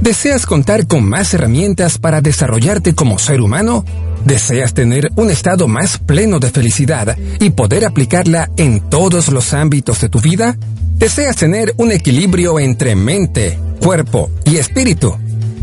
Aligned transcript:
¿Deseas 0.00 0.46
contar 0.46 0.86
con 0.86 1.08
más 1.08 1.32
herramientas 1.34 1.98
para 1.98 2.20
desarrollarte 2.20 2.94
como 2.94 3.18
ser 3.18 3.40
humano? 3.40 3.84
¿Deseas 4.24 4.74
tener 4.74 5.10
un 5.16 5.30
estado 5.30 5.68
más 5.68 5.98
pleno 5.98 6.40
de 6.40 6.50
felicidad 6.50 7.16
y 7.40 7.50
poder 7.50 7.84
aplicarla 7.84 8.50
en 8.56 8.80
todos 8.80 9.28
los 9.28 9.52
ámbitos 9.52 10.00
de 10.00 10.08
tu 10.08 10.20
vida? 10.20 10.56
¿Deseas 10.96 11.36
tener 11.36 11.74
un 11.76 11.92
equilibrio 11.92 12.58
entre 12.58 12.96
mente, 12.96 13.58
cuerpo 13.80 14.30
y 14.44 14.56
espíritu? 14.56 15.16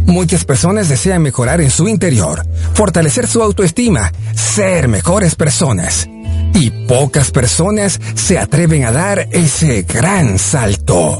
Muchas 0.06 0.46
personas 0.46 0.90
desean 0.90 1.22
mejorar 1.22 1.62
en 1.62 1.70
su 1.70 1.88
interior, 1.88 2.46
fortalecer 2.74 3.28
su 3.28 3.42
autoestima, 3.42 4.12
ser 4.36 4.88
mejores 4.88 5.36
personas. 5.36 6.08
Y 6.54 6.70
pocas 6.88 7.32
personas 7.32 8.00
se 8.16 8.38
atreven 8.38 8.84
a 8.86 8.92
dar 8.92 9.28
ese 9.32 9.84
gran 9.84 10.38
salto. 10.38 11.20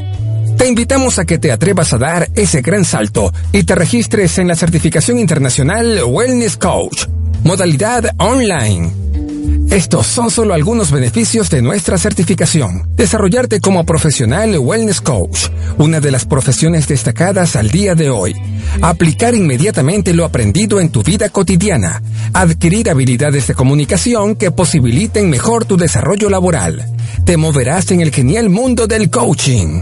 Te 0.62 0.68
invitamos 0.68 1.18
a 1.18 1.26
que 1.26 1.40
te 1.40 1.52
atrevas 1.52 1.92
a 1.92 1.98
dar 1.98 2.30
ese 2.36 2.62
gran 2.62 2.86
salto 2.86 3.34
y 3.52 3.64
te 3.64 3.74
registres 3.74 4.38
en 4.38 4.48
la 4.48 4.56
certificación 4.56 5.18
internacional 5.18 6.04
Wellness 6.06 6.56
Coach, 6.56 7.06
modalidad 7.44 8.12
online. 8.20 8.92
Estos 9.72 10.06
son 10.06 10.30
solo 10.30 10.54
algunos 10.54 10.92
beneficios 10.92 11.50
de 11.50 11.64
nuestra 11.64 11.98
certificación. 11.98 12.88
Desarrollarte 12.96 13.60
como 13.60 13.84
profesional 13.88 14.56
Wellness 14.60 15.02
Coach, 15.02 15.48
una 15.80 16.00
de 16.00 16.12
las 16.12 16.26
profesiones 16.26 16.88
destacadas 16.88 17.56
al 17.56 17.72
día 17.72 17.96
de 17.96 18.12
hoy. 18.12 18.36
Aplicar 18.84 19.34
inmediatamente 19.34 20.14
lo 20.14 20.26
aprendido 20.26 20.80
en 20.80 20.92
tu 20.92 21.02
vida 21.02 21.30
cotidiana. 21.30 22.04
Adquirir 22.34 22.92
habilidades 22.92 23.48
de 23.48 23.56
comunicación 23.56 24.36
que 24.36 24.52
posibiliten 24.52 25.28
mejor 25.28 25.66
tu 25.66 25.76
desarrollo 25.76 26.30
laboral. 26.30 26.86
Te 27.26 27.36
moverás 27.36 27.90
en 27.90 28.02
el 28.02 28.12
genial 28.12 28.52
mundo 28.52 28.86
del 28.86 29.10
coaching. 29.10 29.82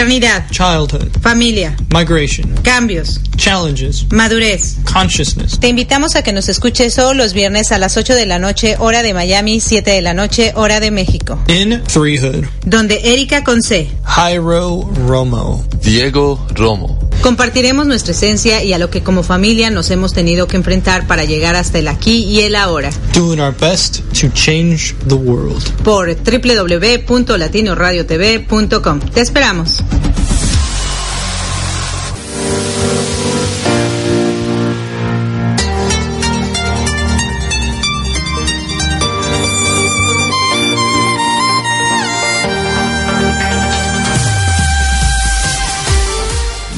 Maternidad, 0.06 0.48
childhood, 0.52 1.08
familia, 1.20 1.74
migration, 1.92 2.48
cambios, 2.62 3.20
challenges, 3.36 4.06
madurez. 4.12 4.76
consciousness. 4.84 5.58
Te 5.58 5.66
invitamos 5.66 6.14
a 6.14 6.22
que 6.22 6.32
nos 6.32 6.48
escuches 6.48 6.94
todos 6.94 7.16
los 7.16 7.32
viernes 7.32 7.72
a 7.72 7.78
las 7.78 7.96
8 7.96 8.14
de 8.14 8.24
la 8.24 8.38
noche, 8.38 8.76
hora 8.78 9.02
de 9.02 9.12
Miami, 9.14 9.58
7 9.58 9.90
de 9.90 10.02
la 10.02 10.14
noche, 10.14 10.52
hora 10.54 10.78
de 10.78 10.92
México. 10.92 11.40
In 11.48 11.82
Threehood, 11.92 12.44
Donde 12.64 13.00
Erika 13.14 13.42
Conce 13.42 13.88
Jairo 14.04 14.88
Romo, 15.08 15.66
Diego 15.82 16.46
Romo. 16.54 17.00
compartiremos 17.22 17.86
nuestra 17.88 18.12
esencia 18.12 18.62
y 18.62 18.72
a 18.74 18.78
lo 18.78 18.90
que 18.90 19.02
como 19.02 19.24
familia 19.24 19.70
nos 19.70 19.90
hemos 19.90 20.12
tenido 20.12 20.46
que 20.46 20.56
enfrentar 20.56 21.08
para 21.08 21.24
llegar 21.24 21.56
hasta 21.56 21.80
el 21.80 21.88
aquí 21.88 22.22
y 22.22 22.42
el 22.42 22.54
ahora. 22.54 22.90
doing 23.12 23.40
our 23.40 23.52
best 23.58 24.02
to 24.12 24.28
change 24.34 24.94
the 25.08 25.14
world. 25.16 25.64
Por 25.82 26.14
www.latinoradiotv.com. 26.14 29.00
Te 29.00 29.20
esperamos. 29.22 29.82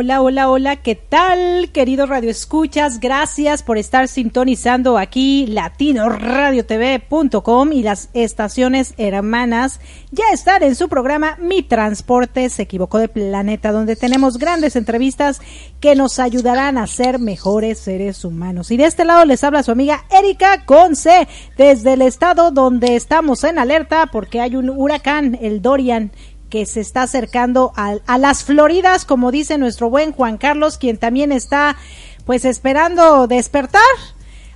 Hola, 0.00 0.22
hola, 0.22 0.48
hola, 0.48 0.76
¿qué 0.76 0.94
tal, 0.94 1.72
queridos 1.72 2.08
radioescuchas? 2.08 3.00
Gracias 3.00 3.64
por 3.64 3.78
estar 3.78 4.06
sintonizando 4.06 4.96
aquí 4.96 5.48
latinoradiotv.com 5.48 7.72
y 7.72 7.82
las 7.82 8.08
estaciones 8.12 8.94
hermanas 8.96 9.80
ya 10.12 10.22
están 10.32 10.62
en 10.62 10.76
su 10.76 10.88
programa 10.88 11.36
Mi 11.40 11.64
Transporte 11.64 12.48
se 12.48 12.62
equivocó 12.62 12.98
de 12.98 13.08
planeta, 13.08 13.72
donde 13.72 13.96
tenemos 13.96 14.38
grandes 14.38 14.76
entrevistas 14.76 15.40
que 15.80 15.96
nos 15.96 16.20
ayudarán 16.20 16.78
a 16.78 16.86
ser 16.86 17.18
mejores 17.18 17.80
seres 17.80 18.24
humanos. 18.24 18.70
Y 18.70 18.76
de 18.76 18.84
este 18.84 19.04
lado 19.04 19.24
les 19.24 19.42
habla 19.42 19.64
su 19.64 19.72
amiga 19.72 20.04
Erika 20.16 20.64
Conce, 20.64 21.26
desde 21.56 21.94
el 21.94 22.02
estado 22.02 22.52
donde 22.52 22.94
estamos 22.94 23.42
en 23.42 23.58
alerta 23.58 24.06
porque 24.12 24.40
hay 24.40 24.54
un 24.54 24.70
huracán, 24.70 25.36
el 25.42 25.60
Dorian, 25.60 26.12
que 26.50 26.66
se 26.66 26.80
está 26.80 27.02
acercando 27.02 27.72
a, 27.76 27.96
a, 28.06 28.18
las 28.18 28.44
Floridas, 28.44 29.04
como 29.04 29.30
dice 29.30 29.58
nuestro 29.58 29.90
buen 29.90 30.12
Juan 30.12 30.38
Carlos, 30.38 30.78
quien 30.78 30.96
también 30.96 31.32
está 31.32 31.76
pues 32.24 32.44
esperando 32.44 33.26
despertar. 33.26 33.82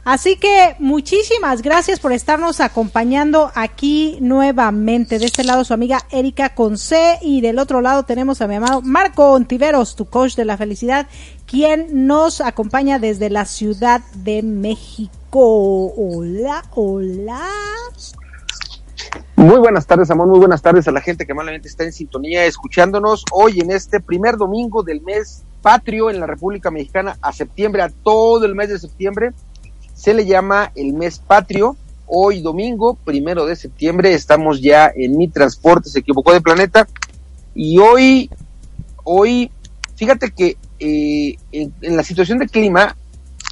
Así 0.04 0.36
que 0.36 0.74
muchísimas 0.80 1.62
gracias 1.62 2.00
por 2.00 2.12
estarnos 2.12 2.60
acompañando 2.60 3.52
aquí 3.54 4.18
nuevamente. 4.20 5.20
De 5.20 5.26
este 5.26 5.44
lado 5.44 5.64
su 5.64 5.74
amiga 5.74 6.00
Erika 6.10 6.54
Conce 6.56 7.18
y 7.22 7.40
del 7.40 7.60
otro 7.60 7.80
lado 7.80 8.02
tenemos 8.02 8.40
a 8.40 8.48
mi 8.48 8.56
amado 8.56 8.82
Marco 8.82 9.32
Ontiveros, 9.32 9.94
tu 9.94 10.06
coach 10.06 10.34
de 10.34 10.44
la 10.44 10.56
felicidad, 10.56 11.06
quien 11.46 12.06
nos 12.06 12.40
acompaña 12.40 12.98
desde 12.98 13.30
la 13.30 13.44
Ciudad 13.44 14.00
de 14.16 14.42
México. 14.42 15.92
Hola, 15.96 16.64
hola. 16.74 17.40
Muy 19.36 19.58
buenas 19.58 19.86
tardes, 19.86 20.10
amor. 20.10 20.28
Muy 20.28 20.38
buenas 20.38 20.62
tardes 20.62 20.86
a 20.88 20.92
la 20.92 21.00
gente 21.00 21.26
que 21.26 21.34
malamente 21.34 21.68
está 21.68 21.84
en 21.84 21.92
sintonía 21.92 22.44
escuchándonos 22.44 23.24
hoy 23.32 23.60
en 23.60 23.70
este 23.70 24.00
primer 24.00 24.36
domingo 24.36 24.82
del 24.82 25.00
mes 25.02 25.42
patrio 25.60 26.10
en 26.10 26.20
la 26.20 26.26
República 26.26 26.70
Mexicana 26.70 27.16
a 27.20 27.32
septiembre, 27.32 27.82
a 27.82 27.88
todo 27.88 28.44
el 28.44 28.54
mes 28.54 28.68
de 28.68 28.78
septiembre. 28.78 29.32
Se 29.94 30.14
le 30.14 30.26
llama 30.26 30.70
el 30.74 30.92
mes 30.92 31.18
patrio. 31.18 31.76
Hoy 32.06 32.40
domingo, 32.40 32.94
primero 33.04 33.46
de 33.46 33.56
septiembre, 33.56 34.12
estamos 34.12 34.60
ya 34.60 34.92
en 34.94 35.16
mi 35.16 35.28
transporte, 35.28 35.88
se 35.88 36.00
equivocó 36.00 36.32
de 36.32 36.40
planeta. 36.40 36.86
Y 37.54 37.78
hoy, 37.78 38.30
hoy, 39.02 39.50
fíjate 39.96 40.30
que 40.30 40.56
eh, 40.78 41.36
en 41.52 41.96
la 41.96 42.02
situación 42.02 42.38
de 42.38 42.48
clima 42.48 42.96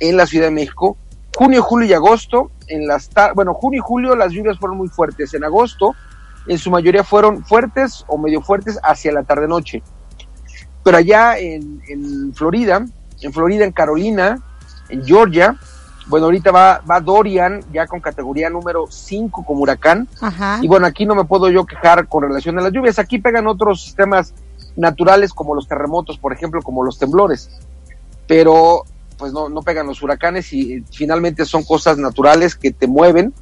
en 0.00 0.16
la 0.16 0.26
Ciudad 0.26 0.46
de 0.46 0.52
México, 0.52 0.96
junio, 1.40 1.62
julio 1.62 1.88
y 1.88 1.94
agosto, 1.94 2.50
en 2.66 2.86
las 2.86 3.08
bueno, 3.34 3.54
junio 3.54 3.78
y 3.78 3.82
julio 3.82 4.14
las 4.14 4.30
lluvias 4.30 4.58
fueron 4.58 4.76
muy 4.76 4.88
fuertes. 4.88 5.32
En 5.32 5.42
agosto, 5.42 5.94
en 6.46 6.58
su 6.58 6.70
mayoría 6.70 7.02
fueron 7.02 7.42
fuertes 7.42 8.04
o 8.08 8.18
medio 8.18 8.42
fuertes 8.42 8.78
hacia 8.82 9.10
la 9.10 9.22
tarde-noche. 9.22 9.82
Pero 10.84 10.98
allá 10.98 11.38
en, 11.38 11.80
en, 11.88 12.34
Florida, 12.34 12.84
en 13.22 13.32
Florida, 13.32 13.64
en 13.64 13.72
Carolina, 13.72 14.38
en 14.90 15.02
Georgia, 15.02 15.56
bueno, 16.08 16.26
ahorita 16.26 16.50
va, 16.50 16.82
va 16.88 17.00
Dorian 17.00 17.64
ya 17.72 17.86
con 17.86 18.00
categoría 18.00 18.50
número 18.50 18.84
5 18.90 19.42
como 19.42 19.62
huracán. 19.62 20.08
Ajá. 20.20 20.58
Y 20.60 20.68
bueno, 20.68 20.86
aquí 20.86 21.06
no 21.06 21.14
me 21.14 21.24
puedo 21.24 21.48
yo 21.48 21.64
quejar 21.64 22.06
con 22.06 22.22
relación 22.22 22.58
a 22.58 22.60
las 22.60 22.72
lluvias. 22.72 22.98
Aquí 22.98 23.18
pegan 23.18 23.46
otros 23.46 23.82
sistemas 23.82 24.34
naturales 24.76 25.32
como 25.32 25.54
los 25.54 25.66
terremotos, 25.66 26.18
por 26.18 26.34
ejemplo, 26.34 26.60
como 26.60 26.84
los 26.84 26.98
temblores. 26.98 27.48
Pero 28.26 28.84
pues 29.20 29.32
no, 29.32 29.48
no 29.48 29.62
pegan 29.62 29.86
los 29.86 30.02
huracanes 30.02 30.52
y 30.52 30.72
eh, 30.72 30.84
finalmente 30.90 31.44
son 31.44 31.62
cosas 31.62 31.98
naturales 31.98 32.56
que 32.56 32.72
te 32.72 32.88
mueven, 32.88 33.32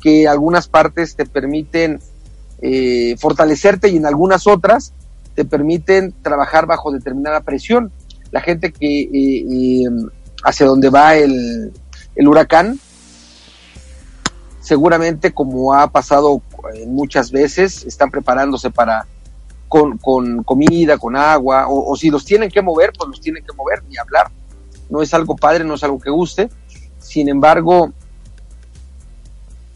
que 0.00 0.28
algunas 0.28 0.68
partes 0.68 1.16
te 1.16 1.26
permiten 1.26 2.00
eh, 2.62 3.16
fortalecerte 3.18 3.88
y 3.88 3.96
en 3.96 4.06
algunas 4.06 4.46
otras 4.46 4.94
te 5.34 5.44
permiten 5.44 6.14
trabajar 6.22 6.66
bajo 6.66 6.92
determinada 6.92 7.40
presión. 7.40 7.92
La 8.30 8.40
gente 8.40 8.72
que 8.72 9.00
eh, 9.00 9.82
eh, 9.82 9.90
hacia 10.44 10.66
donde 10.66 10.88
va 10.88 11.16
el, 11.16 11.72
el, 12.14 12.28
huracán, 12.28 12.78
seguramente 14.60 15.32
como 15.32 15.74
ha 15.74 15.88
pasado 15.88 16.40
muchas 16.86 17.32
veces, 17.32 17.84
están 17.84 18.10
preparándose 18.10 18.70
para 18.70 19.06
con, 19.68 19.98
con 19.98 20.44
comida, 20.44 20.96
con 20.96 21.16
agua, 21.16 21.66
o, 21.68 21.92
o 21.92 21.96
si 21.96 22.08
los 22.08 22.24
tienen 22.24 22.50
que 22.50 22.62
mover, 22.62 22.92
pues 22.96 23.10
los 23.10 23.20
tienen 23.20 23.44
que 23.44 23.52
mover, 23.52 23.82
ni 23.88 23.96
hablar 23.96 24.30
no 24.90 25.02
es 25.02 25.14
algo 25.14 25.36
padre, 25.36 25.64
no 25.64 25.74
es 25.74 25.84
algo 25.84 25.98
que 25.98 26.10
guste. 26.10 26.48
Sin 26.98 27.28
embargo, 27.28 27.92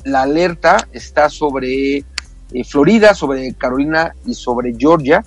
la 0.04 0.22
alerta 0.22 0.88
está 0.92 1.28
sobre 1.28 1.98
eh, 1.98 2.64
Florida, 2.64 3.14
sobre 3.14 3.52
Carolina 3.54 4.14
y 4.26 4.34
sobre 4.34 4.74
Georgia. 4.76 5.24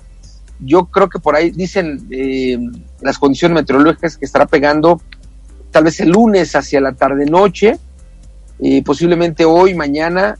Yo 0.58 0.86
creo 0.86 1.08
que 1.08 1.18
por 1.18 1.34
ahí 1.34 1.50
dicen 1.50 2.06
eh, 2.10 2.58
las 3.00 3.18
condiciones 3.18 3.54
meteorológicas 3.54 4.16
que 4.16 4.24
estará 4.24 4.46
pegando 4.46 5.00
tal 5.72 5.84
vez 5.84 5.98
el 6.00 6.10
lunes 6.10 6.54
hacia 6.54 6.80
la 6.80 6.92
tarde-noche, 6.92 7.78
eh, 8.60 8.82
posiblemente 8.84 9.44
hoy, 9.44 9.74
mañana, 9.74 10.38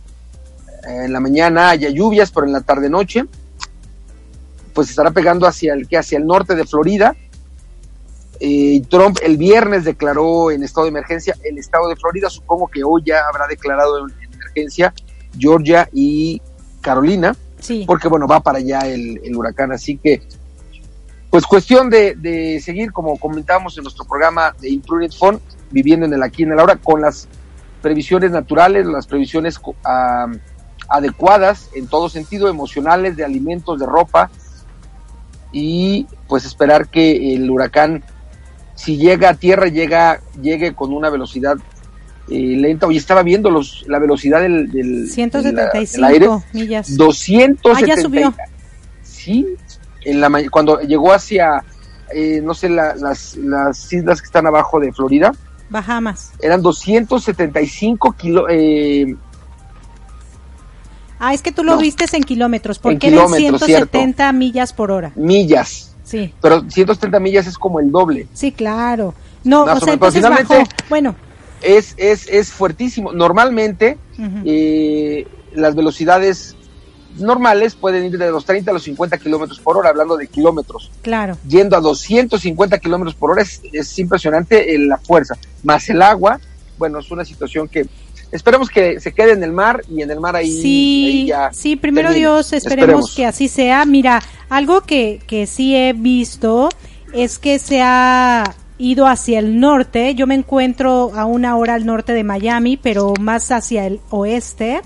eh, 0.87 1.07
en 1.07 1.13
la 1.13 1.19
mañana 1.19 1.71
haya 1.71 1.89
lluvias, 1.89 2.31
pero 2.31 2.47
en 2.47 2.53
la 2.53 2.61
tarde-noche, 2.61 3.25
pues 4.75 4.91
estará 4.91 5.11
pegando 5.11 5.47
hacia 5.47 5.75
el, 5.75 5.89
hacia 5.97 6.19
el 6.19 6.27
norte 6.27 6.55
de 6.55 6.65
Florida. 6.65 7.17
Eh, 8.45 8.83
Trump 8.91 9.19
el 9.23 9.37
viernes 9.37 9.85
declaró 9.85 10.51
en 10.51 10.65
estado 10.65 10.87
de 10.87 10.89
emergencia 10.91 11.37
el 11.45 11.59
estado 11.59 11.89
de 11.89 11.95
Florida, 11.95 12.29
supongo 12.29 12.67
que 12.67 12.83
hoy 12.83 13.03
ya 13.07 13.21
habrá 13.33 13.47
declarado 13.47 13.99
en, 14.01 14.13
en 14.21 14.33
emergencia 14.33 14.93
Georgia 15.39 15.89
y 15.93 16.43
Carolina, 16.81 17.37
Sí. 17.61 17.85
porque 17.87 18.09
bueno, 18.09 18.27
va 18.27 18.41
para 18.41 18.59
allá 18.59 18.81
el, 18.81 19.21
el 19.23 19.37
huracán, 19.37 19.71
así 19.71 19.97
que 19.97 20.23
pues 21.31 21.47
cuestión 21.47 21.89
de, 21.89 22.17
de 22.17 22.61
seguir, 22.61 22.93
como 22.93 23.17
comentábamos 23.17 23.79
en 23.79 23.85
nuestro 23.85 24.05
programa 24.05 24.53
de 24.61 24.71
Imprudent 24.71 25.15
Fund, 25.15 25.39
viviendo 25.71 26.05
en 26.05 26.13
el 26.13 26.23
aquí 26.25 26.43
y 26.43 26.47
en 26.47 26.53
el 26.53 26.59
ahora, 26.59 26.77
con 26.77 27.01
las 27.01 27.29
previsiones 27.81 28.33
naturales, 28.33 28.87
las 28.87 29.07
previsiones 29.07 29.61
ah, 29.85 30.27
adecuadas 30.89 31.71
en 31.75 31.87
todo 31.87 32.09
sentido, 32.09 32.49
emocionales, 32.49 33.17
de 33.17 33.25
alimentos, 33.25 33.79
de 33.79 33.87
ropa, 33.87 34.31
y 35.53 36.07
pues 36.29 36.45
esperar 36.45 36.89
que 36.89 37.35
el 37.35 37.49
huracán, 37.49 38.03
si 38.83 38.97
llega 38.97 39.31
a 39.31 39.35
tierra, 39.35 39.69
llega, 39.69 40.21
llegue 40.41 40.75
con 40.75 40.93
una 40.93 41.09
velocidad 41.11 41.57
eh, 42.29 42.57
lenta. 42.59 42.87
Hoy 42.87 42.97
estaba 42.97 43.23
viendo 43.23 43.51
los, 43.51 43.85
la 43.87 43.99
velocidad 43.99 44.41
del, 44.41 44.71
del, 44.71 45.09
de 45.09 45.53
la- 45.53 45.71
del 45.71 46.05
aire, 46.05 46.27
175 46.27 46.45
millas. 46.53 46.97
270. 46.97 47.71
Ah, 47.73 47.87
ya 47.97 48.03
subió. 48.03 48.35
Sí, 49.03 49.47
en 50.05 50.21
la, 50.21 50.31
cuando 50.51 50.81
llegó 50.81 51.13
hacia, 51.13 51.63
eh, 52.15 52.41
no 52.43 52.55
sé, 52.55 52.69
la- 52.69 52.95
las, 52.97 53.37
las 53.37 53.93
islas 53.93 54.21
que 54.21 54.27
están 54.27 54.47
abajo 54.47 54.81
de 54.81 54.93
Florida, 54.93 55.33
Bahamas. 55.71 56.33
eran 56.41 56.61
275 56.63 58.13
kilo, 58.13 58.47
eh, 58.49 59.15
Ah, 61.25 61.35
es 61.35 61.41
que 61.43 61.53
tú 61.53 61.63
lo 61.63 61.75
No. 61.77 61.79
vistes 61.81 62.15
en 62.15 62.25
kilómetros, 62.25 62.81
porque 62.81 63.07
En 63.07 63.15
eran 63.15 63.27
kilómetros, 63.27 63.63
170 63.65 64.33
millas 64.33 64.73
por 64.73 64.91
hora. 64.91 65.13
millas. 65.15 65.92
Sí, 66.13 66.35
Pero 66.43 66.69
170 66.69 67.19
millas 67.21 67.47
es 67.47 67.57
como 67.57 67.81
el 67.81 67.91
doble. 67.91 68.29
sí, 68.35 68.53
claro. 68.53 69.15
No, 69.45 69.63
o 69.65 69.81
sea, 69.81 69.95
entonces 69.95 70.21
finalmente- 70.23 70.55
bajó. 70.59 70.69
Bueno, 70.91 71.17
Es, 71.63 71.95
es, 71.97 72.29
es 72.29 72.51
fuertísimo. 72.53 73.13
Normalmente, 73.13 73.97
eh, 74.45 75.27
las 75.55 75.75
velocidades 75.75 76.55
normales 77.17 77.75
pueden 77.75 78.05
ir 78.05 78.19
de 78.19 78.31
los 78.31 78.45
30 78.45 78.71
a 78.71 78.75
los 78.75 78.83
50 78.83 79.17
kilómetros 79.19 79.59
por 79.61 79.77
hora, 79.79 79.89
hablando 79.91 80.17
de 80.19 80.27
kilómetros. 80.27 80.91
claro. 81.03 81.37
Yendo 81.49 81.77
a 81.77 81.81
250 81.81 82.79
kilómetros 82.79 83.15
por 83.15 83.31
hora 83.31 83.43
es, 83.43 83.61
es 83.73 83.99
impresionante 83.99 84.75
eh, 84.75 84.79
la 84.79 84.99
fuerza. 84.99 85.35
Más 85.63 85.89
el 85.89 86.03
agua, 86.03 86.39
bueno, 86.79 86.99
es 86.99 87.11
una 87.11 87.25
situación 87.25 87.69
que 87.69 87.87
esperemos 88.33 88.69
que 88.71 88.99
se 89.01 89.13
quede 89.13 89.33
en 89.33 89.45
el 89.45 89.53
mar 89.53 89.83
y 89.89 90.03
en 90.03 90.11
el 90.11 90.19
mar 90.21 90.35
ahí, 90.37 90.49
ahí 90.49 90.63
Sí, 90.63 91.25
ya. 91.29 91.51
sí, 91.53 91.77
primero 91.77 92.09
termine. 92.09 92.27
Dios, 92.27 92.53
esperemos, 92.53 93.15
que 93.15 93.27
así 93.27 93.49
sea. 93.49 93.85
Mira, 93.85 94.23
algo 94.49 94.81
que, 94.83 95.21
que 95.27 95.47
sí 95.47 95.77
he 95.77 95.93
visto 95.93 96.69
es 97.13 97.39
que 97.39 97.59
se 97.59 97.81
ha 97.83 98.55
ido 98.79 99.07
hacia 99.07 99.39
el 99.39 99.61
norte. 99.61 100.15
Yo 100.15 100.27
me 100.27 100.35
encuentro 100.35 101.13
a 101.15 101.25
una 101.27 101.57
hora 101.57 101.75
al 101.75 101.87
norte 101.87 102.13
de 102.13 102.25
Miami, 102.25 102.77
pero 102.77 103.15
más 103.21 103.51
hacia 103.53 103.87
el 103.87 104.01
oeste. 104.11 104.81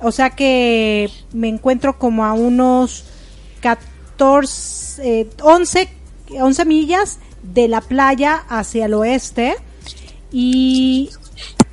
O 0.00 0.10
sea 0.10 0.30
que 0.30 1.10
me 1.32 1.48
encuentro 1.48 1.98
como 1.98 2.24
a 2.24 2.32
unos 2.32 3.04
14, 3.60 5.20
eh, 5.20 5.28
11, 5.42 5.88
11 6.40 6.64
millas 6.64 7.18
de 7.42 7.68
la 7.68 7.80
playa 7.80 8.42
hacia 8.48 8.86
el 8.86 8.94
oeste. 8.94 9.54
Y 10.32 11.10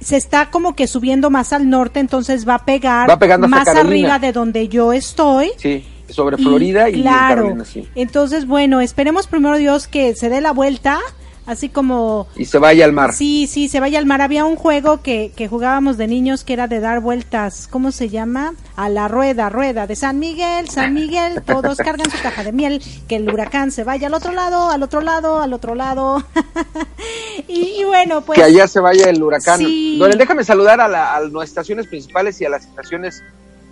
se 0.08 0.16
está 0.16 0.50
como 0.52 0.74
que 0.74 0.88
subiendo 0.88 1.30
más 1.30 1.52
al 1.52 1.70
norte, 1.70 2.00
entonces 2.00 2.48
va 2.48 2.56
a 2.56 2.64
pegar 2.66 3.10
Va 3.10 3.20
pegando 3.20 3.46
hasta 3.48 3.74
más 3.74 3.84
arriba 3.84 4.20
de 4.20 4.32
donde 4.32 4.70
yo 4.70 4.94
estoy. 4.94 5.52
Sí, 5.58 5.84
sobre 6.08 6.38
Florida 6.38 6.90
y, 6.90 7.02
claro, 7.02 7.42
Carolina, 7.42 7.66
sí. 7.66 7.86
entonces 7.94 8.48
bueno, 8.48 8.80
esperemos 8.80 9.28
primero 9.28 9.58
Dios 9.58 9.90
que 9.90 10.16
se 10.16 10.30
dé 10.30 10.40
la 10.40 10.54
vuelta, 10.54 11.00
así 11.48 11.70
como 11.70 12.28
Y 12.36 12.46
se 12.46 12.60
vaya 12.60 12.86
al 12.86 12.94
mar. 12.94 13.14
Sí, 13.14 13.48
sí, 13.48 13.68
se 13.68 13.80
vaya 13.80 13.98
al 13.98 14.06
mar. 14.06 14.22
Había 14.22 14.46
un 14.46 14.56
juego 14.56 15.02
que, 15.02 15.32
que 15.36 15.48
jugábamos 15.48 15.98
de 15.98 16.06
niños 16.08 16.44
que 16.44 16.54
era 16.54 16.68
de 16.68 16.80
dar 16.80 17.00
vueltas, 17.00 17.68
¿cómo 17.72 17.92
se 17.92 18.10
llama? 18.10 18.54
A 18.76 18.90
la 18.90 19.08
rueda, 19.08 19.50
rueda 19.50 19.88
de 19.88 19.96
San 19.96 20.20
Miguel, 20.20 20.70
San 20.70 20.94
Miguel, 20.94 21.42
todos 21.44 21.78
cargan 21.78 22.12
su 22.12 22.22
caja 22.22 22.44
de 22.44 22.52
miel, 22.52 22.84
que 23.08 23.16
el 23.16 23.28
huracán 23.34 23.72
se 23.72 23.84
vaya 23.84 24.08
al 24.08 24.14
otro 24.14 24.32
lado, 24.34 24.70
al 24.70 24.84
otro 24.84 25.02
lado, 25.02 25.42
al 25.42 25.54
otro 25.54 25.74
lado. 25.74 26.24
y, 27.48 27.82
y 27.82 27.84
bueno, 27.86 28.22
pues... 28.22 28.38
que 28.38 28.44
allá 28.44 28.68
se 28.68 28.80
vaya 28.80 29.10
el 29.10 29.22
huracán. 29.24 29.60
Sí. 29.60 29.98
Doren, 29.98 30.18
déjame 30.18 30.44
saludar 30.44 30.82
a, 30.82 30.88
la- 30.88 31.16
a 31.16 31.22
las 31.22 31.44
estaciones 31.50 31.88
principales 31.88 32.40
y 32.42 32.46
a 32.46 32.50
las 32.50 32.66
estaciones 32.66 33.24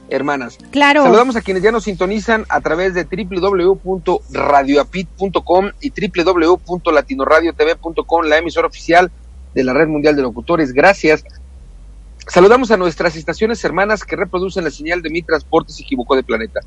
hermanas. 0.10 0.58
Claro. 0.72 1.04
Saludamos 1.04 1.36
a 1.36 1.42
quienes 1.42 1.62
ya 1.64 1.72
nos 1.72 1.84
sintonizan 1.84 2.46
a 2.50 2.62
través 2.62 2.94
de 2.94 3.06
www.radioapit.com 3.06 5.72
y 5.82 5.92
www.latinoradiotv.com, 5.92 8.26
la 8.26 8.38
emisora 8.38 8.68
oficial 8.68 9.12
de 9.54 9.64
la 9.64 9.74
Red 9.74 9.88
Mundial 9.88 10.16
de 10.16 10.22
Locutores. 10.22 10.72
Gracias. 10.74 11.24
Saludamos 12.28 12.70
a 12.72 12.78
nuestras 12.78 13.16
estaciones 13.16 13.64
hermanas 13.64 14.04
que 14.04 14.16
reproducen 14.16 14.64
la 14.64 14.72
señal 14.72 15.04
de 15.04 15.12
Mi 15.12 15.22
Transporte 15.22 15.72
se 15.74 15.84
equivocó 15.84 16.16
de 16.16 16.24
planeta. 16.24 16.62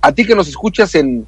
A 0.00 0.12
ti 0.12 0.24
que 0.26 0.34
nos 0.34 0.48
escuchas 0.48 0.94
en 0.94 1.26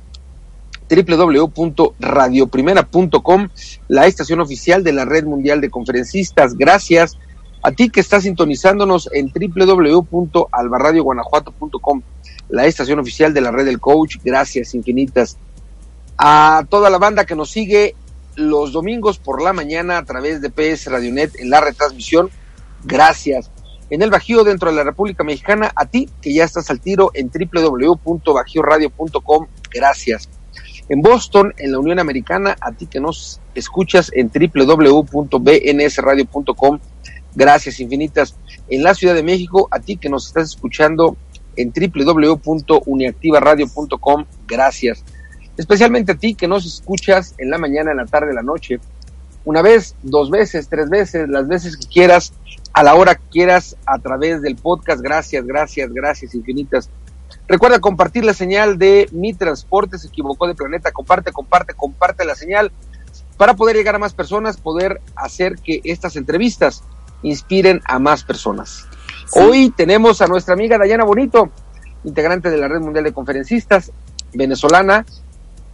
www.radioprimera.com, 0.91 3.49
la 3.89 4.07
estación 4.07 4.41
oficial 4.41 4.85
de 4.85 4.93
la 4.93 5.05
Red 5.05 5.25
Mundial 5.25 5.61
de 5.61 5.71
Conferencistas. 5.71 6.57
Gracias 6.57 7.19
a 7.63 7.73
ti 7.73 7.91
que 7.91 8.01
estás 8.01 8.23
sintonizándonos 8.23 9.11
en 9.13 9.31
www.albarradioguanajuato.com, 9.33 12.03
la 12.49 12.65
estación 12.67 12.99
oficial 12.99 13.35
de 13.35 13.41
la 13.41 13.51
Red 13.51 13.65
del 13.67 13.81
Coach. 13.81 14.19
Gracias 14.25 14.75
infinitas. 14.75 15.37
A 16.17 16.65
toda 16.69 16.91
la 16.91 16.99
banda 16.99 17.25
que 17.25 17.35
nos 17.35 17.51
sigue 17.51 17.97
los 18.37 18.71
domingos 18.73 19.19
por 19.19 19.43
la 19.43 19.53
mañana 19.53 19.99
a 19.99 20.05
través 20.05 20.41
de 20.41 20.51
PS 20.51 20.87
Radionet 20.87 21.35
en 21.39 21.51
la 21.51 21.61
retransmisión. 21.61 22.31
Gracias. 22.85 23.51
En 23.91 24.01
el 24.03 24.11
Bajío 24.11 24.43
dentro 24.45 24.71
de 24.71 24.77
la 24.77 24.85
República 24.85 25.25
Mexicana, 25.25 25.73
a 25.75 25.87
ti 25.87 26.09
que 26.23 26.33
ya 26.33 26.45
estás 26.45 26.71
al 26.71 26.81
tiro 26.81 27.11
en 27.13 27.29
www.bajioradio.com. 27.31 29.47
Gracias. 29.73 30.29
En 30.89 31.03
Boston, 31.03 31.53
en 31.59 31.73
la 31.73 31.79
Unión 31.79 31.99
Americana, 31.99 32.57
a 32.61 32.73
ti 32.73 32.87
que 32.87 33.01
nos 33.01 33.41
escuchas 33.55 34.11
en 34.15 34.31
www.bnsradio.com. 34.33 36.79
Gracias 37.35 37.81
infinitas. 37.81 38.37
En 38.69 38.83
la 38.83 38.95
Ciudad 38.95 39.15
de 39.15 39.23
México, 39.23 39.69
a 39.71 39.81
ti 39.81 39.97
que 39.97 40.09
nos 40.09 40.27
estás 40.27 40.49
escuchando 40.51 41.17
en 41.57 41.73
www.uniactivaradio.com. 41.73 44.25
Gracias. 44.47 45.05
Especialmente 45.57 46.13
a 46.13 46.17
ti 46.17 46.35
que 46.35 46.47
nos 46.49 46.67
escuchas 46.67 47.35
en 47.39 47.51
la 47.51 47.59
mañana, 47.59 47.91
en 47.91 47.97
la 47.99 48.07
tarde, 48.07 48.31
en 48.31 48.37
la 48.37 48.43
noche. 48.43 48.81
Una 49.45 49.61
vez, 49.63 49.95
dos 50.03 50.31
veces, 50.31 50.69
tres 50.69 50.91
veces, 50.91 51.29
las 51.29 51.49
veces 51.49 51.77
que 51.77 51.87
quieras, 51.87 52.33
a 52.73 52.83
la 52.83 52.95
hora 52.95 53.15
que 53.15 53.29
quieras, 53.31 53.77
a 53.87 53.99
través 53.99 54.43
del 54.43 54.57
podcast. 54.57 55.01
Gracias, 55.01 55.47
gracias, 55.47 55.93
gracias 55.93 56.35
infinitas. 56.35 56.91
Recuerda 57.49 57.81
compartir 57.81 58.25
la 58.25 58.35
señal 58.35 58.79
de 58.79 59.09
Mi 59.13 59.35
Transporte 59.35 59.99
se 59.99 60.09
equivocó 60.09 60.47
de 60.47 60.55
planeta. 60.55 60.93
Comparte, 60.93 61.33
comparte, 61.33 61.75
comparte 61.75 62.25
la 62.25 62.35
señal 62.35 62.73
para 63.37 63.55
poder 63.55 63.77
llegar 63.77 63.95
a 63.95 63.99
más 63.99 64.13
personas, 64.13 64.59
poder 64.59 65.01
hacer 65.17 65.57
que 65.57 65.81
estas 65.85 66.17
entrevistas 66.17 66.85
inspiren 67.23 67.81
a 67.85 67.99
más 67.99 68.25
personas. 68.25 68.87
Hoy 69.33 69.71
tenemos 69.71 70.21
a 70.21 70.27
nuestra 70.27 70.55
amiga 70.55 70.79
Dayana 70.79 71.05
Bonito, 71.05 71.51
integrante 72.05 72.51
de 72.51 72.57
la 72.59 72.69
Red 72.69 72.81
Mundial 72.81 73.05
de 73.05 73.13
Conferencistas, 73.13 73.93
venezolana, 74.33 75.05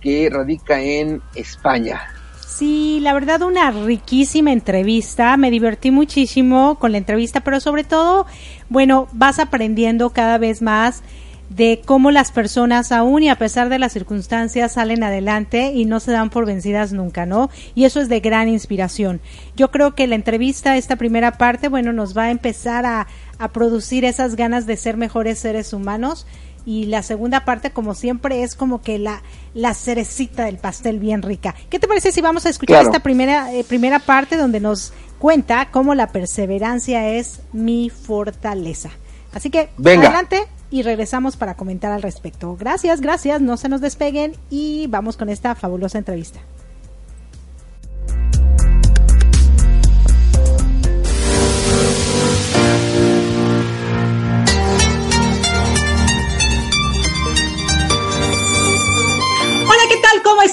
que 0.01 0.29
radica 0.31 0.81
en 0.81 1.23
España. 1.35 2.03
Sí, 2.47 3.01
la 3.01 3.13
verdad 3.13 3.43
una 3.43 3.71
riquísima 3.71 4.53
entrevista, 4.53 5.37
me 5.37 5.51
divertí 5.51 5.91
muchísimo 5.91 6.79
con 6.79 6.93
la 6.93 6.99
entrevista, 6.99 7.41
pero 7.41 7.61
sobre 7.61 7.85
todo, 7.85 8.27
bueno, 8.71 9.09
vas 9.13 9.39
aprendiendo 9.39 10.11
cada 10.11 10.39
vez 10.39 10.63
más 10.63 11.03
de 11.49 11.81
cómo 11.85 12.11
las 12.11 12.33
personas 12.33 12.91
aún 12.93 13.23
y 13.23 13.29
a 13.29 13.37
pesar 13.39 13.69
de 13.69 13.79
las 13.79 13.93
circunstancias 13.93 14.73
salen 14.73 15.03
adelante 15.05 15.73
y 15.73 15.85
no 15.85 16.01
se 16.01 16.11
dan 16.13 16.29
por 16.31 16.45
vencidas 16.45 16.93
nunca, 16.93 17.25
¿no? 17.25 17.51
Y 17.75 17.85
eso 17.85 18.01
es 18.01 18.09
de 18.09 18.21
gran 18.21 18.49
inspiración. 18.49 19.21
Yo 19.57 19.71
creo 19.71 19.95
que 19.95 20.07
la 20.07 20.17
entrevista, 20.17 20.77
esta 20.77 20.97
primera 20.97 21.33
parte, 21.39 21.69
bueno, 21.69 21.93
nos 21.93 22.17
va 22.17 22.25
a 22.25 22.31
empezar 22.31 22.85
a, 22.85 23.07
a 23.39 23.49
producir 23.53 24.05
esas 24.05 24.35
ganas 24.35 24.67
de 24.67 24.77
ser 24.77 24.97
mejores 24.97 25.39
seres 25.39 25.73
humanos 25.73 26.27
y 26.67 26.87
la 26.87 27.05
segunda 27.05 27.45
parte, 27.45 27.71
como 27.71 27.95
siempre, 27.95 28.43
es 28.43 28.57
como 28.57 28.83
que 28.83 28.99
la, 28.99 29.23
la 29.55 29.73
cerecita 29.73 30.47
del 30.47 30.59
pastel 30.59 30.99
bien 30.99 31.23
rica. 31.23 31.55
¿Qué 31.71 31.79
te 31.79 31.87
parece 31.87 32.11
si 32.11 32.21
vamos 32.21 32.45
a 32.45 32.49
escuchar 32.49 32.75
Claro. 32.79 32.89
esta 32.89 33.01
primera, 33.05 33.55
eh, 33.55 33.63
primera 33.63 34.01
parte 34.01 34.37
donde 34.37 34.59
nos 34.59 34.93
cuenta 35.21 35.69
cómo 35.71 35.95
la 35.95 36.09
perseverancia 36.09 37.09
es 37.11 37.41
mi 37.53 37.89
fortaleza? 37.89 38.91
Así 39.33 39.49
que 39.51 39.69
Venga. 39.79 40.09
adelante 40.09 40.43
y 40.71 40.83
regresamos 40.83 41.37
para 41.37 41.55
comentar 41.55 41.93
al 41.93 42.03
respecto. 42.03 42.57
Gracias, 42.57 43.01
gracias, 43.01 43.41
no 43.41 43.57
se 43.57 43.69
nos 43.69 43.81
despeguen 43.81 44.35
y 44.51 44.87
vamos 44.89 45.17
con 45.17 45.29
esta 45.29 45.55
fabulosa 45.55 45.99
entrevista. 45.99 46.41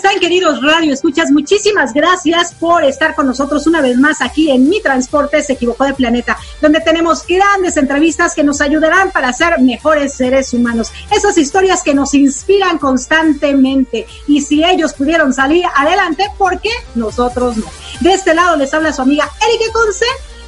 Queridos 0.01 0.61
Radio 0.61 0.93
Escuchas? 0.93 1.31
Muchísimas 1.31 1.93
gracias 1.93 2.53
por 2.53 2.83
estar 2.83 3.13
con 3.13 3.27
nosotros 3.27 3.67
una 3.67 3.81
vez 3.81 3.97
más 3.97 4.21
aquí 4.21 4.49
en 4.49 4.69
Mi 4.69 4.81
Transporte 4.81 5.43
se 5.43 5.53
equivocó 5.53 5.83
de 5.83 5.93
planeta, 5.93 6.37
donde 6.61 6.79
tenemos 6.79 7.27
grandes 7.27 7.77
entrevistas 7.77 8.33
que 8.33 8.43
nos 8.43 8.61
ayudarán 8.61 9.11
para 9.11 9.31
ser 9.33 9.59
mejores 9.59 10.13
seres 10.13 10.53
humanos. 10.53 10.91
Esas 11.11 11.37
historias 11.37 11.83
que 11.83 11.93
nos 11.93 12.13
inspiran 12.13 12.77
constantemente. 12.77 14.07
Y 14.27 14.41
si 14.41 14.63
ellos 14.63 14.93
pudieron 14.93 15.33
salir 15.33 15.65
adelante, 15.75 16.25
¿por 16.37 16.59
qué 16.59 16.71
nosotros 16.95 17.57
no? 17.57 17.65
De 17.99 18.13
este 18.13 18.33
lado 18.33 18.55
les 18.57 18.73
habla 18.73 18.93
su 18.93 19.01
amiga 19.01 19.29
Erika 19.47 19.73
Conce. 19.73 20.05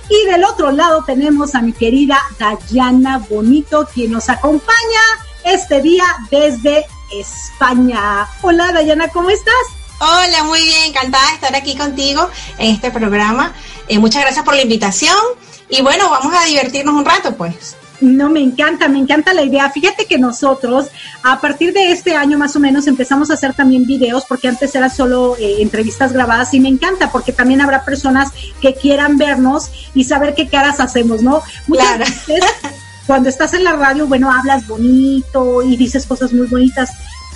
Y 0.10 0.32
del 0.32 0.44
otro 0.44 0.72
lado 0.72 1.04
tenemos 1.06 1.56
a 1.56 1.62
mi 1.62 1.74
querida 1.74 2.20
Dayana 2.40 3.20
Bonito, 3.30 3.88
quien 3.94 4.12
nos 4.12 4.30
acompaña 4.30 5.02
este 5.44 5.82
día 5.82 6.04
desde 6.32 6.86
España. 7.20 8.28
Hola 8.42 8.72
Dayana, 8.72 9.08
¿cómo 9.10 9.30
estás? 9.30 9.54
Hola, 10.00 10.44
muy 10.44 10.62
bien, 10.62 10.88
encantada 10.88 11.28
de 11.28 11.36
estar 11.36 11.56
aquí 11.56 11.76
contigo 11.76 12.30
en 12.58 12.76
este 12.76 12.92
programa. 12.92 13.54
Eh, 13.88 14.00
muchas 14.00 14.24
gracias 14.24 14.44
por 14.44 14.56
la 14.56 14.62
invitación 14.62 15.16
y 15.70 15.82
bueno, 15.82 16.10
vamos 16.10 16.34
a 16.36 16.46
divertirnos 16.46 16.94
un 16.94 17.06
rato 17.06 17.36
pues. 17.36 17.76
No, 18.02 18.30
me 18.30 18.42
encanta, 18.42 18.88
me 18.88 19.00
encanta 19.00 19.34
la 19.34 19.44
idea. 19.44 19.70
Fíjate 19.70 20.06
que 20.06 20.18
nosotros, 20.18 20.88
a 21.24 21.40
partir 21.40 21.74
de 21.74 21.92
este 21.92 22.16
año 22.16 22.38
más 22.38 22.56
o 22.56 22.60
menos, 22.60 22.88
empezamos 22.88 23.32
a 23.32 23.36
hacer 23.36 23.54
también 23.54 23.86
videos, 23.86 24.26
porque 24.28 24.50
antes 24.50 24.76
era 24.76 24.90
solo 24.90 25.38
eh, 25.38 25.62
entrevistas 25.62 26.12
grabadas 26.12 26.54
y 26.54 26.60
me 26.60 26.70
encanta, 26.70 27.12
porque 27.12 27.32
también 27.32 27.62
habrá 27.62 27.86
personas 27.86 28.32
que 28.62 28.76
quieran 28.76 29.18
vernos 29.18 29.70
y 29.94 30.04
saber 30.04 30.36
qué 30.36 30.50
caras 30.50 30.80
hacemos, 30.80 31.22
¿no? 31.22 31.42
Muchas 31.68 32.00
veces 32.00 32.44
cuando 33.08 33.30
estás 33.30 33.54
en 33.54 33.64
la 33.64 33.74
radio, 33.74 34.08
bueno, 34.08 34.32
hablas 34.32 34.68
bonito 34.68 35.62
y 35.62 35.78
dices 35.78 36.06
cosas 36.06 36.34
muy 36.34 36.48
bonitas, 36.48 36.92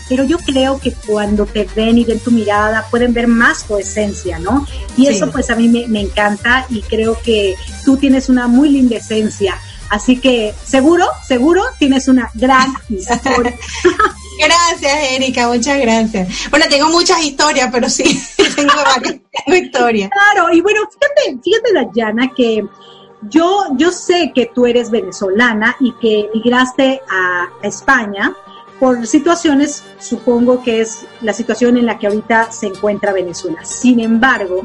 pero 0.07 0.23
yo 0.23 0.37
creo 0.39 0.79
que 0.79 0.91
cuando 0.91 1.45
te 1.45 1.67
ven 1.75 1.97
y 1.99 2.03
ven 2.03 2.19
tu 2.19 2.31
mirada, 2.31 2.85
pueden 2.89 3.13
ver 3.13 3.27
más 3.27 3.65
tu 3.65 3.77
esencia, 3.77 4.39
¿no? 4.39 4.65
Y 4.97 5.07
eso 5.07 5.29
pues 5.31 5.49
a 5.51 5.55
mí 5.55 5.67
me, 5.67 5.87
me, 5.87 6.01
encanta 6.01 6.65
y 6.69 6.81
creo 6.81 7.19
que 7.21 7.55
tú 7.85 7.97
tienes 7.97 8.27
una 8.27 8.47
muy 8.47 8.69
linda 8.69 8.97
esencia. 8.97 9.55
Así 9.89 10.17
que 10.17 10.53
seguro, 10.63 11.05
seguro 11.27 11.63
tienes 11.77 12.07
una 12.07 12.29
gran 12.33 12.73
historia. 12.89 13.55
Gracias, 14.39 15.11
Erika, 15.11 15.49
muchas 15.49 15.79
gracias. 15.81 16.49
Bueno, 16.49 16.65
tengo 16.69 16.87
muchas 16.89 17.21
historias, 17.21 17.69
pero 17.73 17.89
sí, 17.89 18.03
tengo 18.55 18.73
varias 18.73 19.19
historias. 19.47 20.09
Claro, 20.11 20.53
y 20.53 20.61
bueno, 20.61 20.79
fíjate, 20.89 21.41
fíjate, 21.43 21.73
Dayana, 21.73 22.31
que 22.33 22.63
yo, 23.21 23.65
yo 23.75 23.91
sé 23.91 24.31
que 24.33 24.51
tú 24.53 24.65
eres 24.65 24.91
venezolana 24.91 25.75
y 25.79 25.93
que 25.93 26.29
migraste 26.33 27.01
a 27.09 27.49
España 27.61 28.35
por 28.79 29.05
situaciones, 29.05 29.83
supongo 29.99 30.63
que 30.63 30.81
es 30.81 31.05
la 31.21 31.33
situación 31.33 31.77
en 31.77 31.85
la 31.85 31.99
que 31.99 32.07
ahorita 32.07 32.51
se 32.51 32.67
encuentra 32.67 33.11
Venezuela. 33.11 33.65
Sin 33.65 33.99
embargo, 33.99 34.63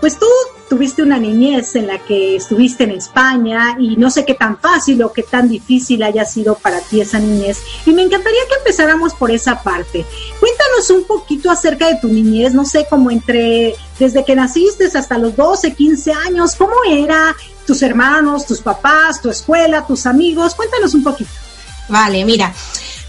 pues 0.00 0.18
tú 0.18 0.26
tuviste 0.70 1.02
una 1.02 1.18
niñez 1.18 1.74
en 1.74 1.88
la 1.88 1.98
que 1.98 2.36
estuviste 2.36 2.84
en 2.84 2.92
España 2.92 3.76
y 3.78 3.96
no 3.96 4.08
sé 4.08 4.24
qué 4.24 4.34
tan 4.34 4.56
fácil 4.56 5.02
o 5.02 5.12
qué 5.12 5.24
tan 5.24 5.48
difícil 5.48 6.00
haya 6.04 6.24
sido 6.24 6.54
para 6.54 6.80
ti 6.80 7.00
esa 7.00 7.18
niñez. 7.18 7.58
Y 7.84 7.92
me 7.92 8.02
encantaría 8.02 8.38
que 8.48 8.54
empezáramos 8.54 9.12
por 9.14 9.32
esa 9.32 9.64
parte. 9.64 10.06
Cuéntanos 10.38 10.88
un 10.90 11.04
poquito 11.04 11.50
acerca 11.50 11.88
de 11.88 11.96
tu 11.96 12.06
niñez, 12.06 12.54
no 12.54 12.64
sé, 12.64 12.86
como 12.88 13.10
entre 13.10 13.74
desde 13.98 14.24
que 14.24 14.36
naciste 14.36 14.86
hasta 14.94 15.18
los 15.18 15.34
12, 15.34 15.74
15 15.74 16.12
años, 16.12 16.54
¿cómo 16.54 16.72
era 16.88 17.34
tus 17.66 17.82
hermanos, 17.82 18.46
tus 18.46 18.60
papás, 18.60 19.20
tu 19.20 19.28
escuela, 19.28 19.84
tus 19.84 20.06
amigos? 20.06 20.54
Cuéntanos 20.54 20.94
un 20.94 21.02
poquito. 21.02 21.30
Vale, 21.88 22.24
mira. 22.24 22.54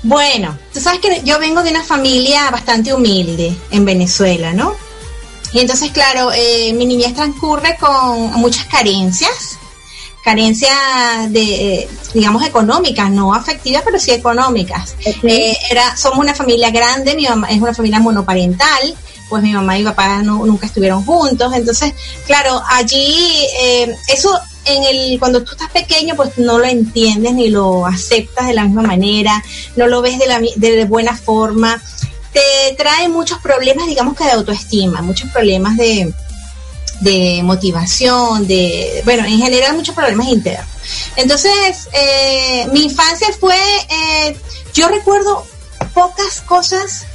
Bueno, 0.02 0.58
tú 0.74 0.80
sabes 0.80 1.00
que 1.00 1.22
yo 1.24 1.38
vengo 1.38 1.62
de 1.62 1.70
una 1.70 1.84
familia 1.84 2.50
bastante 2.50 2.92
humilde 2.92 3.56
en 3.70 3.86
Venezuela, 3.86 4.52
¿no? 4.52 4.76
Y 5.54 5.60
entonces, 5.60 5.92
claro, 5.92 6.32
eh, 6.34 6.74
mi 6.74 6.86
niñez 6.86 7.14
transcurre 7.14 7.78
con 7.78 8.34
muchas 8.34 8.66
carencias, 8.66 9.60
carencias 10.24 10.72
de, 11.30 11.90
digamos, 12.14 12.44
económicas, 12.44 13.10
no 13.12 13.34
afectivas, 13.34 13.84
pero 13.84 14.00
sí 14.00 14.12
económicas. 14.12 14.96
Eh, 15.24 15.58
era, 15.70 15.96
somos 15.98 16.20
una 16.20 16.34
familia 16.34 16.70
grande, 16.70 17.16
mi 17.16 17.28
mamá 17.28 17.50
es 17.50 17.62
una 17.62 17.74
familia 17.74 18.00
monoparental, 18.00 18.96
pues 19.30 19.44
mi 19.44 19.54
mamá 19.54 19.78
y 19.78 19.80
mi 19.80 19.86
papá 19.86 20.22
no, 20.22 20.46
nunca 20.46 20.68
estuvieron 20.68 21.04
juntos, 21.04 21.54
entonces, 21.54 21.94
claro, 22.28 22.62
allí 22.68 23.48
eh, 23.62 23.96
eso 24.08 24.40
en 24.66 24.84
el 24.84 25.20
cuando 25.20 25.44
tú 25.44 25.54
estás 25.54 25.72
pequeño 25.72 26.16
pues 26.16 26.38
no 26.38 26.60
lo 26.60 26.66
entiendes 26.66 27.34
ni 27.34 27.50
lo 27.50 27.86
aceptas 27.86 28.48
de 28.48 28.54
la 28.54 28.66
misma 28.66 28.84
manera, 28.84 29.44
no 29.76 29.88
lo 29.88 30.02
ves 30.02 30.20
de 30.20 30.28
la 30.28 30.40
de 30.56 30.86
buena 30.86 31.16
forma, 31.16 31.82
te 32.34 32.76
trae 32.78 33.10
muchos 33.10 33.40
problemas, 33.40 33.88
digamos 33.88 34.16
que 34.16 34.24
de 34.24 34.32
autoestima, 34.32 35.02
muchos 35.02 35.30
problemas 35.32 35.78
de, 35.78 36.14
de 37.02 37.42
motivación, 37.44 38.48
de, 38.48 39.02
bueno, 39.06 39.26
en 39.26 39.40
general 39.40 39.76
muchos 39.76 39.96
problemas 39.96 40.28
internos. 40.28 40.68
Entonces, 41.16 41.90
eh, 41.94 42.68
mi 42.72 42.86
infancia 42.86 43.28
fue, 43.40 43.58
eh, 43.90 44.38
yo 44.74 44.88
recuerdo 44.88 45.46
pocas 45.94 46.42
cosas 46.42 47.06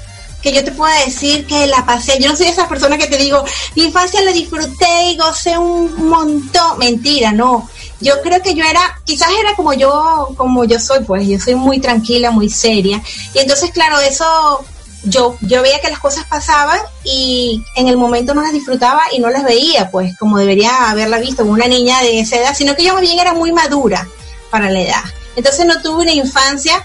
que 0.42 0.52
yo 0.52 0.62
te 0.62 0.70
pueda 0.72 1.05
decir 1.05 1.46
que 1.46 1.66
la 1.66 1.85
pasé. 1.85 2.20
Yo 2.20 2.29
no 2.29 2.37
soy 2.37 2.46
esa 2.46 2.68
persona 2.68 2.98
que 2.98 3.07
te 3.07 3.16
digo, 3.16 3.44
mi 3.74 3.85
infancia 3.85 4.22
la 4.22 4.33
disfruté 4.33 5.11
y 5.11 5.16
gocé 5.16 5.59
un 5.59 6.09
montón. 6.09 6.79
Mentira, 6.79 7.33
no. 7.33 7.68
Yo 8.00 8.20
creo 8.22 8.42
que 8.42 8.55
yo 8.55 8.64
era, 8.64 9.00
quizás 9.05 9.31
era 9.40 9.57
como 9.57 9.72
yo, 9.72 10.29
como 10.37 10.64
yo 10.64 10.79
soy, 10.79 11.00
pues 11.00 11.26
yo 11.26 11.40
soy 11.40 11.55
muy 11.55 11.81
tranquila, 11.81 12.31
muy 12.31 12.50
seria. 12.50 13.02
Y 13.35 13.38
entonces, 13.38 13.70
claro, 13.72 13.98
eso 14.00 14.64
yo, 15.07 15.37
yo 15.40 15.62
veía 15.62 15.81
que 15.81 15.88
las 15.88 16.01
cosas 16.01 16.25
pasaban 16.25 16.81
y 17.05 17.62
en 17.77 17.88
el 17.88 17.97
momento 17.97 18.35
no 18.35 18.42
las 18.42 18.53
disfrutaba 18.53 19.03
y 19.12 19.21
no 19.21 19.31
las 19.31 19.45
veía, 19.45 19.90
pues 19.90 20.16
como 20.19 20.38
debería 20.38 20.90
haberla 20.90 21.19
visto 21.19 21.42
como 21.42 21.53
una 21.53 21.69
niña 21.69 22.03
de 22.03 22.21
esa 22.21 22.37
edad, 22.37 22.55
sino 22.55 22.75
que 22.75 22.85
yo 22.85 22.92
más 22.92 23.03
bien 23.03 23.19
era 23.19 23.33
muy 23.33 23.53
madura 23.53 24.07
para 24.51 24.69
la 24.71 24.81
edad. 24.81 25.05
Entonces 25.37 25.64
no 25.64 25.81
tuve 25.81 26.03
una 26.03 26.12
infancia 26.12 26.85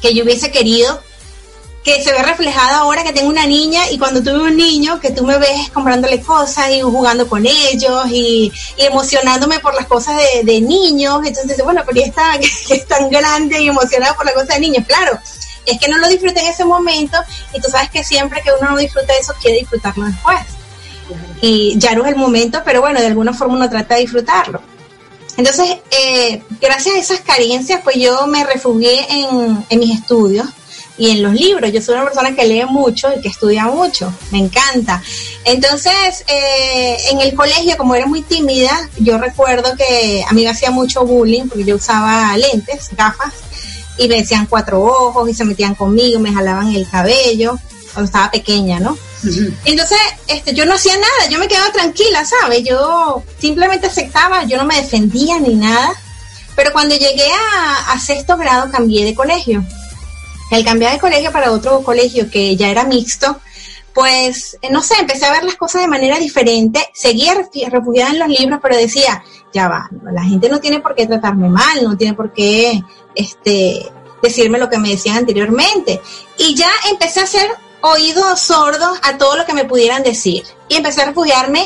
que 0.00 0.14
yo 0.14 0.24
hubiese 0.24 0.50
querido, 0.50 1.02
que 1.84 2.02
se 2.02 2.10
ve 2.10 2.22
reflejada 2.22 2.78
ahora 2.78 3.04
que 3.04 3.12
tengo 3.12 3.28
una 3.28 3.46
niña 3.46 3.90
y 3.90 3.98
cuando 3.98 4.22
tuve 4.22 4.42
un 4.42 4.56
niño 4.56 4.98
que 4.98 5.10
tú 5.10 5.24
me 5.24 5.38
ves 5.38 5.70
comprándole 5.72 6.20
cosas 6.20 6.70
y 6.70 6.80
jugando 6.80 7.28
con 7.28 7.46
ellos 7.46 8.06
y, 8.10 8.50
emocionándome 8.78 9.60
por 9.60 9.74
las 9.74 9.86
cosas 9.86 10.16
de, 10.16 10.42
de 10.42 10.60
niños. 10.62 11.20
Entonces, 11.24 11.62
bueno, 11.62 11.82
pero 11.86 12.00
ya 12.00 12.06
está, 12.06 12.38
que 12.68 12.74
es 12.74 12.86
tan 12.88 13.10
grande 13.10 13.60
y 13.60 13.68
emocionada 13.68 14.16
por 14.16 14.24
las 14.24 14.34
cosas 14.34 14.48
de 14.48 14.60
niños, 14.60 14.86
claro 14.86 15.20
es 15.66 15.78
que 15.80 15.88
no 15.88 15.98
lo 15.98 16.08
disfruté 16.08 16.40
en 16.40 16.46
ese 16.46 16.64
momento 16.64 17.18
y 17.52 17.60
tú 17.60 17.68
sabes 17.70 17.90
que 17.90 18.04
siempre 18.04 18.42
que 18.42 18.50
uno 18.58 18.70
no 18.70 18.76
disfruta 18.76 19.12
eso 19.18 19.34
quiere 19.40 19.58
disfrutarlo 19.58 20.06
después. 20.06 20.40
Y 21.40 21.78
ya 21.78 21.94
no 21.94 22.04
es 22.04 22.12
el 22.12 22.16
momento, 22.16 22.62
pero 22.64 22.80
bueno, 22.80 23.00
de 23.00 23.06
alguna 23.06 23.32
forma 23.32 23.54
uno 23.54 23.70
trata 23.70 23.94
de 23.94 24.02
disfrutarlo. 24.02 24.60
Entonces, 25.36 25.76
eh, 25.90 26.42
gracias 26.60 26.94
a 26.94 26.98
esas 26.98 27.20
carencias, 27.20 27.80
pues 27.84 27.96
yo 27.96 28.26
me 28.26 28.44
refugié 28.44 29.06
en, 29.10 29.64
en 29.68 29.78
mis 29.78 30.00
estudios 30.00 30.46
y 30.98 31.10
en 31.10 31.22
los 31.22 31.34
libros. 31.34 31.72
Yo 31.72 31.80
soy 31.80 31.94
una 31.94 32.04
persona 32.04 32.34
que 32.34 32.46
lee 32.46 32.64
mucho 32.64 33.08
y 33.16 33.20
que 33.20 33.28
estudia 33.28 33.66
mucho, 33.66 34.12
me 34.30 34.38
encanta. 34.38 35.02
Entonces, 35.44 36.24
eh, 36.26 36.96
en 37.10 37.20
el 37.20 37.34
colegio, 37.34 37.76
como 37.76 37.94
era 37.94 38.06
muy 38.06 38.22
tímida, 38.22 38.88
yo 38.98 39.18
recuerdo 39.18 39.76
que 39.76 40.24
a 40.26 40.32
mí 40.32 40.44
me 40.44 40.50
hacía 40.50 40.70
mucho 40.70 41.04
bullying 41.04 41.48
porque 41.48 41.64
yo 41.64 41.76
usaba 41.76 42.36
lentes, 42.36 42.90
gafas, 42.96 43.34
y 43.98 44.08
me 44.08 44.16
decían 44.16 44.46
cuatro 44.46 44.82
ojos 44.82 45.28
y 45.28 45.34
se 45.34 45.44
metían 45.44 45.74
conmigo, 45.74 46.20
me 46.20 46.32
jalaban 46.32 46.74
el 46.74 46.88
cabello 46.88 47.58
cuando 47.92 48.06
estaba 48.06 48.30
pequeña, 48.30 48.78
¿no? 48.78 48.96
Entonces, 49.64 49.98
este, 50.28 50.54
yo 50.54 50.66
no 50.66 50.74
hacía 50.74 50.94
nada, 50.96 51.30
yo 51.30 51.38
me 51.38 51.48
quedaba 51.48 51.72
tranquila, 51.72 52.24
¿sabes? 52.24 52.62
Yo 52.62 53.22
simplemente 53.38 53.86
aceptaba, 53.86 54.44
yo 54.44 54.58
no 54.58 54.64
me 54.64 54.76
defendía 54.76 55.40
ni 55.40 55.54
nada, 55.54 55.92
pero 56.54 56.72
cuando 56.72 56.94
llegué 56.94 57.28
a, 57.88 57.98
sexto 57.98 58.36
grado 58.36 58.70
cambié 58.70 59.04
de 59.04 59.14
colegio. 59.14 59.64
El 60.50 60.64
cambiar 60.64 60.92
de 60.92 60.98
colegio 60.98 61.32
para 61.32 61.50
otro 61.50 61.82
colegio 61.82 62.30
que 62.30 62.54
ya 62.56 62.68
era 62.68 62.84
mixto, 62.84 63.40
pues, 63.96 64.58
eh, 64.60 64.68
no 64.70 64.82
sé, 64.82 64.94
empecé 65.00 65.24
a 65.24 65.32
ver 65.32 65.42
las 65.42 65.54
cosas 65.54 65.80
de 65.80 65.88
manera 65.88 66.18
diferente, 66.18 66.86
seguía 66.92 67.32
refugiada 67.70 68.10
en 68.10 68.18
los 68.18 68.28
libros, 68.28 68.60
pero 68.62 68.76
decía, 68.76 69.24
ya 69.54 69.68
va, 69.68 69.88
la 70.12 70.22
gente 70.22 70.50
no 70.50 70.60
tiene 70.60 70.80
por 70.80 70.94
qué 70.94 71.06
tratarme 71.06 71.48
mal, 71.48 71.82
no 71.82 71.96
tiene 71.96 72.12
por 72.12 72.30
qué 72.34 72.82
este, 73.14 73.90
decirme 74.22 74.58
lo 74.58 74.68
que 74.68 74.76
me 74.76 74.90
decían 74.90 75.16
anteriormente. 75.16 76.02
Y 76.36 76.54
ya 76.54 76.68
empecé 76.90 77.20
a 77.20 77.24
hacer 77.24 77.50
oídos 77.80 78.38
sordos 78.38 78.98
a 79.02 79.16
todo 79.16 79.34
lo 79.34 79.46
que 79.46 79.54
me 79.54 79.64
pudieran 79.64 80.02
decir. 80.02 80.44
Y 80.68 80.74
empecé 80.74 81.00
a 81.00 81.06
refugiarme 81.06 81.64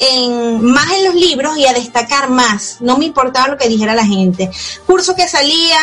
en, 0.00 0.62
más 0.64 0.90
en 0.92 1.04
los 1.04 1.14
libros 1.14 1.56
y 1.56 1.66
a 1.66 1.72
destacar 1.72 2.30
más. 2.30 2.78
No 2.80 2.98
me 2.98 3.04
importaba 3.04 3.48
lo 3.48 3.56
que 3.56 3.68
dijera 3.68 3.94
la 3.94 4.04
gente. 4.04 4.50
Curso 4.86 5.14
que 5.14 5.28
salía, 5.28 5.78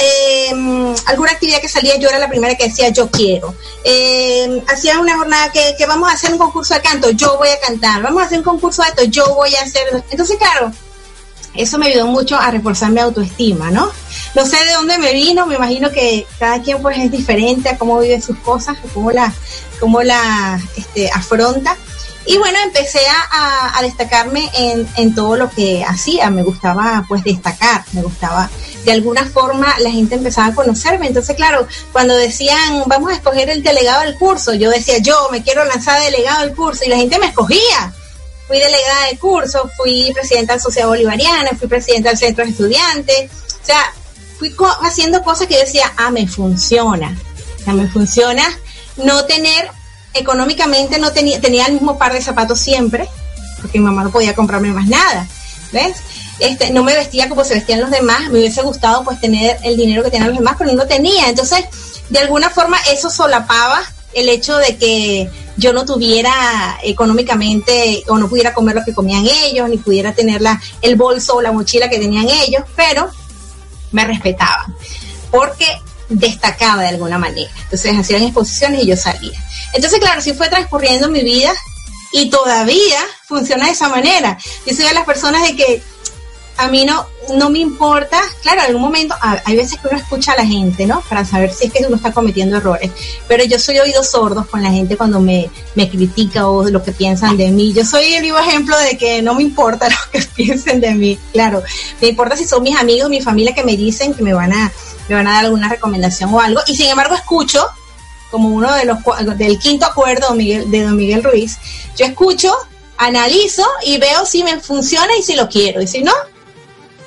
eh, 0.00 0.94
alguna 1.06 1.32
actividad 1.32 1.60
que 1.60 1.68
salía, 1.68 1.96
yo 1.96 2.08
era 2.08 2.18
la 2.18 2.28
primera 2.28 2.54
que 2.54 2.68
decía 2.68 2.90
yo 2.90 3.10
quiero. 3.10 3.54
Eh, 3.82 4.62
hacía 4.68 5.00
una 5.00 5.16
jornada 5.16 5.50
que, 5.50 5.74
vamos 5.86 6.10
a 6.10 6.14
hacer 6.14 6.32
un 6.32 6.38
concurso 6.38 6.74
de 6.74 6.80
canto, 6.80 7.10
yo 7.10 7.36
voy 7.38 7.48
a 7.48 7.60
cantar. 7.60 8.02
Vamos 8.02 8.22
a 8.22 8.26
hacer 8.26 8.38
un 8.38 8.44
concurso 8.44 8.82
de 8.82 8.88
esto, 8.90 9.04
yo 9.04 9.34
voy 9.34 9.54
a 9.56 9.62
hacer. 9.62 10.04
Entonces, 10.10 10.36
claro, 10.36 10.70
eso 11.54 11.78
me 11.78 11.86
ayudó 11.86 12.06
mucho 12.06 12.36
a 12.36 12.50
reforzar 12.50 12.90
mi 12.90 13.00
autoestima, 13.00 13.70
¿no? 13.70 13.90
no 14.34 14.44
sé 14.44 14.56
de 14.64 14.72
dónde 14.72 14.98
me 14.98 15.12
vino, 15.12 15.46
me 15.46 15.54
imagino 15.54 15.90
que 15.90 16.26
cada 16.38 16.60
quien 16.60 16.82
pues 16.82 16.98
es 16.98 17.10
diferente 17.10 17.68
a 17.68 17.78
cómo 17.78 18.00
vive 18.00 18.20
sus 18.20 18.36
cosas, 18.38 18.76
cómo 18.92 19.12
la, 19.12 19.32
cómo 19.80 20.02
la 20.02 20.60
este, 20.76 21.08
afronta. 21.10 21.76
Y 22.26 22.38
bueno, 22.38 22.58
empecé 22.64 23.00
a, 23.30 23.78
a 23.78 23.82
destacarme 23.82 24.50
en, 24.54 24.88
en, 24.96 25.14
todo 25.14 25.36
lo 25.36 25.50
que 25.50 25.84
hacía, 25.84 26.30
me 26.30 26.42
gustaba 26.42 27.04
pues 27.06 27.22
destacar, 27.22 27.84
me 27.92 28.02
gustaba, 28.02 28.48
de 28.84 28.92
alguna 28.92 29.26
forma 29.26 29.78
la 29.80 29.90
gente 29.90 30.14
empezaba 30.14 30.48
a 30.48 30.54
conocerme, 30.54 31.06
entonces 31.06 31.36
claro, 31.36 31.66
cuando 31.92 32.16
decían 32.16 32.84
vamos 32.86 33.10
a 33.10 33.16
escoger 33.16 33.50
el 33.50 33.62
delegado 33.62 34.02
del 34.02 34.16
curso, 34.16 34.54
yo 34.54 34.70
decía 34.70 34.98
yo 34.98 35.28
me 35.30 35.42
quiero 35.42 35.64
lanzar 35.66 36.00
delegado 36.02 36.42
del 36.42 36.54
curso 36.54 36.84
y 36.84 36.88
la 36.88 36.96
gente 36.96 37.18
me 37.18 37.26
escogía. 37.26 37.92
Fui 38.46 38.58
delegada 38.58 39.06
de 39.10 39.18
curso, 39.18 39.70
fui 39.74 40.10
presidenta 40.12 40.52
de 40.52 40.58
la 40.58 40.62
Sociedad 40.62 40.88
Bolivariana, 40.88 41.50
fui 41.58 41.66
presidenta 41.66 42.10
del 42.10 42.18
Centro 42.18 42.44
de 42.44 42.50
Estudiantes, 42.50 43.30
o 43.62 43.66
sea, 43.66 43.94
fui 44.38 44.54
haciendo 44.82 45.22
cosas 45.22 45.46
que 45.46 45.54
yo 45.54 45.60
decía, 45.60 45.90
ah, 45.96 46.10
me 46.10 46.28
funciona, 46.28 47.16
o 47.66 47.72
me 47.72 47.88
funciona 47.88 48.44
no 48.96 49.24
tener 49.24 49.70
económicamente 50.14 50.98
no 50.98 51.12
tenía, 51.12 51.40
tenía 51.40 51.66
el 51.66 51.74
mismo 51.74 51.98
par 51.98 52.12
de 52.12 52.22
zapatos 52.22 52.60
siempre, 52.60 53.08
porque 53.60 53.78
mi 53.78 53.84
mamá 53.84 54.04
no 54.04 54.10
podía 54.10 54.34
comprarme 54.34 54.72
más 54.72 54.86
nada, 54.86 55.26
¿ves? 55.72 55.96
Este, 56.38 56.70
no 56.70 56.82
me 56.82 56.94
vestía 56.94 57.28
como 57.28 57.44
se 57.44 57.54
vestían 57.54 57.80
los 57.80 57.90
demás, 57.90 58.30
me 58.30 58.38
hubiese 58.38 58.62
gustado 58.62 59.04
pues 59.04 59.20
tener 59.20 59.58
el 59.62 59.76
dinero 59.76 60.02
que 60.02 60.10
tenían 60.10 60.30
los 60.30 60.38
demás, 60.38 60.56
pero 60.58 60.70
no 60.72 60.78
lo 60.78 60.86
tenía, 60.86 61.28
entonces 61.28 61.64
de 62.08 62.18
alguna 62.18 62.50
forma 62.50 62.76
eso 62.92 63.10
solapaba 63.10 63.82
el 64.12 64.28
hecho 64.28 64.56
de 64.56 64.76
que 64.76 65.30
yo 65.56 65.72
no 65.72 65.84
tuviera 65.84 66.78
económicamente 66.82 68.02
o 68.08 68.18
no 68.18 68.28
pudiera 68.28 68.52
comer 68.52 68.76
lo 68.76 68.84
que 68.84 68.94
comían 68.94 69.26
ellos, 69.26 69.68
ni 69.68 69.78
pudiera 69.78 70.12
tener 70.12 70.40
la, 70.40 70.60
el 70.82 70.96
bolso 70.96 71.36
o 71.36 71.42
la 71.42 71.52
mochila 71.52 71.88
que 71.88 71.98
tenían 71.98 72.28
ellos, 72.28 72.64
pero 72.76 73.08
me 73.92 74.04
respetaban, 74.04 74.74
porque 75.30 75.66
destacaba 76.08 76.82
de 76.82 76.88
alguna 76.88 77.18
manera. 77.18 77.50
Entonces 77.64 77.98
hacían 77.98 78.22
exposiciones 78.22 78.82
y 78.82 78.86
yo 78.86 78.96
salía. 78.96 79.38
Entonces, 79.72 80.00
claro, 80.00 80.20
sí 80.20 80.32
fue 80.34 80.48
transcurriendo 80.48 81.08
mi 81.08 81.22
vida 81.22 81.52
y 82.12 82.30
todavía 82.30 83.00
funciona 83.26 83.66
de 83.66 83.72
esa 83.72 83.88
manera. 83.88 84.38
Yo 84.66 84.74
soy 84.74 84.84
de 84.84 84.94
las 84.94 85.04
personas 85.04 85.42
de 85.42 85.56
que 85.56 85.82
a 86.56 86.68
mí 86.68 86.84
no, 86.84 87.06
no 87.36 87.50
me 87.50 87.58
importa, 87.58 88.20
claro, 88.42 88.60
en 88.60 88.66
algún 88.66 88.82
momento, 88.82 89.14
hay 89.20 89.56
veces 89.56 89.78
que 89.80 89.88
uno 89.88 89.98
escucha 89.98 90.32
a 90.32 90.36
la 90.36 90.46
gente, 90.46 90.86
¿no? 90.86 91.02
Para 91.08 91.24
saber 91.24 91.52
si 91.52 91.66
es 91.66 91.72
que 91.72 91.84
uno 91.86 91.96
está 91.96 92.12
cometiendo 92.12 92.56
errores, 92.56 92.90
pero 93.26 93.44
yo 93.44 93.58
soy 93.58 93.78
oídos 93.78 94.10
sordos 94.10 94.46
con 94.46 94.62
la 94.62 94.70
gente 94.70 94.96
cuando 94.96 95.20
me, 95.20 95.50
me 95.74 95.88
critica 95.88 96.48
o 96.48 96.68
lo 96.68 96.82
que 96.82 96.92
piensan 96.92 97.36
de 97.36 97.50
mí. 97.50 97.72
Yo 97.72 97.84
soy 97.84 98.14
el 98.14 98.22
vivo 98.22 98.38
ejemplo 98.38 98.78
de 98.78 98.96
que 98.96 99.22
no 99.22 99.34
me 99.34 99.42
importa 99.42 99.88
lo 99.90 99.96
que 100.12 100.22
piensen 100.34 100.80
de 100.80 100.94
mí, 100.94 101.18
claro, 101.32 101.62
me 102.00 102.08
importa 102.08 102.36
si 102.36 102.44
son 102.44 102.62
mis 102.62 102.76
amigos, 102.76 103.10
mi 103.10 103.20
familia 103.20 103.54
que 103.54 103.64
me 103.64 103.76
dicen 103.76 104.14
que 104.14 104.22
me 104.22 104.34
van 104.34 104.52
a, 104.52 104.72
me 105.08 105.14
van 105.14 105.26
a 105.26 105.32
dar 105.32 105.44
alguna 105.46 105.68
recomendación 105.68 106.32
o 106.32 106.40
algo, 106.40 106.60
y 106.66 106.76
sin 106.76 106.88
embargo 106.88 107.14
escucho, 107.14 107.66
como 108.30 108.48
uno 108.48 108.72
de 108.74 108.84
los, 108.84 108.98
del 109.38 109.58
quinto 109.58 109.86
acuerdo 109.86 110.34
de, 110.34 110.82
don 110.82 110.96
Miguel 110.96 111.22
Ruiz, 111.22 111.56
yo 111.96 112.04
escucho, 112.04 112.52
analizo 112.96 113.64
y 113.84 113.98
veo 113.98 114.24
si 114.26 114.42
me 114.42 114.58
funciona 114.60 115.16
y 115.16 115.22
si 115.22 115.34
lo 115.34 115.48
quiero, 115.48 115.80
y 115.80 115.86
si 115.86 116.02
no, 116.02 116.12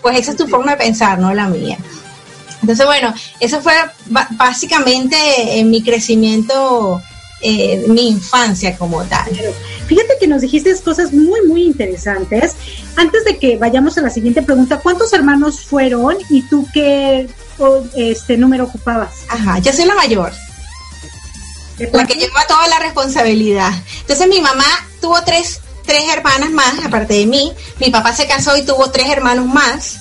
pues 0.01 0.19
esa 0.19 0.31
es 0.31 0.38
tu 0.38 0.47
forma 0.47 0.71
de 0.71 0.77
pensar, 0.77 1.19
no 1.19 1.33
la 1.33 1.47
mía. 1.47 1.77
Entonces, 2.62 2.86
bueno, 2.86 3.13
eso 3.39 3.62
fue 3.62 3.73
básicamente 4.31 5.15
en 5.60 5.69
mi 5.69 5.83
crecimiento, 5.83 7.01
eh, 7.41 7.86
mi 7.88 8.10
infancia 8.10 8.77
como 8.77 9.03
tal. 9.05 9.29
Fíjate 9.88 10.15
que 10.19 10.27
nos 10.27 10.41
dijiste 10.41 10.75
cosas 10.81 11.13
muy, 11.13 11.47
muy 11.47 11.63
interesantes. 11.63 12.55
Antes 12.95 13.23
de 13.25 13.38
que 13.38 13.57
vayamos 13.57 13.97
a 13.97 14.01
la 14.01 14.10
siguiente 14.10 14.41
pregunta, 14.41 14.79
¿cuántos 14.79 15.13
hermanos 15.13 15.62
fueron 15.62 16.17
y 16.29 16.41
tú 16.43 16.67
qué 16.73 17.29
este 17.95 18.38
número 18.38 18.65
ocupabas? 18.65 19.12
Ajá, 19.29 19.60
yo 19.60 19.71
soy 19.71 19.86
la 19.86 19.95
mayor. 19.95 20.33
La 21.93 22.07
que 22.07 22.15
lleva 22.15 22.45
toda 22.47 22.67
la 22.67 22.79
responsabilidad. 22.79 23.71
Entonces 24.01 24.27
mi 24.27 24.41
mamá 24.41 24.65
tuvo 24.99 25.21
tres 25.23 25.62
tres 25.88 26.04
hermanas 26.13 26.52
más, 26.52 26.86
aparte 26.86 27.15
de 27.15 27.26
mí. 27.26 27.52
Mi 27.80 27.89
papá 27.89 28.13
se 28.13 28.28
casó 28.28 28.56
y 28.56 28.63
tuvo 28.63 28.91
tres 28.91 29.10
hermanos 29.10 29.47
más. 29.47 29.97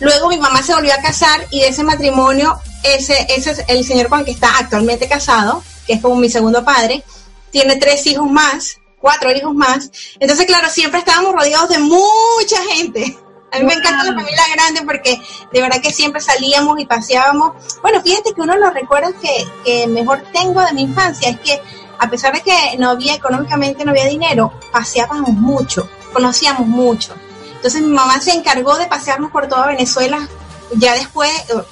Luego 0.00 0.28
mi 0.28 0.38
mamá 0.38 0.62
se 0.62 0.74
volvió 0.74 0.94
a 0.94 1.02
casar 1.02 1.46
y 1.50 1.60
de 1.60 1.68
ese 1.68 1.82
matrimonio, 1.82 2.58
ese, 2.84 3.26
ese 3.28 3.50
es 3.50 3.64
el 3.66 3.84
señor 3.84 4.08
con 4.08 4.20
el 4.20 4.24
que 4.24 4.30
está 4.30 4.56
actualmente 4.58 5.08
casado, 5.08 5.62
que 5.86 5.94
es 5.94 6.00
como 6.00 6.16
mi 6.16 6.30
segundo 6.30 6.64
padre, 6.64 7.02
tiene 7.50 7.76
tres 7.76 8.06
hijos 8.06 8.30
más, 8.30 8.78
cuatro 9.00 9.32
hijos 9.32 9.54
más. 9.54 9.90
Entonces, 10.20 10.46
claro, 10.46 10.68
siempre 10.70 11.00
estábamos 11.00 11.34
rodeados 11.34 11.68
de 11.68 11.78
mucha 11.78 12.62
gente. 12.70 13.18
A 13.50 13.58
mí 13.58 13.64
me 13.64 13.72
encanta 13.72 14.04
la 14.04 14.14
familia 14.14 14.44
grande 14.54 14.82
porque 14.82 15.18
de 15.52 15.62
verdad 15.62 15.80
que 15.80 15.90
siempre 15.90 16.20
salíamos 16.20 16.78
y 16.78 16.86
paseábamos. 16.86 17.52
Bueno, 17.80 18.02
fíjate 18.02 18.32
que 18.34 18.40
uno 18.42 18.52
de 18.52 18.60
los 18.60 18.74
recuerdos 18.74 19.14
que, 19.20 19.48
que 19.64 19.86
mejor 19.86 20.22
tengo 20.32 20.60
de 20.60 20.72
mi 20.74 20.82
infancia 20.82 21.30
es 21.30 21.40
que 21.40 21.60
a 21.98 22.08
pesar 22.08 22.32
de 22.32 22.42
que 22.42 22.76
no 22.78 22.90
había 22.90 23.14
económicamente, 23.14 23.84
no 23.84 23.90
había 23.90 24.06
dinero, 24.06 24.52
paseábamos 24.72 25.30
mucho, 25.30 25.88
conocíamos 26.12 26.66
mucho. 26.66 27.14
Entonces 27.56 27.82
mi 27.82 27.88
mamá 27.88 28.20
se 28.20 28.32
encargó 28.32 28.76
de 28.76 28.86
pasearnos 28.86 29.30
por 29.30 29.48
toda 29.48 29.66
Venezuela, 29.66 30.28
ya 30.76 30.94
después, 30.94 31.30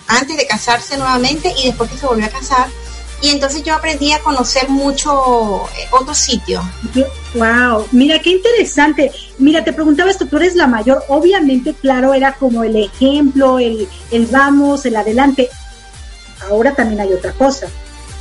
antes 0.09 0.37
de 0.37 0.47
casarse 0.47 0.97
nuevamente 0.97 1.53
y 1.59 1.67
después 1.67 1.91
que 1.91 1.99
se 1.99 2.07
volvió 2.07 2.27
a 2.27 2.31
casar. 2.31 2.67
Y 3.23 3.31
entonces 3.31 3.63
yo 3.63 3.75
aprendí 3.75 4.13
a 4.13 4.19
conocer 4.21 4.69
mucho 4.69 5.67
eh, 5.79 5.89
otros 5.91 6.19
sitios. 6.19 6.63
Wow, 7.35 7.87
mira 7.93 8.19
qué 8.19 8.31
interesante. 8.31 9.11
Mira, 9.39 9.65
te 9.65 9.73
preguntaba 9.73 10.11
esto, 10.11 10.27
tú 10.27 10.37
eres 10.37 10.55
la 10.55 10.67
mayor, 10.67 11.03
obviamente, 11.09 11.73
claro, 11.73 12.13
era 12.13 12.33
como 12.35 12.63
el 12.63 12.77
ejemplo, 12.77 13.59
el, 13.59 13.89
el 14.11 14.27
vamos, 14.27 14.85
el 14.85 14.97
adelante. 14.97 15.49
Ahora 16.51 16.75
también 16.75 17.01
hay 17.01 17.13
otra 17.13 17.33
cosa 17.33 17.69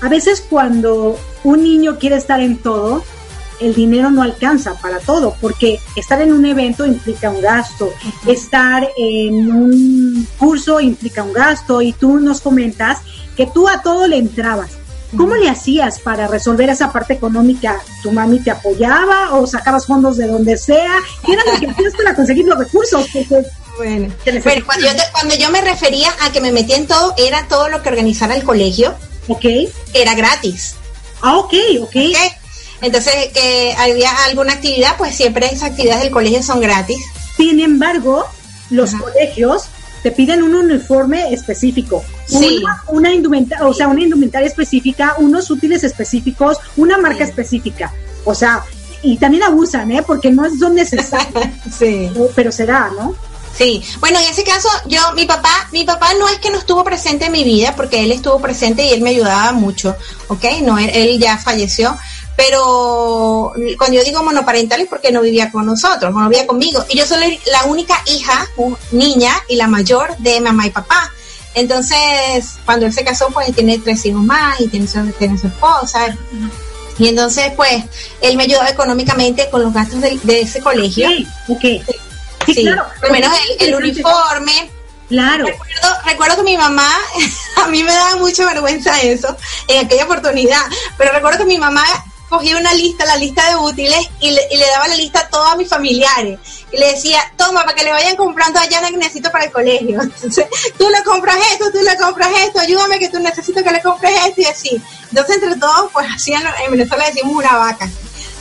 a 0.02 0.10
veces 0.10 0.46
cuando 0.50 1.18
un 1.44 1.64
niño 1.64 1.98
quiere 2.00 2.18
estar 2.18 2.40
en 2.40 2.58
todo, 2.58 3.04
el 3.60 3.74
dinero 3.74 4.10
no 4.10 4.22
alcanza 4.22 4.74
para 4.76 5.00
todo, 5.00 5.36
porque 5.40 5.80
estar 5.96 6.22
en 6.22 6.34
un 6.34 6.46
evento 6.46 6.86
implica 6.86 7.30
un 7.30 7.42
gasto, 7.42 7.92
estar 8.28 8.88
en 8.98 9.52
un 9.52 10.28
curso 10.38 10.82
implica 10.82 11.24
un 11.24 11.34
gasto 11.34 11.82
y 11.82 11.94
tú 11.94 12.20
nos 12.20 12.42
comentas 12.42 13.00
que 13.36 13.46
tú 13.48 13.68
a 13.68 13.82
todo 13.82 14.08
le 14.08 14.18
entrabas. 14.18 14.72
¿Cómo 15.16 15.36
le 15.36 15.48
hacías 15.48 16.00
para 16.00 16.28
resolver 16.28 16.70
esa 16.70 16.92
parte 16.92 17.14
económica? 17.14 17.80
¿Tu 18.04 18.12
mami 18.12 18.40
te 18.40 18.52
apoyaba 18.52 19.36
o 19.36 19.48
sacabas 19.48 19.86
fondos 19.86 20.18
de 20.18 20.28
donde 20.28 20.58
sea? 20.58 20.92
¿Qué 21.26 21.34
era 21.34 21.44
lo 21.46 21.58
que 21.58 21.68
hacías 21.68 21.94
para 21.96 22.14
conseguir 22.14 22.46
los 22.46 22.60
recursos? 22.60 23.08
bueno, 23.78 24.14
cuando, 24.66 24.88
yo 24.88 24.92
cuando 25.14 25.36
yo 25.36 25.50
me 25.52 25.62
refería 25.62 26.10
a 26.22 26.32
que 26.32 26.42
me 26.42 26.52
metía 26.52 26.76
en 26.76 26.88
todo, 26.88 27.14
era 27.18 27.48
todo 27.48 27.70
lo 27.70 27.82
que 27.82 27.90
organizara 27.90 28.36
el 28.36 28.44
colegio 28.44 28.94
Ok. 29.28 29.46
Era 29.94 30.14
gratis. 30.16 30.76
Ah, 31.22 31.38
ok, 31.38 31.54
ok. 31.82 31.96
Entonces, 32.82 33.14
que 33.34 33.74
había 33.78 34.12
alguna 34.26 34.54
actividad, 34.54 34.98
pues 34.98 35.16
siempre 35.16 35.48
esas 35.48 35.72
actividades 35.72 36.04
del 36.04 36.12
colegio 36.12 36.44
son 36.44 36.60
gratis. 36.60 37.00
Sin 37.38 37.60
embargo, 37.60 38.26
los 38.70 38.94
colegios 38.94 39.66
te 40.04 40.12
piden 40.12 40.44
un 40.44 40.54
uniforme 40.54 41.34
específico, 41.34 42.04
sí. 42.28 42.62
una, 42.90 43.12
indumentaria, 43.12 43.66
o 43.66 43.74
sea, 43.74 43.88
una 43.88 44.04
indumentaria 44.04 44.48
específica, 44.48 45.16
unos 45.18 45.50
útiles 45.50 45.84
específicos, 45.84 46.60
una 46.78 46.98
marca 47.00 47.24
específica. 47.24 47.92
O 48.24 48.36
sea, 48.36 48.64
y 49.02 49.18
también 49.18 49.44
abusan, 49.44 49.92
¿eh? 49.92 50.04
Porque 50.06 50.30
no 50.30 50.44
son 50.56 50.76
necesarios. 50.76 51.46
sí. 51.80 52.12
Pero 52.36 52.52
será, 52.52 52.92
¿no? 52.96 53.16
Sí, 53.58 53.82
bueno, 54.00 54.20
en 54.20 54.26
ese 54.26 54.44
caso, 54.44 54.68
yo, 54.86 55.00
mi 55.16 55.26
papá, 55.26 55.70
mi 55.72 55.86
papá 55.86 56.14
no 56.20 56.28
es 56.28 56.40
que 56.40 56.50
no 56.50 56.58
estuvo 56.58 56.84
presente 56.84 57.26
en 57.26 57.32
mi 57.32 57.44
vida, 57.44 57.74
porque 57.76 58.04
él 58.04 58.12
estuvo 58.12 58.40
presente 58.40 58.86
y 58.86 58.92
él 58.92 59.02
me 59.02 59.12
ayudaba 59.12 59.54
mucho, 59.54 59.96
¿ok? 60.28 60.44
No, 60.62 60.78
él, 60.78 61.18
ya 61.20 61.38
falleció, 61.38 61.98
pero 62.36 63.54
cuando 63.78 63.98
yo 63.98 64.04
digo 64.04 64.24
monoparental 64.24 64.82
es 64.82 64.88
porque 64.88 65.12
no 65.14 65.22
vivía 65.22 65.52
con 65.52 65.66
nosotros, 65.66 66.14
no 66.14 66.28
vivía 66.28 66.46
conmigo. 66.46 66.84
Y 66.90 66.98
yo 66.98 67.06
soy 67.06 67.40
la 67.50 67.64
única 67.64 68.02
hija, 68.08 68.46
niña 68.92 69.32
y 69.48 69.56
la 69.56 69.68
mayor 69.68 70.18
de 70.18 70.42
mamá 70.42 70.68
y 70.68 70.72
papá. 70.72 71.14
Entonces, 71.54 72.58
cuando 72.66 72.86
él 72.86 72.92
se 72.92 73.06
casó, 73.06 73.30
pues 73.30 73.56
tiene 73.56 73.80
tres 73.80 74.06
hijos 74.06 74.22
más 74.22 74.60
y 74.60 74.68
tiene 74.68 74.86
su, 74.86 75.00
tiene 75.14 75.38
su 75.38 75.48
esposa. 75.48 76.14
Y 76.98 77.08
entonces, 77.08 77.54
pues, 77.56 77.86
él 78.20 78.36
me 78.36 78.44
ayudaba 78.44 78.70
económicamente 78.70 79.50
con 79.50 79.62
los 79.62 79.74
gastos 79.74 80.02
de, 80.02 80.42
ese 80.42 80.60
colegio. 80.60 81.10
Okay, 81.48 81.82
Sí, 82.46 82.64
claro. 82.64 82.86
Al 83.02 83.12
menos 83.12 83.32
el, 83.60 83.76
uniforme. 83.76 84.72
Claro. 85.10 85.46
Recuerdo, 86.06 86.38
que 86.38 86.44
mi 86.44 86.58
mamá, 86.58 86.90
a 87.64 87.68
mí 87.68 87.84
me 87.84 87.92
daba 87.92 88.16
mucha 88.18 88.46
vergüenza 88.46 89.00
eso 89.02 89.36
en 89.68 89.86
aquella 89.86 90.06
oportunidad, 90.06 90.62
pero 90.98 91.12
recuerdo 91.12 91.40
que 91.40 91.46
mi 91.46 91.60
mamá 91.60 91.84
cogía 92.30 92.58
una 92.58 92.74
lista, 92.74 93.06
la 93.06 93.18
lista 93.18 93.48
de 93.50 93.56
útiles, 93.56 94.10
y 94.20 94.32
le, 94.32 94.66
daba 94.74 94.88
la 94.88 94.96
lista 94.96 95.20
a 95.20 95.30
todos 95.30 95.58
mis 95.58 95.70
familiares. 95.70 96.40
Y 96.72 96.78
le 96.78 96.94
decía, 96.94 97.20
toma, 97.38 97.64
para 97.64 97.76
que 97.76 97.84
le 97.84 97.92
vayan 97.92 98.16
comprando 98.16 98.60
allá 98.60 98.82
lo 98.82 98.88
que 98.88 98.98
necesito 98.98 99.32
para 99.32 99.46
el 99.46 99.52
colegio. 99.52 100.02
Entonces, 100.04 100.46
tú 100.78 100.90
le 100.90 101.04
compras 101.04 101.38
esto, 101.54 101.72
tú 101.72 101.82
le 101.82 101.96
compras 101.98 102.30
esto, 102.46 102.60
ayúdame 102.60 103.00
que 103.00 103.10
tú 103.10 103.20
necesito 103.20 103.64
que 103.64 103.72
le 103.72 103.82
compres 103.82 104.14
esto 104.28 104.42
y 104.42 104.46
así. 104.46 104.82
Entonces, 105.10 105.36
entre 105.36 105.60
todos, 105.60 105.92
pues 105.94 106.08
hacían, 106.14 106.44
en 106.66 106.72
Venezuela 106.72 107.06
decimos 107.06 107.36
una 107.36 107.58
vaca. 107.58 107.90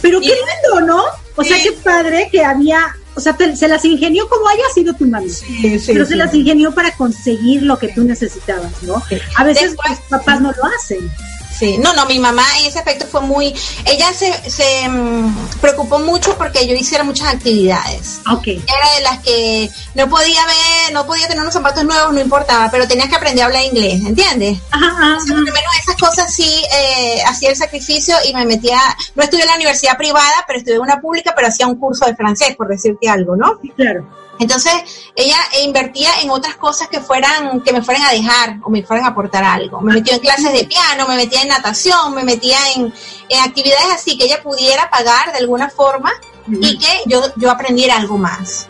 Pero 0.00 0.20
qué 0.20 0.28
lindo, 0.28 0.80
¿no? 0.82 1.04
O 1.36 1.44
sea, 1.44 1.60
qué 1.62 1.72
padre 1.72 2.28
que 2.30 2.44
había 2.44 2.94
o 3.16 3.20
sea, 3.20 3.36
te- 3.36 3.54
se 3.56 3.68
las 3.68 3.84
ingenió 3.84 4.28
como 4.28 4.48
haya 4.48 4.62
sido 4.74 4.94
tu 4.94 5.06
mami, 5.06 5.28
Sí, 5.30 5.78
sí, 5.78 5.92
pero 5.92 6.04
se 6.06 6.16
las 6.16 6.34
ingenió 6.34 6.72
para 6.74 6.96
conseguir 6.96 7.62
lo 7.62 7.78
que 7.78 7.88
tú 7.88 8.04
necesitabas, 8.04 8.82
¿no? 8.82 9.02
A 9.36 9.44
veces 9.44 9.72
Después- 9.72 9.90
los 9.90 10.20
papás 10.20 10.40
no 10.40 10.50
lo 10.52 10.64
hacen. 10.78 11.10
Sí, 11.58 11.78
no, 11.78 11.94
no, 11.94 12.06
mi 12.06 12.18
mamá 12.18 12.44
en 12.58 12.66
ese 12.66 12.78
aspecto 12.78 13.06
fue 13.06 13.20
muy, 13.20 13.54
ella 13.84 14.12
se, 14.12 14.50
se 14.50 14.88
mm, 14.88 15.60
preocupó 15.60 16.00
mucho 16.00 16.36
porque 16.36 16.66
yo 16.66 16.74
hiciera 16.74 17.04
muchas 17.04 17.32
actividades. 17.32 18.20
Ok. 18.30 18.48
Era 18.48 18.94
de 18.96 19.00
las 19.02 19.18
que 19.20 19.70
no 19.94 20.08
podía 20.08 20.44
ver, 20.46 20.92
no 20.92 21.06
podía 21.06 21.28
tener 21.28 21.42
unos 21.42 21.54
zapatos 21.54 21.84
nuevos, 21.84 22.12
no 22.12 22.20
importaba, 22.20 22.70
pero 22.70 22.88
tenías 22.88 23.08
que 23.08 23.16
aprender 23.16 23.44
a 23.44 23.46
hablar 23.46 23.64
inglés, 23.64 24.04
¿entiendes? 24.04 24.58
Ajá, 24.70 24.86
ajá, 24.86 25.06
Entonces, 25.12 25.30
por 25.30 25.38
lo 25.38 25.52
menos 25.52 25.72
esas 25.80 25.96
cosas 25.96 26.34
sí 26.34 26.64
eh, 26.72 27.22
hacía 27.26 27.50
el 27.50 27.56
sacrificio 27.56 28.16
y 28.26 28.34
me 28.34 28.44
metía, 28.46 28.80
no 29.14 29.22
estudié 29.22 29.44
en 29.44 29.50
la 29.50 29.56
universidad 29.56 29.96
privada, 29.96 30.44
pero 30.46 30.58
estudié 30.58 30.76
en 30.76 30.82
una 30.82 31.00
pública, 31.00 31.32
pero 31.36 31.48
hacía 31.48 31.66
un 31.68 31.76
curso 31.76 32.04
de 32.06 32.16
francés, 32.16 32.56
por 32.56 32.68
decirte 32.68 33.08
algo, 33.08 33.36
¿no? 33.36 33.58
sí, 33.62 33.70
claro. 33.76 34.04
Entonces, 34.40 34.72
ella 35.14 35.36
invertía 35.64 36.10
en 36.22 36.30
otras 36.30 36.56
cosas 36.56 36.88
que 36.88 37.00
fueran, 37.00 37.60
que 37.60 37.72
me 37.72 37.82
fueran 37.82 38.02
a 38.04 38.10
dejar 38.10 38.56
o 38.64 38.70
me 38.70 38.82
fueran 38.82 39.04
a 39.06 39.08
aportar 39.10 39.44
algo. 39.44 39.80
Me 39.80 39.94
metió 39.94 40.14
en 40.14 40.20
clases 40.20 40.52
de 40.52 40.64
piano, 40.64 41.06
me 41.08 41.16
metía 41.16 41.42
en 41.42 41.48
natación, 41.48 42.14
me 42.14 42.24
metía 42.24 42.58
en, 42.74 42.92
en 43.28 43.40
actividades 43.42 43.86
así 43.94 44.18
que 44.18 44.24
ella 44.24 44.42
pudiera 44.42 44.90
pagar 44.90 45.32
de 45.32 45.38
alguna 45.38 45.70
forma 45.70 46.10
y 46.48 46.76
que 46.78 46.86
yo, 47.06 47.22
yo 47.36 47.50
aprendiera 47.50 47.96
algo 47.96 48.18
más. 48.18 48.66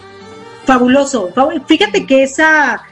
Fabuloso. 0.66 1.30
Fabu- 1.34 1.64
Fíjate 1.66 2.06
que 2.06 2.22
esa 2.22 2.82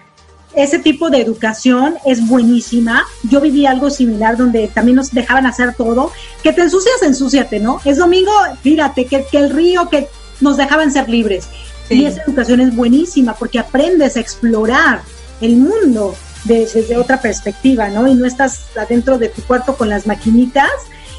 ese 0.54 0.78
tipo 0.78 1.08
de 1.08 1.18
educación 1.22 1.96
es 2.04 2.26
buenísima. 2.26 3.06
Yo 3.22 3.40
viví 3.40 3.64
algo 3.64 3.88
similar 3.88 4.36
donde 4.36 4.68
también 4.68 4.96
nos 4.96 5.10
dejaban 5.10 5.46
hacer 5.46 5.74
todo. 5.74 6.12
Que 6.42 6.52
te 6.52 6.60
ensucias, 6.60 7.02
ensúciate, 7.02 7.58
¿no? 7.58 7.80
Es 7.86 7.96
domingo, 7.96 8.30
fíjate, 8.62 9.06
que, 9.06 9.24
que 9.24 9.38
el 9.38 9.48
río, 9.48 9.88
que 9.88 10.08
nos 10.40 10.58
dejaban 10.58 10.92
ser 10.92 11.08
libres. 11.08 11.48
Sí. 11.88 11.94
Y 12.02 12.06
esa 12.06 12.22
educación 12.22 12.60
es 12.60 12.74
buenísima 12.74 13.34
porque 13.34 13.58
aprendes 13.58 14.16
a 14.16 14.20
explorar 14.20 15.02
el 15.40 15.56
mundo 15.56 16.14
de- 16.44 16.66
desde 16.72 16.96
otra 16.96 17.20
perspectiva, 17.20 17.88
¿no? 17.88 18.06
Y 18.08 18.14
no 18.14 18.26
estás 18.26 18.60
adentro 18.80 19.18
de 19.18 19.28
tu 19.28 19.42
cuarto 19.42 19.76
con 19.76 19.88
las 19.88 20.06
maquinitas. 20.06 20.70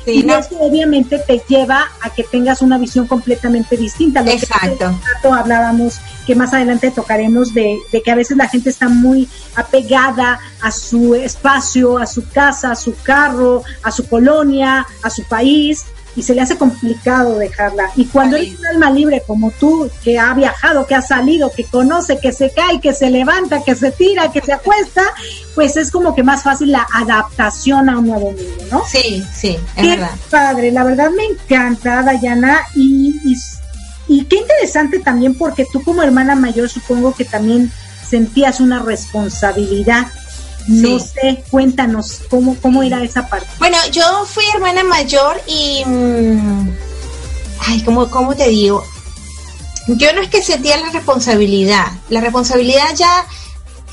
Sí, 0.06 0.20
y 0.20 0.24
no. 0.24 0.36
eso 0.38 0.58
obviamente 0.60 1.18
te 1.26 1.42
lleva 1.48 1.86
a 2.02 2.10
que 2.10 2.24
tengas 2.24 2.62
una 2.62 2.78
visión 2.78 3.08
completamente 3.08 3.78
distinta. 3.78 4.20
Lo 4.22 4.32
que 4.32 4.34
Exacto. 4.34 5.00
rato 5.16 5.34
hablábamos 5.34 6.00
que 6.28 6.36
más 6.36 6.54
adelante 6.54 6.92
tocaremos 6.92 7.54
de, 7.54 7.78
de 7.90 8.02
que 8.02 8.12
a 8.12 8.16
veces 8.16 8.36
la 8.36 8.50
gente 8.50 8.70
está 8.70 8.90
muy 8.90 9.30
apegada 9.56 10.40
a 10.62 10.72
su 10.72 11.16
espacio, 11.16 11.98
a 11.98 12.06
su 12.06 12.28
casa, 12.30 12.72
a 12.72 12.76
su 12.76 12.94
carro, 13.02 13.64
a 13.82 13.92
su 13.92 14.06
colonia, 14.10 14.86
a 15.02 15.10
su 15.10 15.24
país 15.24 15.86
y 16.16 16.24
se 16.24 16.36
le 16.36 16.42
hace 16.42 16.58
complicado 16.58 17.38
dejarla. 17.40 17.90
Y 17.96 18.06
cuando 18.06 18.38
Ay. 18.38 18.48
eres 18.48 18.60
un 18.60 18.66
alma 18.68 18.92
libre 18.92 19.24
como 19.26 19.52
tú, 19.52 19.90
que 20.04 20.20
ha 20.20 20.34
viajado, 20.34 20.86
que 20.86 20.96
ha 20.96 21.02
salido, 21.02 21.52
que 21.52 21.64
conoce, 21.64 22.20
que 22.20 22.32
se 22.32 22.52
cae, 22.52 22.80
que 22.80 22.94
se 22.94 23.10
levanta, 23.10 23.64
que 23.64 23.76
se 23.76 23.92
tira, 23.92 24.32
que 24.32 24.42
se 24.42 24.54
acuesta, 24.54 25.04
pues 25.56 25.76
es 25.78 25.92
como 25.92 26.14
que 26.16 26.24
más 26.24 26.44
fácil 26.44 26.72
la 26.72 26.86
adaptación 26.94 27.90
a 27.90 27.98
un 27.98 28.08
nuevo 28.08 28.32
mundo, 28.32 28.66
¿no? 28.72 28.84
Sí, 28.88 29.24
sí, 29.34 29.58
es 29.76 29.84
Qué 29.84 29.90
verdad. 29.90 30.12
padre, 30.30 30.72
la 30.72 30.84
verdad 30.84 31.10
me 31.10 31.26
encanta, 31.26 32.04
Dayana, 32.04 32.60
y, 32.76 33.16
y, 33.26 33.36
y 34.08 34.26
qué 34.26 34.38
interesante 34.38 35.00
también 35.00 35.36
porque 35.36 35.66
tú 35.72 35.84
como 35.84 36.04
hermana 36.04 36.36
mayor 36.36 36.70
supongo 36.70 37.14
que 37.16 37.26
también 37.26 37.72
sentías 38.08 38.60
una 38.60 38.80
responsabilidad. 38.80 40.08
No 40.68 41.00
Sí. 41.00 41.06
sé, 41.14 41.44
cuéntanos 41.52 42.22
cómo, 42.30 42.56
cómo 42.62 42.84
era 42.84 43.04
esa 43.04 43.28
parte. 43.28 43.48
Bueno, 43.60 43.78
yo 43.92 44.26
fui 44.26 44.46
hermana 44.54 44.84
mayor 44.84 45.42
y... 45.48 45.84
mm, 45.86 46.70
ay, 47.68 47.82
¿cómo, 47.84 48.10
¿cómo 48.10 48.36
te 48.36 48.48
digo? 48.50 48.84
Yo 49.88 50.14
no 50.14 50.22
es 50.22 50.30
que 50.30 50.42
sentía 50.42 50.78
la 50.78 50.90
responsabilidad. 50.92 51.88
La 52.10 52.22
responsabilidad 52.22 52.96
ya... 52.96 53.26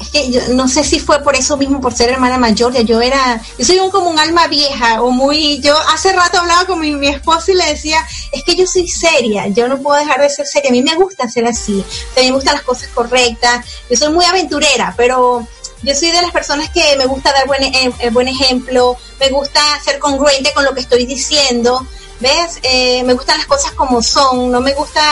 Es 0.00 0.08
que 0.08 0.30
yo 0.30 0.40
no 0.54 0.66
sé 0.66 0.82
si 0.82 0.98
fue 0.98 1.22
por 1.22 1.36
eso 1.36 1.58
mismo, 1.58 1.78
por 1.78 1.92
ser 1.92 2.08
hermana 2.08 2.38
mayor, 2.38 2.72
ya 2.72 2.80
yo 2.80 3.02
era, 3.02 3.38
yo 3.58 3.66
soy 3.66 3.78
un, 3.80 3.90
como 3.90 4.08
un 4.08 4.18
alma 4.18 4.46
vieja 4.46 5.02
o 5.02 5.10
muy, 5.10 5.60
yo 5.60 5.76
hace 5.92 6.10
rato 6.14 6.38
hablaba 6.38 6.64
con 6.64 6.80
mi, 6.80 6.92
mi 6.92 7.08
esposo 7.08 7.52
y 7.52 7.56
le 7.56 7.66
decía, 7.66 7.98
es 8.32 8.42
que 8.42 8.56
yo 8.56 8.66
soy 8.66 8.88
seria, 8.88 9.48
yo 9.48 9.68
no 9.68 9.76
puedo 9.76 9.98
dejar 9.98 10.22
de 10.22 10.30
ser 10.30 10.46
seria, 10.46 10.70
a 10.70 10.72
mí 10.72 10.82
me 10.82 10.94
gusta 10.94 11.28
ser 11.28 11.44
así, 11.46 11.84
a 12.16 12.20
mí 12.20 12.28
me 12.28 12.32
gustan 12.32 12.54
las 12.54 12.62
cosas 12.62 12.88
correctas, 12.94 13.66
yo 13.90 13.96
soy 13.98 14.10
muy 14.10 14.24
aventurera, 14.24 14.94
pero 14.96 15.46
yo 15.82 15.94
soy 15.94 16.10
de 16.10 16.22
las 16.22 16.30
personas 16.30 16.70
que 16.70 16.96
me 16.96 17.06
gusta 17.06 17.32
dar 17.32 17.46
buen, 17.46 17.62
eh, 17.62 17.92
eh, 18.00 18.10
buen 18.10 18.28
ejemplo, 18.28 18.96
me 19.18 19.28
gusta 19.30 19.60
ser 19.82 19.98
congruente 19.98 20.52
con 20.52 20.64
lo 20.64 20.74
que 20.74 20.80
estoy 20.80 21.06
diciendo, 21.06 21.86
¿ves? 22.20 22.58
Eh, 22.62 23.02
me 23.04 23.14
gustan 23.14 23.38
las 23.38 23.46
cosas 23.46 23.72
como 23.72 24.02
son, 24.02 24.50
no 24.50 24.60
me 24.60 24.74
gusta 24.74 25.02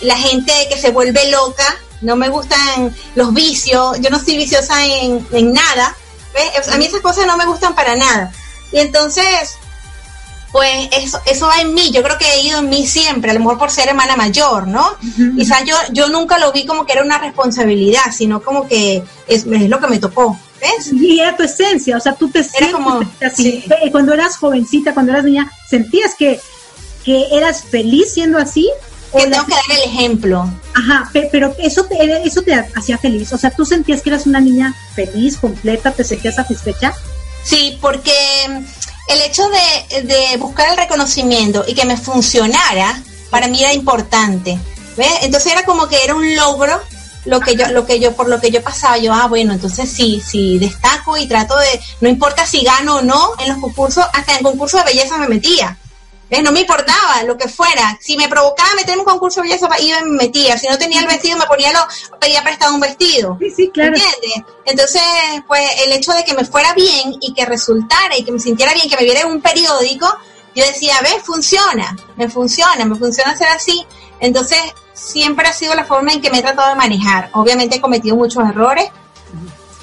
la 0.00 0.16
gente 0.16 0.52
que 0.68 0.78
se 0.78 0.90
vuelve 0.90 1.30
loca, 1.30 1.64
no 2.00 2.16
me 2.16 2.28
gustan 2.28 2.94
los 3.14 3.32
vicios, 3.32 3.98
yo 4.00 4.10
no 4.10 4.18
soy 4.18 4.36
viciosa 4.36 4.84
en, 4.84 5.26
en 5.32 5.52
nada, 5.52 5.96
¿ves? 6.34 6.68
A 6.68 6.76
mí 6.76 6.86
esas 6.86 7.00
cosas 7.00 7.26
no 7.26 7.36
me 7.36 7.46
gustan 7.46 7.74
para 7.74 7.94
nada. 7.94 8.32
Y 8.72 8.80
entonces, 8.80 9.56
pues 10.54 10.88
eso, 10.92 11.18
eso 11.26 11.48
va 11.48 11.60
en 11.60 11.74
mí, 11.74 11.90
yo 11.90 12.00
creo 12.04 12.16
que 12.16 12.32
he 12.32 12.42
ido 12.42 12.60
en 12.60 12.68
mí 12.68 12.86
siempre, 12.86 13.32
a 13.32 13.34
lo 13.34 13.40
mejor 13.40 13.58
por 13.58 13.72
ser 13.72 13.88
hermana 13.88 14.14
mayor, 14.14 14.68
¿no? 14.68 14.86
Quizás 15.36 15.64
yo, 15.66 15.74
yo 15.90 16.06
nunca 16.10 16.38
lo 16.38 16.52
vi 16.52 16.64
como 16.64 16.86
que 16.86 16.92
era 16.92 17.02
una 17.02 17.18
responsabilidad, 17.18 18.12
sino 18.16 18.40
como 18.40 18.68
que 18.68 19.02
es, 19.26 19.44
es 19.46 19.68
lo 19.68 19.80
que 19.80 19.88
me 19.88 19.98
tocó, 19.98 20.38
¿ves? 20.60 20.92
Y 20.92 21.18
era 21.18 21.36
tu 21.36 21.42
esencia, 21.42 21.96
o 21.96 22.00
sea, 22.00 22.12
tú 22.14 22.30
te 22.30 22.44
sientes 22.44 22.72
como- 22.72 23.00
así. 23.20 23.34
sí. 23.34 23.64
Eh, 23.82 23.90
Cuando 23.90 24.14
eras 24.14 24.36
jovencita, 24.36 24.94
cuando 24.94 25.10
eras 25.10 25.24
niña, 25.24 25.50
¿sentías 25.68 26.14
que, 26.14 26.38
que 27.04 27.26
eras 27.32 27.64
feliz 27.64 28.14
siendo 28.14 28.38
así? 28.38 28.70
¿O 29.10 29.18
Que 29.18 29.26
la- 29.26 29.30
tengo 29.38 29.46
que 29.46 29.54
dar 29.54 29.78
el 29.78 29.90
ejemplo. 29.90 30.48
Ajá, 30.72 31.10
pe- 31.12 31.28
pero 31.32 31.52
eso 31.58 31.84
te, 31.84 31.96
eso 32.24 32.42
te 32.42 32.54
hacía 32.54 32.96
feliz. 32.98 33.32
O 33.32 33.38
sea, 33.38 33.50
tú 33.50 33.64
sentías 33.64 34.02
que 34.02 34.10
eras 34.10 34.24
una 34.26 34.38
niña 34.40 34.72
feliz, 34.94 35.36
completa, 35.36 35.90
te 35.90 36.04
sentías 36.04 36.36
satisfecha. 36.36 36.94
Sí, 37.42 37.76
porque 37.80 38.12
el 39.08 39.20
hecho 39.22 39.42
de, 39.48 40.02
de 40.02 40.36
buscar 40.38 40.70
el 40.70 40.76
reconocimiento 40.76 41.64
y 41.66 41.74
que 41.74 41.84
me 41.84 41.96
funcionara, 41.96 43.02
para 43.30 43.48
mí 43.48 43.62
era 43.62 43.72
importante. 43.72 44.58
¿Ves? 44.96 45.10
Entonces 45.22 45.52
era 45.52 45.64
como 45.64 45.88
que 45.88 46.04
era 46.04 46.14
un 46.14 46.36
logro 46.36 46.80
lo 47.24 47.40
que 47.40 47.56
yo, 47.56 47.68
lo 47.68 47.86
que 47.86 48.00
yo, 48.00 48.14
por 48.14 48.28
lo 48.28 48.40
que 48.40 48.50
yo 48.50 48.62
pasaba, 48.62 48.98
yo, 48.98 49.12
ah, 49.12 49.26
bueno, 49.28 49.54
entonces 49.54 49.90
sí, 49.90 50.22
sí, 50.24 50.58
destaco 50.58 51.16
y 51.16 51.26
trato 51.26 51.56
de, 51.56 51.80
no 52.00 52.08
importa 52.08 52.46
si 52.46 52.62
gano 52.62 52.96
o 52.96 53.02
no 53.02 53.32
en 53.38 53.48
los 53.48 53.58
concursos, 53.58 54.04
hasta 54.12 54.36
en 54.36 54.42
concursos 54.42 54.84
de 54.84 54.92
belleza 54.92 55.18
me 55.18 55.28
metía. 55.28 55.78
¿Ves? 56.34 56.42
No 56.42 56.50
me 56.50 56.62
importaba 56.62 57.22
lo 57.24 57.36
que 57.36 57.48
fuera. 57.48 57.96
Si 58.00 58.16
me 58.16 58.28
provocaba 58.28 58.70
meterme 58.74 58.94
en 58.94 58.98
un 59.00 59.04
concurso 59.04 59.40
de 59.40 59.48
belleza, 59.48 59.68
iba 59.80 60.00
y 60.00 60.04
me 60.04 60.24
metía. 60.24 60.58
Si 60.58 60.66
no 60.66 60.76
tenía 60.76 61.00
el 61.00 61.06
vestido, 61.06 61.38
me 61.38 61.46
ponía 61.46 61.72
lo, 61.72 61.78
pedía 62.18 62.42
prestado 62.42 62.74
un 62.74 62.80
vestido. 62.80 63.36
Sí, 63.38 63.50
sí, 63.50 63.70
claro. 63.72 63.94
¿Entiendes? 63.94 64.52
Entonces, 64.64 65.02
pues 65.46 65.62
el 65.86 65.92
hecho 65.92 66.12
de 66.12 66.24
que 66.24 66.34
me 66.34 66.44
fuera 66.44 66.74
bien 66.74 67.14
y 67.20 67.32
que 67.34 67.46
resultara 67.46 68.18
y 68.18 68.24
que 68.24 68.32
me 68.32 68.40
sintiera 68.40 68.74
bien, 68.74 68.88
que 68.88 68.96
me 68.96 69.04
viera 69.04 69.20
en 69.20 69.28
un 69.28 69.40
periódico, 69.40 70.06
yo 70.56 70.64
decía, 70.64 70.96
ves, 71.02 71.22
funciona, 71.22 71.96
me 72.16 72.28
funciona, 72.28 72.84
me 72.84 72.96
funciona 72.96 73.36
ser 73.36 73.48
así. 73.48 73.86
Entonces, 74.18 74.58
siempre 74.92 75.46
ha 75.46 75.52
sido 75.52 75.74
la 75.76 75.84
forma 75.84 76.12
en 76.12 76.20
que 76.20 76.30
me 76.30 76.38
he 76.38 76.42
tratado 76.42 76.68
de 76.70 76.74
manejar. 76.74 77.30
Obviamente 77.32 77.76
he 77.76 77.80
cometido 77.80 78.16
muchos 78.16 78.42
errores 78.48 78.90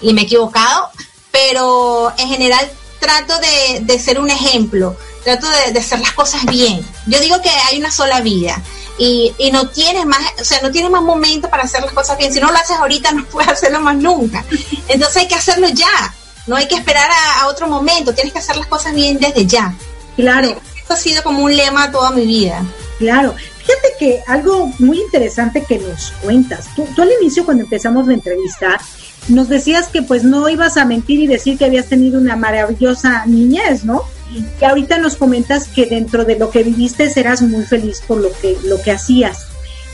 y 0.02 0.14
me 0.14 0.22
he 0.22 0.24
equivocado, 0.26 0.90
pero 1.32 2.12
en 2.18 2.28
general 2.28 2.70
trato 3.00 3.34
de, 3.40 3.80
de 3.82 4.00
ser 4.00 4.20
un 4.20 4.30
ejemplo, 4.30 4.98
trato 5.24 5.48
de, 5.50 5.72
de 5.74 5.80
hacer 5.80 6.00
las 6.00 6.12
cosas 6.14 6.46
bien. 6.46 6.86
Yo 7.08 7.20
digo 7.20 7.42
que 7.42 7.50
hay 7.50 7.78
una 7.80 7.92
sola 7.92 8.22
vida 8.22 8.62
y, 8.98 9.34
y 9.38 9.52
no 9.52 9.68
tienes 9.70 10.06
más, 10.06 10.20
o 10.40 10.44
sea, 10.44 10.62
no 10.62 10.72
tienes 10.72 10.92
más 10.92 11.02
momento 11.04 11.50
para 11.50 11.64
hacer 11.64 11.82
las 11.84 11.94
cosas 11.94 12.18
bien. 12.18 12.34
Si 12.34 12.40
no 12.40 12.52
lo 12.52 12.58
haces 12.58 12.78
ahorita, 12.78 13.12
no 13.12 13.26
puedes 13.32 13.50
hacerlo 13.52 13.80
más 13.82 13.96
nunca. 13.96 14.44
Entonces 14.88 15.18
hay 15.18 15.28
que 15.28 15.36
hacerlo 15.36 15.68
ya. 15.70 16.14
No 16.48 16.56
hay 16.56 16.68
que 16.68 16.76
esperar 16.76 17.10
a, 17.10 17.42
a 17.42 17.48
otro 17.48 17.68
momento. 17.68 18.14
Tienes 18.14 18.34
que 18.34 18.40
hacer 18.40 18.58
las 18.58 18.68
cosas 18.68 18.94
bien 18.94 19.20
desde 19.20 19.46
ya. 19.46 19.74
Claro, 20.16 20.60
Esto 20.78 20.94
ha 20.94 20.98
sido 20.98 21.24
como 21.24 21.44
un 21.44 21.56
lema 21.56 21.92
toda 21.92 22.12
mi 22.12 22.26
vida. 22.26 22.64
claro. 23.00 23.36
Fíjate 23.62 23.94
que 24.00 24.24
algo 24.28 24.72
muy 24.80 25.00
interesante 25.00 25.64
que 25.64 25.78
nos 25.78 26.12
cuentas. 26.24 26.66
Tú, 26.76 26.84
tú 26.96 27.04
al 27.04 27.12
inicio, 27.22 27.46
cuando 27.46 27.64
empezamos 27.64 28.08
la 28.08 28.16
entrevista, 28.16 28.82
nos 29.28 29.50
decías 29.50 29.88
que 29.88 30.02
pues 30.02 30.24
no 30.24 30.50
ibas 30.50 30.78
a 30.78 30.84
mentir 30.86 31.20
y 31.20 31.28
decir 31.28 31.60
que 31.60 31.66
habías 31.66 31.86
tenido 31.88 32.20
una 32.20 32.36
maravillosa 32.36 33.24
niñez, 33.28 33.84
¿no? 33.84 34.02
Y 34.34 34.64
ahorita 34.64 34.98
nos 34.98 35.16
comentas 35.16 35.68
que 35.68 35.86
dentro 35.86 36.24
de 36.26 36.38
lo 36.38 36.50
que 36.52 36.64
viviste 36.64 37.10
serás 37.10 37.42
muy 37.42 37.64
feliz 37.66 38.02
por 38.08 38.18
lo 38.20 38.32
que, 38.42 38.58
lo 38.64 38.82
que 38.82 38.92
hacías. 38.92 39.48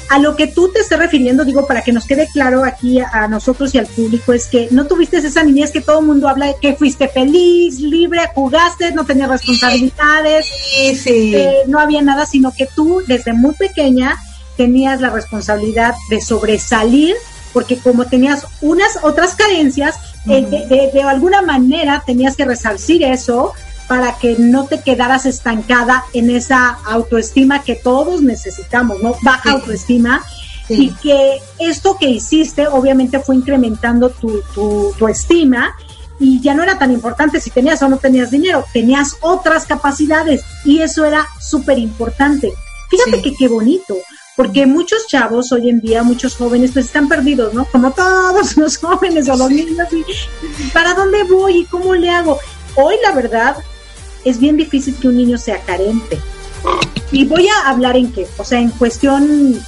A 0.10 0.19
lo 0.19 0.38
que 0.38 0.47
tú 0.47 0.71
te 0.71 0.80
estás 0.80 1.00
refiriendo, 1.00 1.43
digo, 1.43 1.67
para 1.67 1.82
que 1.82 1.91
nos 1.91 2.06
quede 2.06 2.30
claro 2.32 2.63
aquí 2.63 3.00
a, 3.02 3.10
a 3.12 3.28
nosotros 3.28 3.76
y 3.76 3.78
al 3.78 3.88
público, 3.88 4.32
es 4.32 4.45
que 4.45 4.69
no 4.71 4.86
tuviste 4.88 5.17
esa 5.17 5.43
niñez 5.43 5.71
que 5.71 5.82
todo 5.82 6.00
el 6.00 6.06
mundo 6.06 6.30
habla 6.30 6.45
de 6.45 6.56
que 6.62 6.76
fuiste 6.76 7.10
feliz, 7.10 7.80
libre, 7.82 8.21
jugaste, 8.34 8.93
no 8.93 9.06
tenías 9.06 9.28
responsabilidades, 9.30 10.45
Sí, 10.45 10.95
sí. 10.95 11.36
eh, 11.36 11.58
no 11.67 11.80
había 11.80 12.02
nada, 12.02 12.26
sino 12.26 12.54
que 12.56 12.67
tú 12.73 13.02
desde 13.06 13.34
muy 13.34 13.54
pequeña 13.56 14.15
tenías 14.56 15.02
la 15.02 15.10
responsabilidad 15.10 15.93
de 16.10 16.21
sobresalir, 16.21 17.15
porque 17.52 17.78
como 17.78 18.06
tenías 18.06 18.45
unas 18.62 19.00
otras 19.04 19.36
carencias, 19.36 19.95
eh, 20.30 20.41
de, 20.41 20.67
de- 20.67 20.91
de 20.93 21.02
alguna 21.04 21.41
manera 21.41 22.02
tenías 22.06 22.36
que 22.38 22.45
resarcir 22.45 23.04
eso 23.04 23.54
para 23.88 24.17
que 24.17 24.36
no 24.38 24.65
te 24.65 24.82
quedaras 24.82 25.26
estancada 25.26 26.04
en 26.13 26.30
esa 26.30 26.78
autoestima 26.86 27.63
que 27.63 27.76
todos 27.76 28.21
necesitamos, 28.21 29.02
¿no? 29.02 29.15
Baja 29.21 29.43
Sí. 29.43 29.50
autoestima. 29.50 30.23
y 30.69 30.89
que 30.95 31.39
esto 31.60 31.95
que 31.97 32.10
hiciste 32.10 32.67
obviamente 32.67 33.19
fue 33.21 33.38
incrementando 33.38 34.10
tu, 34.10 34.41
tu, 34.54 34.91
tu 35.00 35.08
estima 35.08 35.73
y 36.19 36.41
ya 36.41 36.54
no 36.56 36.62
era 36.62 36.78
tan 36.78 36.91
importante 36.91 37.39
si 37.39 37.52
tenías 37.52 37.82
o 37.84 37.88
no 37.88 38.00
tenías 38.00 38.32
dinero, 38.32 38.65
tenías 38.73 39.15
otras 39.21 39.65
capacidades 39.65 40.41
y 40.65 40.80
eso 40.80 41.06
era 41.06 41.26
súper 41.39 41.78
importante. 41.80 42.52
Fíjate 42.89 43.21
que 43.21 43.34
qué 43.36 43.47
bonito, 43.47 43.95
porque 44.36 44.65
muchos 44.65 45.08
chavos 45.08 45.54
hoy 45.54 45.69
en 45.69 45.80
día, 45.80 46.04
muchos 46.04 46.36
jóvenes, 46.36 46.71
pues 46.73 46.88
están 46.88 47.08
perdidos, 47.08 47.54
¿no? 47.54 47.63
Como 47.63 47.91
todos 47.91 48.58
los 48.58 48.76
jóvenes 48.78 49.30
o 49.30 49.38
los 49.38 49.50
niños, 49.50 49.88
y 49.93 50.69
¿para 50.73 50.95
dónde 50.95 51.23
voy 51.23 51.60
y 51.60 51.65
cómo 51.65 51.95
le 51.95 52.10
hago? 52.10 52.38
Hoy 52.76 52.95
la 53.04 53.13
verdad 53.13 53.56
es 54.30 54.40
bien 54.40 54.58
difícil 54.58 54.96
que 54.96 55.08
un 55.08 55.18
niño 55.18 55.38
sea 55.38 55.60
carente. 55.62 56.20
Y 57.12 57.26
voy 57.26 57.48
a 57.48 57.70
hablar 57.70 57.96
en 57.96 58.12
qué, 58.12 58.28
o 58.38 58.44
sea, 58.44 58.60
en 58.60 58.70
cuestión 58.72 59.54
eh, 59.56 59.62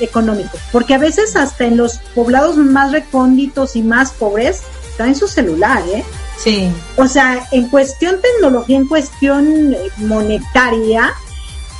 económico, 0.00 0.58
porque 0.72 0.94
a 0.94 0.98
veces 0.98 1.36
hasta 1.36 1.64
en 1.64 1.76
los 1.76 1.98
poblados 2.14 2.56
más 2.56 2.92
recónditos 2.92 3.76
y 3.76 3.82
más 3.82 4.12
pobres, 4.12 4.62
está 4.90 5.06
en 5.06 5.14
su 5.14 5.28
celular, 5.28 5.82
¿eh? 5.92 6.04
Sí. 6.38 6.68
O 6.96 7.06
sea, 7.06 7.46
en 7.52 7.68
cuestión 7.68 8.20
tecnología, 8.20 8.76
en 8.76 8.88
cuestión 8.88 9.74
eh, 9.74 9.90
monetaria, 9.98 11.12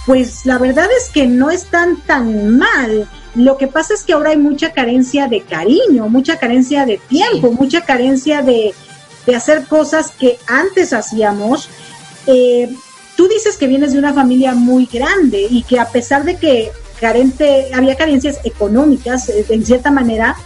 pues 0.06 0.44
la 0.44 0.59
verdad 0.59 0.88
es 0.98 1.09
que 1.11 1.26
no 1.26 1.50
están 1.50 2.00
tan 2.02 2.59
mal. 2.59 3.09
Lo 3.35 3.56
que 3.56 3.68
pasa 3.68 3.94
es 3.94 4.02
que 4.02 4.12
ahora 4.12 4.30
hay 4.30 4.37
mucha 4.37 4.72
carencia 4.72 5.28
de 5.28 5.42
cariño, 5.42 6.09
mucha 6.09 6.38
carencia 6.38 6.85
de 6.85 6.98
tiempo, 6.98 7.52
mucha 7.52 7.83
carencia 7.83 8.42
de, 8.42 8.74
de 9.26 9.37
hacer 9.37 9.64
cosas 9.66 10.11
que 10.11 10.38
antes 10.46 10.92
hacíamos. 10.92 11.68
Eh, 12.26 12.68
tú 13.16 13.28
dices 13.28 13.56
que 13.56 13.66
vienes 13.66 13.92
de 13.92 13.98
una 13.98 14.14
familia 14.14 14.54
muy 14.54 14.87
grande 14.87 15.46
y 15.50 15.62
que 15.62 15.78
a 15.78 15.88
pesar 15.88 16.24
de 16.24 16.37
que 16.37 16.70
carente, 17.00 17.70
había 17.74 17.96
carencias 17.96 18.38
económicas, 18.44 19.28
eh, 19.30 19.46
en 19.48 19.64
cierta 19.64 19.90
manera, 19.90 20.37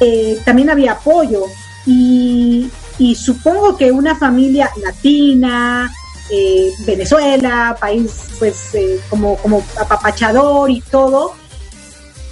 eh, 0.00 0.40
también 0.44 0.68
había 0.70 0.92
apoyo. 0.92 1.44
Y, 1.86 2.70
supongo 3.16 3.76
que 3.76 3.90
una 3.90 4.14
familia 4.14 4.70
latina, 4.80 5.92
eh, 6.30 6.70
Venezuela, 6.86 7.76
país 7.80 8.12
pues 8.38 8.74
eh, 8.74 9.00
como, 9.10 9.36
como 9.38 9.64
apapachador 9.80 10.70
y 10.70 10.80
todo, 10.82 11.34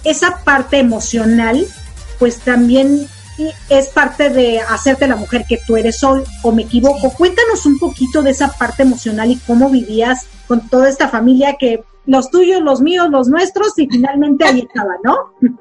esa 0.04 0.44
parte 0.44 0.78
emocional 0.78 1.66
pues 2.20 2.38
también 2.38 3.08
es 3.68 3.88
parte 3.88 4.30
de 4.30 4.60
hacerte 4.60 5.08
la 5.08 5.16
mujer 5.16 5.44
que 5.48 5.58
tú 5.66 5.76
eres 5.76 6.02
hoy, 6.02 6.22
o 6.42 6.52
me 6.52 6.62
equivoco. 6.62 7.10
Cuéntanos 7.10 7.66
un 7.66 7.78
poquito 7.78 8.22
de 8.22 8.30
esa 8.30 8.48
parte 8.52 8.82
emocional 8.82 9.30
y 9.30 9.36
cómo 9.36 9.70
vivías 9.70 10.26
con 10.46 10.68
toda 10.68 10.88
esta 10.88 11.08
familia 11.08 11.56
que 11.58 11.84
los 12.06 12.30
tuyos, 12.30 12.60
los 12.62 12.80
míos, 12.80 13.08
los 13.10 13.28
nuestros, 13.28 13.78
y 13.78 13.86
finalmente 13.88 14.44
ahí 14.44 14.60
estaba, 14.60 14.94
¿no? 15.04 15.32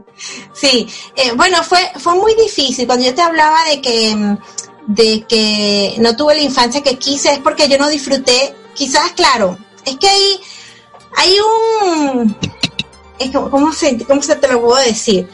Sí, 0.52 0.86
eh, 1.16 1.32
bueno, 1.34 1.64
fue, 1.64 1.80
fue 1.96 2.14
muy 2.16 2.36
difícil. 2.36 2.86
Cuando 2.86 3.06
yo 3.06 3.16
te 3.16 3.22
hablaba 3.22 3.58
de 3.70 3.80
que, 3.80 4.38
de 4.88 5.26
que 5.30 5.96
no 6.00 6.14
tuve 6.18 6.36
la 6.36 6.42
infancia 6.42 6.82
que 6.82 6.98
quise, 6.98 7.32
es 7.32 7.40
porque 7.40 7.70
yo 7.70 7.78
no 7.78 7.88
disfruté, 7.88 8.54
quizás, 8.74 9.14
claro, 9.14 9.58
es 9.86 9.96
que 9.96 10.10
hay, 10.10 10.40
hay 11.16 11.36
un, 11.40 12.36
es 13.18 13.32
como, 13.32 13.50
¿cómo, 13.50 13.72
se, 13.72 13.98
¿cómo 14.06 14.22
se 14.22 14.36
te 14.36 14.48
lo 14.48 14.62
puedo 14.62 14.84
decir? 14.84 15.30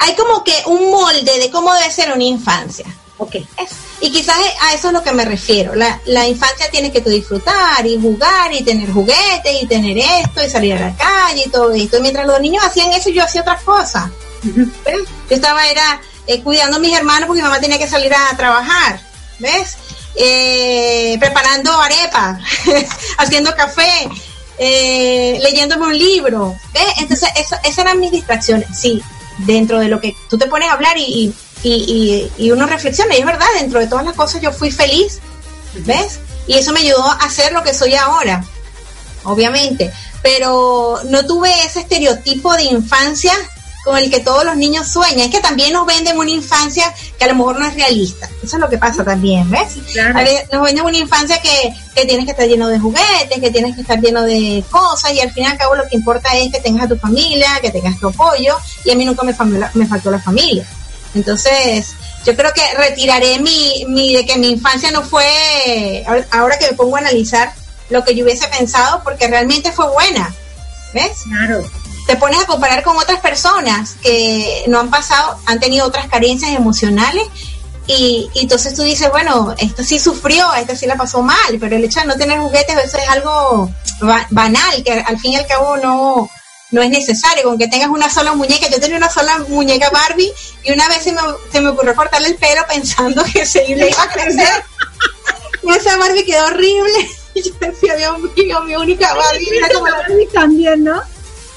Hay 0.00 0.14
como 0.14 0.44
que 0.44 0.54
un 0.66 0.90
molde 0.90 1.38
de 1.38 1.50
cómo 1.50 1.72
debe 1.74 1.90
ser 1.90 2.12
una 2.12 2.24
infancia. 2.24 2.86
Ok. 3.18 3.34
Es- 3.34 3.88
y 4.00 4.12
quizás 4.12 4.36
a 4.62 4.74
eso 4.74 4.88
es 4.88 4.92
lo 4.92 5.02
que 5.02 5.12
me 5.12 5.24
refiero. 5.24 5.74
La, 5.74 6.00
la 6.06 6.26
infancia 6.28 6.70
tienes 6.70 6.92
que 6.92 7.00
tú 7.00 7.10
disfrutar 7.10 7.84
y 7.84 8.00
jugar 8.00 8.52
y 8.54 8.62
tener 8.62 8.92
juguetes 8.92 9.60
y 9.60 9.66
tener 9.66 9.98
esto 9.98 10.44
y 10.44 10.48
salir 10.48 10.74
a 10.74 10.80
la 10.90 10.96
calle 10.96 11.42
y 11.46 11.50
todo 11.50 11.72
esto. 11.72 11.98
Y 11.98 12.00
mientras 12.02 12.24
los 12.26 12.40
niños 12.40 12.64
hacían 12.64 12.92
eso, 12.92 13.10
yo 13.10 13.24
hacía 13.24 13.40
otras 13.40 13.62
cosas. 13.64 14.04
¿Ves? 14.44 15.00
Yo 15.28 15.34
estaba 15.34 15.66
era 15.66 16.00
eh, 16.28 16.40
cuidando 16.42 16.76
a 16.76 16.80
mis 16.80 16.96
hermanos 16.96 17.26
porque 17.26 17.42
mi 17.42 17.48
mamá 17.48 17.60
tenía 17.60 17.76
que 17.78 17.88
salir 17.88 18.14
a 18.14 18.36
trabajar. 18.36 19.00
¿Ves? 19.40 19.76
Eh, 20.14 21.16
preparando 21.18 21.72
arepa, 21.80 22.38
haciendo 23.18 23.54
café, 23.56 24.08
eh, 24.58 25.38
leyéndome 25.42 25.86
un 25.86 25.98
libro. 25.98 26.54
¿Ves? 26.72 26.84
Entonces, 26.98 27.30
eso, 27.36 27.56
esas 27.64 27.78
eran 27.78 27.98
mis 27.98 28.12
distracciones. 28.12 28.68
Sí, 28.78 29.02
dentro 29.38 29.78
de 29.80 29.88
lo 29.88 30.00
que 30.00 30.14
tú 30.28 30.38
te 30.38 30.46
pones 30.46 30.68
a 30.68 30.72
hablar 30.72 30.96
y, 30.96 31.34
y, 31.62 31.70
y, 31.70 32.32
y 32.44 32.50
uno 32.50 32.66
reflexiona. 32.66 33.16
Y 33.16 33.20
es 33.20 33.26
verdad, 33.26 33.46
dentro 33.58 33.80
de 33.80 33.86
todas 33.86 34.04
las 34.04 34.14
cosas 34.14 34.42
yo 34.42 34.52
fui 34.52 34.70
feliz. 34.70 35.20
¿Ves? 35.84 36.20
Y 36.46 36.54
eso 36.54 36.72
me 36.72 36.80
ayudó 36.80 37.04
a 37.04 37.28
ser 37.30 37.52
lo 37.52 37.62
que 37.62 37.74
soy 37.74 37.94
ahora, 37.94 38.44
obviamente. 39.24 39.92
Pero 40.22 41.00
no 41.04 41.26
tuve 41.26 41.50
ese 41.64 41.80
estereotipo 41.80 42.54
de 42.54 42.64
infancia 42.64 43.32
con 43.84 43.96
el 43.96 44.10
que 44.10 44.20
todos 44.20 44.44
los 44.44 44.56
niños 44.56 44.88
sueñan. 44.88 45.20
Es 45.20 45.30
que 45.30 45.40
también 45.40 45.72
nos 45.72 45.86
venden 45.86 46.18
una 46.18 46.30
infancia 46.30 46.94
que 47.18 47.24
a 47.24 47.28
lo 47.28 47.34
mejor 47.34 47.58
no 47.58 47.66
es 47.66 47.74
realista. 47.74 48.28
Eso 48.42 48.56
es 48.56 48.60
lo 48.60 48.68
que 48.68 48.78
pasa 48.78 49.04
también, 49.04 49.50
¿ves? 49.50 49.76
A 50.14 50.22
veces 50.22 50.48
nos 50.52 50.62
venden 50.62 50.84
una 50.84 50.98
infancia 50.98 51.40
que, 51.40 51.74
que 51.94 52.04
tienes 52.06 52.24
que 52.24 52.32
estar 52.32 52.46
lleno 52.46 52.68
de 52.68 52.78
juguetes, 52.78 53.40
que 53.40 53.50
tienes 53.50 53.74
que 53.74 53.82
estar 53.82 54.00
lleno 54.00 54.22
de 54.22 54.62
cosas 54.70 55.12
y 55.12 55.20
al 55.20 55.32
fin 55.32 55.44
y 55.44 55.46
al 55.46 55.58
cabo 55.58 55.74
lo 55.74 55.88
que 55.88 55.96
importa 55.96 56.36
es 56.36 56.52
que 56.52 56.60
tengas 56.60 56.86
a 56.86 56.88
tu 56.88 56.96
familia, 56.96 57.58
que 57.60 57.70
tengas 57.70 57.98
tu 57.98 58.08
apoyo 58.08 58.56
y 58.84 58.90
a 58.90 58.94
mí 58.94 59.04
nunca 59.04 59.22
me, 59.22 59.34
me 59.74 59.86
faltó 59.86 60.10
la 60.10 60.20
familia. 60.20 60.66
Entonces, 61.14 61.94
yo 62.24 62.36
creo 62.36 62.52
que 62.52 62.62
retiraré 62.76 63.38
mi, 63.38 63.84
mi 63.88 64.14
de 64.14 64.26
que 64.26 64.36
mi 64.36 64.50
infancia 64.50 64.90
no 64.90 65.02
fue, 65.02 66.04
ahora 66.30 66.58
que 66.58 66.66
me 66.66 66.76
pongo 66.76 66.96
a 66.96 67.00
analizar 67.00 67.52
lo 67.90 68.04
que 68.04 68.14
yo 68.14 68.24
hubiese 68.24 68.46
pensado, 68.48 69.02
porque 69.02 69.28
realmente 69.28 69.72
fue 69.72 69.88
buena. 69.88 70.34
¿Ves? 70.92 71.22
Claro. 71.24 71.64
Te 72.08 72.16
pones 72.16 72.40
a 72.40 72.46
comparar 72.46 72.82
con 72.82 72.96
otras 72.96 73.20
personas 73.20 73.94
que 74.02 74.64
no 74.66 74.80
han 74.80 74.90
pasado, 74.90 75.38
han 75.46 75.60
tenido 75.60 75.86
otras 75.86 76.08
carencias 76.08 76.50
emocionales 76.52 77.22
y, 77.86 78.30
entonces 78.34 78.74
tú 78.74 78.82
dices, 78.82 79.10
bueno, 79.10 79.54
esto 79.58 79.84
sí 79.84 79.98
sufrió, 79.98 80.52
esto 80.54 80.74
sí 80.74 80.86
la 80.86 80.96
pasó 80.96 81.22
mal, 81.22 81.58
pero 81.60 81.76
el 81.76 81.84
hecho 81.84 82.00
de 82.00 82.06
no 82.06 82.16
tener 82.16 82.38
juguetes, 82.38 82.76
eso 82.84 82.96
es 82.98 83.08
algo 83.10 83.70
ba- 84.00 84.26
banal, 84.30 84.82
que 84.82 84.92
al 84.92 85.18
fin 85.18 85.32
y 85.32 85.36
al 85.36 85.46
cabo 85.46 85.76
no, 85.76 86.30
no 86.70 86.82
es 86.82 86.90
necesario. 86.90 87.44
Con 87.44 87.58
que 87.58 87.68
tengas 87.68 87.88
una 87.90 88.10
sola 88.10 88.32
muñeca, 88.34 88.68
yo 88.68 88.80
tenía 88.80 88.96
una 88.96 89.10
sola 89.10 89.38
muñeca 89.48 89.90
Barbie 89.90 90.32
y 90.64 90.72
una 90.72 90.88
vez 90.88 91.02
se 91.02 91.12
me, 91.12 91.20
se 91.52 91.60
me 91.60 91.68
ocurrió 91.70 91.94
cortarle 91.94 92.28
el 92.28 92.36
pelo 92.36 92.62
pensando 92.68 93.22
que 93.32 93.44
se 93.46 93.64
iba 93.70 93.86
a 94.02 94.08
crecer. 94.08 94.64
Y 95.62 95.70
esa 95.70 95.96
Barbie 95.98 96.24
quedó 96.24 96.46
horrible. 96.46 97.08
Y 97.34 97.42
yo 97.42 97.52
decía, 97.60 97.94
Dios 97.94 98.18
mío, 98.36 98.60
mi 98.62 98.74
única 98.74 99.14
Barbie. 99.14 99.60
Cómo 99.72 99.86
la 99.86 100.04
también, 100.32 100.82
¿no? 100.82 101.00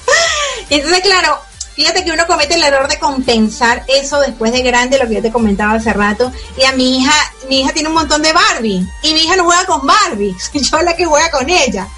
entonces, 0.70 1.00
claro, 1.00 1.38
fíjate 1.74 2.04
que 2.04 2.12
uno 2.12 2.26
comete 2.26 2.54
el 2.54 2.62
error 2.64 2.88
de 2.88 2.98
compensar 2.98 3.84
eso 3.88 4.20
después 4.20 4.52
de 4.52 4.62
grande, 4.62 4.98
lo 4.98 5.08
que 5.08 5.14
yo 5.16 5.22
te 5.22 5.32
comentaba 5.32 5.74
hace 5.74 5.92
rato. 5.92 6.32
Y 6.56 6.64
a 6.64 6.72
mi 6.72 6.98
hija, 6.98 7.12
mi 7.48 7.60
hija 7.60 7.72
tiene 7.72 7.88
un 7.88 7.94
montón 7.94 8.22
de 8.22 8.32
Barbie. 8.32 8.86
Y 9.02 9.14
mi 9.14 9.22
hija 9.24 9.36
no 9.36 9.44
juega 9.44 9.64
con 9.66 9.86
Barbie, 9.86 10.34
soy 10.38 10.62
yo 10.70 10.82
la 10.82 10.94
que 10.96 11.04
juega 11.04 11.30
con 11.30 11.48
ella. 11.48 11.88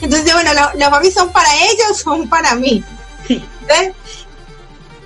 Entonces, 0.00 0.32
bueno, 0.34 0.52
las 0.52 0.90
Barbie 0.90 1.10
son 1.10 1.30
para 1.32 1.48
ella 1.56 1.84
o 1.90 1.94
son 1.94 2.28
para 2.28 2.54
mí. 2.54 2.84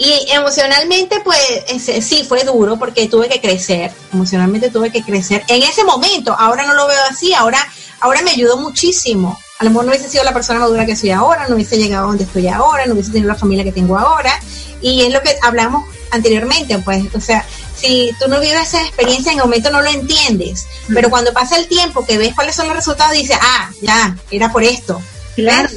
Y 0.00 0.26
emocionalmente, 0.30 1.20
pues 1.24 1.40
ese- 1.68 2.00
sí, 2.02 2.24
fue 2.28 2.44
duro 2.44 2.76
porque 2.78 3.08
tuve 3.08 3.28
que 3.28 3.40
crecer. 3.40 3.92
Emocionalmente 4.12 4.70
tuve 4.70 4.92
que 4.92 5.02
crecer. 5.02 5.42
En 5.48 5.62
ese 5.62 5.82
momento, 5.82 6.34
ahora 6.38 6.64
no 6.66 6.74
lo 6.74 6.86
veo 6.86 7.00
así, 7.10 7.34
ahora, 7.34 7.58
ahora 8.00 8.22
me 8.22 8.30
ayudó 8.30 8.56
muchísimo. 8.58 9.38
A 9.58 9.64
lo 9.64 9.70
mejor 9.70 9.86
no 9.86 9.90
hubiese 9.90 10.08
sido 10.08 10.24
la 10.24 10.32
persona 10.32 10.60
madura 10.60 10.86
que 10.86 10.94
soy 10.94 11.10
ahora, 11.10 11.48
no 11.48 11.56
hubiese 11.56 11.76
llegado 11.76 12.06
donde 12.06 12.24
estoy 12.24 12.46
ahora, 12.48 12.86
no 12.86 12.94
hubiese 12.94 13.10
tenido 13.10 13.28
la 13.28 13.34
familia 13.34 13.64
que 13.64 13.72
tengo 13.72 13.98
ahora. 13.98 14.32
Y 14.80 15.02
es 15.02 15.12
lo 15.12 15.20
que 15.20 15.36
hablamos 15.42 15.84
anteriormente, 16.12 16.78
pues, 16.78 17.04
o 17.14 17.20
sea, 17.20 17.44
si 17.76 18.12
tú 18.20 18.28
no 18.28 18.40
vives 18.40 18.62
esa 18.62 18.82
experiencia 18.82 19.32
en 19.32 19.38
el 19.38 19.44
momento 19.44 19.70
no 19.70 19.82
lo 19.82 19.90
entiendes, 19.90 20.66
pero 20.92 21.10
cuando 21.10 21.32
pasa 21.32 21.56
el 21.56 21.68
tiempo 21.68 22.04
que 22.06 22.18
ves 22.18 22.34
cuáles 22.34 22.54
son 22.54 22.66
los 22.68 22.76
resultados, 22.76 23.12
dices, 23.12 23.36
ah, 23.40 23.70
ya, 23.82 24.16
era 24.30 24.50
por 24.50 24.62
esto. 24.62 25.00
Claro. 25.34 25.68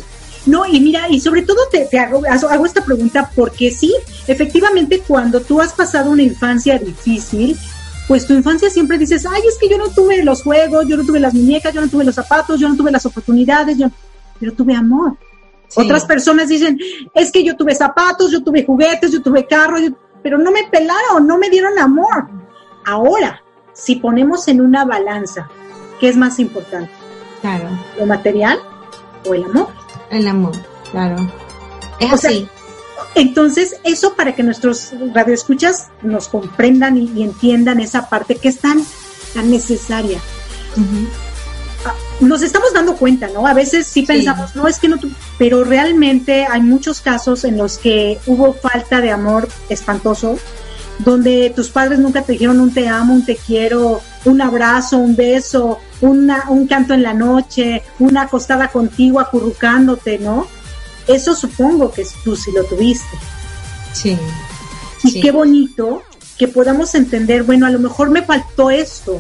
No, 0.45 0.65
y 0.65 0.79
mira, 0.79 1.07
y 1.09 1.19
sobre 1.19 1.43
todo 1.43 1.67
te, 1.71 1.86
te 1.86 1.99
hago, 1.99 2.23
hago 2.25 2.65
esta 2.65 2.84
pregunta 2.84 3.29
porque 3.36 3.69
sí, 3.69 3.95
efectivamente 4.25 4.99
cuando 5.07 5.41
tú 5.41 5.61
has 5.61 5.73
pasado 5.73 6.09
una 6.09 6.23
infancia 6.23 6.79
difícil, 6.79 7.57
pues 8.12 8.28
tu 8.28 8.34
infancia 8.34 8.70
siempre 8.70 8.97
dices, 8.97 9.26
ay, 9.26 9.41
es 9.47 9.57
que 9.57 9.70
yo 9.70 9.78
no 9.78 9.88
tuve 9.88 10.22
los 10.22 10.43
juegos, 10.43 10.86
yo 10.86 10.97
no 10.97 11.05
tuve 11.05 11.18
las 11.22 11.34
muñecas, 11.34 11.74
yo 11.74 11.80
no 11.80 11.88
tuve 11.88 12.03
los 12.03 12.14
zapatos, 12.16 12.59
yo 12.59 12.68
no 12.68 12.76
tuve 12.76 12.91
las 12.91 13.05
oportunidades, 13.05 13.78
yo, 13.78 13.88
pero 14.38 14.51
tuve 14.51 14.76
amor. 14.76 15.16
Otras 15.78 16.03
personas 16.03 16.49
dicen, 16.49 16.78
es 17.14 17.32
que 17.32 17.41
yo 17.41 17.55
tuve 17.55 17.74
zapatos, 17.74 18.30
yo 18.30 18.43
tuve 18.43 18.66
juguetes, 18.66 19.14
yo 19.14 19.22
tuve 19.22 19.47
carro, 19.47 19.80
yo- 19.80 19.91
pero 20.22 20.38
no 20.38 20.51
me 20.51 20.66
pelaron, 20.70 21.26
no 21.26 21.38
me 21.38 21.49
dieron 21.49 21.80
amor. 21.80 22.28
Ahora, 22.86 23.41
si 23.72 23.95
ponemos 23.95 24.45
en 24.49 24.59
una 24.59 24.84
balanza, 24.84 25.47
¿qué 26.01 26.09
es 26.09 26.18
más 26.18 26.38
importante? 26.38 26.91
Claro. 27.39 27.70
¿Lo 27.97 28.05
material 28.07 28.59
o 29.26 29.34
el 29.34 29.45
amor? 29.45 29.70
El 30.09 30.28
amor, 30.28 30.51
claro. 30.91 31.16
Es 31.97 32.12
O 32.12 32.18
sea, 32.18 32.30
así. 32.32 32.45
Entonces, 33.16 33.76
eso 33.84 34.16
para 34.16 34.36
que 34.36 34.43
nuestros 34.43 34.93
radioescuchas 35.14 35.89
nos 36.01 36.28
comprendan 36.28 36.97
y, 36.97 37.12
y 37.16 37.24
entiendan 37.24 37.80
esa 37.80 38.09
parte 38.09 38.36
que 38.36 38.47
es 38.49 38.59
tan, 38.59 38.84
tan 39.34 39.51
necesaria. 39.51 40.20
ah, 41.86 41.93
nos 42.22 42.41
estamos 42.41 42.74
dando 42.74 42.95
cuenta, 42.95 43.28
¿no? 43.34 43.45
A 43.45 43.53
veces 43.53 43.88
sí 43.88 44.03
pensamos, 44.03 44.55
no 44.55 44.68
es 44.68 44.80
que 44.80 44.88
no, 44.88 44.97
tu-", 44.97 45.12
pero 45.38 45.64
realmente 45.64 46.45
hay 46.49 46.62
muchos 46.62 47.01
casos 47.01 47.43
en 47.43 47.57
los 47.57 47.78
que 47.78 48.20
hubo 48.28 48.53
falta 48.53 49.01
de 49.01 49.12
amor 49.12 49.49
espantoso, 49.68 50.38
donde 50.99 51.51
tus 51.53 51.70
padres 51.70 51.99
nunca 51.99 52.22
te 52.22 52.34
dijeron 52.34 52.62
un 52.62 52.74
te 52.74 52.88
amo, 52.88 53.14
un 53.14 53.26
te 53.26 53.36
quiero, 53.36 54.01
un 54.24 54.41
abrazo, 54.41 54.97
un 54.97 55.16
beso, 55.16 55.80
una, 55.99 56.45
un 56.49 56.68
canto 56.68 56.93
en 56.93 57.03
la 57.03 57.14
noche, 57.14 57.84
una 57.99 58.24
acostada 58.24 58.70
contigo 58.70 59.20
acurrucándote, 59.20 60.20
¿no? 60.20 60.47
Eso 61.08 61.36
supongo 61.36 61.91
que 61.91 62.06
tú 62.24 62.36
sí 62.36 62.52
lo 62.52 62.64
tuviste. 62.66 63.18
Sí. 63.93 64.18
Y 65.04 65.12
Sí. 65.12 65.22
qué 65.22 65.32
bonito 65.32 66.04
que 66.38 66.47
podamos 66.47 66.95
entender, 66.95 67.43
bueno, 67.43 67.66
a 67.66 67.70
lo 67.72 67.80
mejor 67.80 68.10
me 68.10 68.24
faltó 68.24 68.70
esto, 68.72 69.20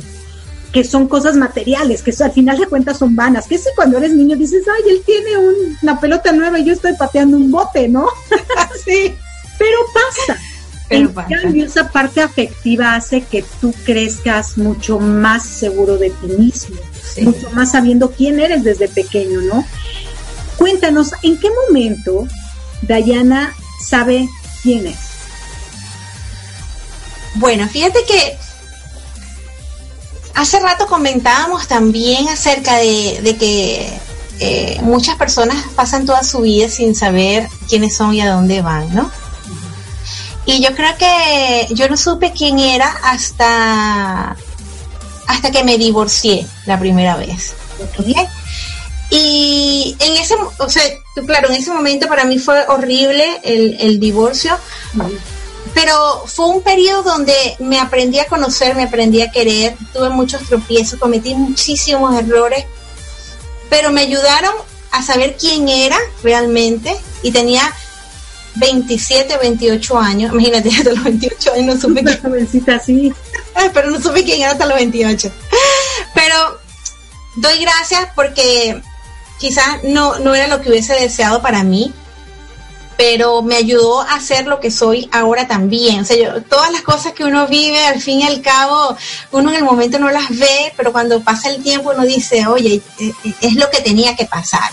que 0.71 0.83
son 0.83 1.07
cosas 1.07 1.35
materiales, 1.35 2.01
que 2.01 2.13
al 2.23 2.31
final 2.31 2.57
de 2.57 2.65
cuentas 2.67 2.97
son 2.97 3.15
vanas, 3.15 3.45
que 3.47 3.55
es 3.55 3.65
cuando 3.75 3.97
eres 3.97 4.13
niño 4.13 4.35
dices, 4.37 4.63
ay, 4.67 4.89
él 4.89 5.01
tiene 5.05 5.37
un- 5.37 5.77
una 5.81 5.99
pelota 5.99 6.31
nueva 6.31 6.59
y 6.59 6.65
yo 6.65 6.73
estoy 6.73 6.93
pateando 6.93 7.35
un 7.37 7.51
bote, 7.51 7.89
¿no? 7.89 8.07
sí. 8.85 9.13
Pero 9.59 9.77
pasa. 9.93 10.39
Pero 10.87 11.07
en 11.09 11.13
pasa. 11.13 11.29
cambio, 11.41 11.65
esa 11.65 11.89
parte 11.91 12.21
afectiva 12.21 12.95
hace 12.95 13.21
que 13.21 13.43
tú 13.59 13.73
crezcas 13.85 14.57
mucho 14.57 14.99
más 14.99 15.45
seguro 15.45 15.97
de 15.97 16.09
ti 16.09 16.27
mismo, 16.37 16.75
Sí. 17.13 17.21
mucho 17.23 17.49
más 17.51 17.71
sabiendo 17.71 18.11
quién 18.11 18.39
eres 18.39 18.63
desde 18.63 18.87
pequeño, 18.87 19.41
¿no? 19.41 19.65
Cuéntanos, 20.61 21.13
¿en 21.23 21.39
qué 21.39 21.49
momento 21.49 22.27
Dayana 22.83 23.55
sabe 23.83 24.29
quién 24.61 24.85
es? 24.85 24.99
Bueno, 27.33 27.67
fíjate 27.67 28.03
que 28.07 28.37
hace 30.35 30.59
rato 30.59 30.85
comentábamos 30.85 31.67
también 31.67 32.29
acerca 32.29 32.75
de, 32.75 33.21
de 33.23 33.37
que 33.37 33.91
eh, 34.39 34.77
muchas 34.83 35.15
personas 35.15 35.65
pasan 35.75 36.05
toda 36.05 36.23
su 36.23 36.41
vida 36.41 36.69
sin 36.69 36.93
saber 36.93 37.49
quiénes 37.67 37.97
son 37.97 38.13
y 38.13 38.21
a 38.21 38.31
dónde 38.31 38.61
van, 38.61 38.93
¿no? 38.93 39.09
Y 40.45 40.61
yo 40.63 40.75
creo 40.75 40.95
que 40.95 41.69
yo 41.73 41.89
no 41.89 41.97
supe 41.97 42.33
quién 42.33 42.59
era 42.59 42.87
hasta 43.03 44.37
hasta 45.25 45.49
que 45.49 45.63
me 45.63 45.79
divorcié 45.79 46.45
la 46.67 46.79
primera 46.79 47.15
vez. 47.17 47.55
¿ok? 47.97 48.29
Y 49.13 49.95
en 49.99 50.13
ese, 50.15 50.35
o 50.57 50.69
sea, 50.69 50.83
claro, 51.27 51.49
en 51.49 51.55
ese 51.55 51.69
momento 51.71 52.07
para 52.07 52.23
mí 52.23 52.39
fue 52.39 52.65
horrible 52.69 53.41
el, 53.43 53.75
el 53.81 53.99
divorcio, 53.99 54.57
pero 55.73 56.23
fue 56.27 56.47
un 56.47 56.61
periodo 56.61 57.03
donde 57.03 57.33
me 57.59 57.77
aprendí 57.79 58.19
a 58.19 58.25
conocer, 58.25 58.73
me 58.73 58.83
aprendí 58.83 59.21
a 59.21 59.29
querer, 59.29 59.75
tuve 59.93 60.09
muchos 60.09 60.43
tropiezos, 60.43 60.97
cometí 60.97 61.35
muchísimos 61.35 62.17
errores, 62.17 62.65
pero 63.69 63.91
me 63.91 64.01
ayudaron 64.01 64.53
a 64.91 65.03
saber 65.03 65.35
quién 65.37 65.67
era 65.67 65.97
realmente 66.23 66.95
y 67.21 67.31
tenía 67.31 67.73
27, 68.55 69.37
28 69.37 69.97
años, 69.97 70.31
imagínate, 70.33 70.69
hasta 70.69 70.91
los 70.91 71.03
28 71.03 71.53
años 71.53 71.75
no 71.75 71.81
supe 71.81 72.03
quién 72.51 72.69
así. 72.69 73.13
pero 73.73 73.91
no 73.91 74.01
supe 74.01 74.23
quién 74.23 74.41
era 74.41 74.51
hasta 74.51 74.65
los 74.65 74.75
28. 74.75 75.31
Pero 76.13 76.59
doy 77.35 77.59
gracias 77.59 78.09
porque 78.15 78.81
quizás 79.41 79.83
no, 79.83 80.19
no 80.19 80.35
era 80.35 80.45
lo 80.45 80.61
que 80.61 80.69
hubiese 80.69 80.93
deseado 80.93 81.41
para 81.41 81.63
mí, 81.63 81.91
pero 82.95 83.41
me 83.41 83.55
ayudó 83.55 84.01
a 84.01 84.19
ser 84.19 84.45
lo 84.45 84.59
que 84.59 84.69
soy 84.69 85.09
ahora 85.11 85.47
también. 85.47 86.01
O 86.01 86.05
sea, 86.05 86.15
yo, 86.15 86.43
todas 86.43 86.71
las 86.71 86.83
cosas 86.83 87.13
que 87.13 87.23
uno 87.23 87.47
vive, 87.47 87.83
al 87.87 87.99
fin 87.99 88.19
y 88.19 88.23
al 88.23 88.39
cabo, 88.41 88.95
uno 89.31 89.49
en 89.49 89.57
el 89.57 89.63
momento 89.63 89.97
no 89.97 90.11
las 90.11 90.29
ve, 90.29 90.71
pero 90.77 90.91
cuando 90.91 91.19
pasa 91.21 91.49
el 91.49 91.63
tiempo 91.63 91.91
uno 91.91 92.03
dice, 92.03 92.45
oye, 92.45 92.83
eh, 92.99 93.13
eh, 93.23 93.33
es 93.41 93.55
lo 93.55 93.67
que 93.71 93.81
tenía 93.81 94.15
que 94.15 94.25
pasar. 94.25 94.69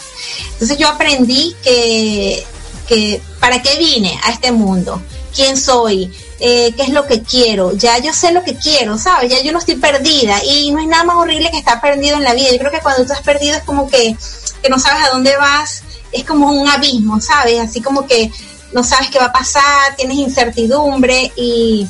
Entonces 0.53 0.77
yo 0.77 0.87
aprendí 0.87 1.57
que, 1.65 2.45
que 2.87 3.23
para 3.41 3.63
qué 3.63 3.79
vine 3.79 4.21
a 4.23 4.33
este 4.33 4.53
mundo, 4.53 5.01
quién 5.35 5.57
soy, 5.57 6.13
eh, 6.41 6.73
qué 6.77 6.83
es 6.83 6.91
lo 6.91 7.07
que 7.07 7.23
quiero. 7.23 7.73
Ya 7.73 7.99
yo 7.99 8.13
sé 8.13 8.33
lo 8.33 8.45
que 8.45 8.55
quiero, 8.57 8.97
¿sabes? 8.97 9.31
Ya 9.31 9.43
yo 9.43 9.53
no 9.53 9.59
estoy 9.59 9.77
perdida 9.77 10.41
y 10.45 10.71
no 10.71 10.79
hay 10.79 10.87
nada 10.87 11.05
más 11.05 11.17
horrible 11.17 11.51
que 11.51 11.59
estar 11.59 11.81
perdido 11.81 12.17
en 12.17 12.25
la 12.25 12.35
vida. 12.35 12.51
Yo 12.53 12.59
creo 12.59 12.71
que 12.71 12.81
cuando 12.81 13.03
estás 13.03 13.23
perdido 13.23 13.57
es 13.57 13.63
como 13.65 13.89
que, 13.89 14.17
que 14.63 14.69
no 14.69 14.79
sabes 14.79 15.05
a 15.05 15.11
dónde 15.11 15.37
vas, 15.37 15.83
es 16.13 16.25
como 16.25 16.51
un 16.51 16.69
abismo, 16.69 17.21
¿sabes? 17.21 17.61
Así 17.61 17.81
como 17.81 18.07
que 18.07 18.31
no 18.73 18.83
sabes 18.83 19.11
qué 19.11 19.19
va 19.19 19.27
a 19.27 19.33
pasar, 19.33 19.97
tienes 19.97 20.19
incertidumbre 20.19 21.33
y, 21.37 21.87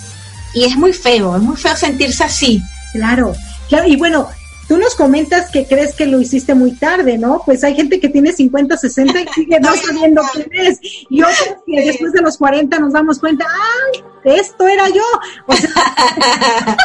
y 0.55 0.64
es 0.64 0.77
muy 0.77 0.93
feo, 0.93 1.37
es 1.37 1.43
muy 1.43 1.57
feo 1.57 1.77
sentirse 1.77 2.25
así. 2.25 2.62
Claro, 2.93 3.35
claro, 3.69 3.87
y 3.87 3.97
bueno, 3.97 4.29
tú 4.69 4.77
nos 4.77 4.95
comentas 4.95 5.51
que 5.51 5.66
crees 5.66 5.95
que 5.95 6.07
lo 6.07 6.21
hiciste 6.21 6.55
muy 6.55 6.73
tarde, 6.73 7.19
¿no? 7.19 7.43
Pues 7.45 7.64
hay 7.64 7.75
gente 7.75 7.99
que 7.99 8.09
tiene 8.09 8.33
50, 8.33 8.77
60 8.77 9.21
y 9.21 9.29
sigue 9.35 9.61
no 9.61 9.75
sabiendo 9.87 10.23
quién 10.33 10.49
es, 10.53 10.79
y 10.83 11.23
otros 11.23 11.57
que 11.66 11.81
después 11.85 12.12
de 12.12 12.23
los 12.23 12.37
40 12.37 12.79
nos 12.79 12.93
damos 12.93 13.19
cuenta, 13.19 13.47
¡ay, 13.47 14.05
esto 14.25 14.69
era 14.69 14.89
yo! 14.89 15.03
O 15.47 15.55
sea, 15.55 15.71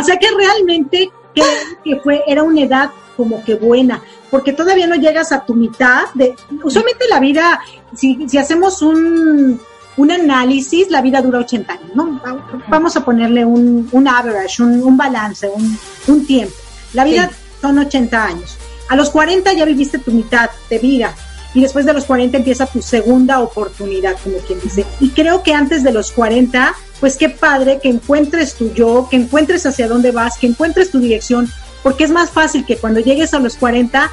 o 0.00 0.02
sea 0.02 0.16
que 0.16 0.28
realmente 0.36 1.10
creo 1.34 1.46
que 1.84 1.96
fue, 2.00 2.22
era 2.26 2.42
una 2.42 2.62
edad 2.62 2.90
como 3.16 3.44
que 3.44 3.54
buena, 3.54 4.02
porque 4.30 4.52
todavía 4.52 4.86
no 4.86 4.96
llegas 4.96 5.32
a 5.32 5.44
tu 5.44 5.54
mitad 5.54 6.04
de, 6.14 6.34
usualmente 6.64 7.04
la 7.08 7.20
vida, 7.20 7.60
si, 7.94 8.28
si 8.28 8.38
hacemos 8.38 8.82
un, 8.82 9.60
un 9.96 10.10
análisis, 10.10 10.90
la 10.90 11.00
vida 11.02 11.22
dura 11.22 11.38
80 11.40 11.72
años, 11.72 11.90
¿no? 11.94 12.20
Va- 12.24 12.44
Vamos 12.68 12.96
a 12.96 13.04
ponerle 13.04 13.44
un, 13.44 13.88
un 13.92 14.08
average, 14.08 14.62
un, 14.62 14.82
un 14.82 14.96
balance, 14.96 15.48
un, 15.48 15.78
un 16.08 16.26
tiempo. 16.26 16.54
La 16.92 17.04
vida 17.04 17.30
son 17.60 17.78
80 17.78 18.24
años. 18.24 18.56
A 18.88 18.96
los 18.96 19.10
40 19.10 19.52
ya 19.54 19.64
viviste 19.64 19.98
tu 19.98 20.10
mitad 20.12 20.50
de 20.70 20.78
vida 20.78 21.14
y 21.54 21.60
después 21.62 21.86
de 21.86 21.92
los 21.94 22.04
40 22.04 22.36
empieza 22.36 22.66
tu 22.66 22.82
segunda 22.82 23.40
oportunidad, 23.40 24.14
como 24.22 24.36
quien 24.38 24.60
dice. 24.60 24.84
Y 25.00 25.10
creo 25.10 25.42
que 25.42 25.54
antes 25.54 25.82
de 25.82 25.92
los 25.92 26.12
40, 26.12 26.74
pues 27.00 27.16
qué 27.16 27.28
padre 27.30 27.80
que 27.82 27.88
encuentres 27.88 28.54
tu 28.54 28.72
yo, 28.74 29.08
que 29.10 29.16
encuentres 29.16 29.64
hacia 29.66 29.88
dónde 29.88 30.10
vas, 30.12 30.36
que 30.38 30.46
encuentres 30.46 30.90
tu 30.90 30.98
dirección, 31.00 31.48
porque 31.82 32.04
es 32.04 32.10
más 32.10 32.30
fácil 32.30 32.64
que 32.64 32.76
cuando 32.76 33.00
llegues 33.00 33.34
a 33.34 33.38
los 33.38 33.56
40 33.56 34.10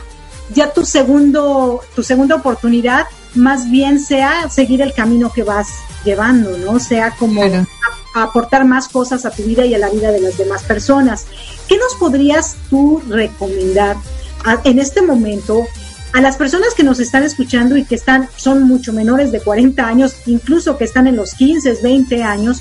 ya 0.53 0.71
tu 0.73 0.85
segundo 0.85 1.81
tu 1.95 2.03
segunda 2.03 2.35
oportunidad 2.35 3.05
más 3.35 3.69
bien 3.71 3.99
sea 3.99 4.49
seguir 4.49 4.81
el 4.81 4.93
camino 4.93 5.31
que 5.33 5.41
vas 5.43 5.67
llevando, 6.05 6.57
¿no? 6.57 6.79
Sea 6.79 7.11
como 7.17 7.41
Claro. 7.41 7.65
a- 8.15 8.19
a 8.19 8.23
aportar 8.25 8.63
más 8.65 8.87
cosas 8.89 9.25
a 9.25 9.31
tu 9.31 9.41
vida 9.43 9.65
y 9.65 9.73
a 9.73 9.79
la 9.79 9.89
vida 9.89 10.11
de 10.11 10.19
las 10.21 10.37
demás 10.37 10.61
personas. 10.63 11.25
¿Qué 11.67 11.77
nos 11.77 11.95
podrías 11.95 12.55
tú 12.69 13.01
recomendar 13.09 13.95
a- 14.45 14.59
en 14.65 14.77
este 14.77 15.01
momento 15.01 15.63
a 16.13 16.21
las 16.21 16.35
personas 16.37 16.75
que 16.75 16.83
nos 16.83 16.99
están 16.99 17.23
escuchando 17.23 17.75
y 17.75 17.85
que 17.85 17.95
están 17.95 18.29
son 18.35 18.63
mucho 18.67 18.93
menores 18.93 19.31
de 19.31 19.39
40 19.39 19.87
años, 19.87 20.13
incluso 20.27 20.77
que 20.77 20.83
están 20.83 21.07
en 21.07 21.15
los 21.15 21.33
15, 21.33 21.73
20 21.81 22.21
años, 22.21 22.59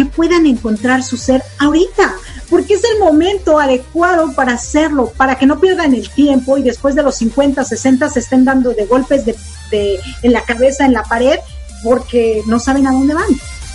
que 0.00 0.06
puedan 0.06 0.46
encontrar 0.46 1.02
su 1.02 1.16
ser 1.16 1.42
ahorita? 1.58 2.14
Porque 2.48 2.74
es 2.74 2.82
el 2.84 2.98
momento 2.98 3.58
adecuado 3.58 4.32
para 4.32 4.54
hacerlo, 4.54 5.12
para 5.16 5.36
que 5.38 5.46
no 5.46 5.60
pierdan 5.60 5.94
el 5.94 6.08
tiempo 6.10 6.56
y 6.58 6.62
después 6.62 6.94
de 6.94 7.02
los 7.02 7.14
50, 7.16 7.62
60 7.64 8.08
se 8.10 8.18
estén 8.20 8.44
dando 8.44 8.70
de 8.70 8.86
golpes 8.86 9.24
de, 9.26 9.36
de- 9.70 10.00
en 10.22 10.32
la 10.32 10.42
cabeza, 10.44 10.84
en 10.84 10.92
la 10.94 11.02
pared, 11.04 11.38
porque 11.84 12.42
no 12.46 12.58
saben 12.58 12.86
a 12.86 12.92
dónde 12.92 13.14
van. 13.14 13.28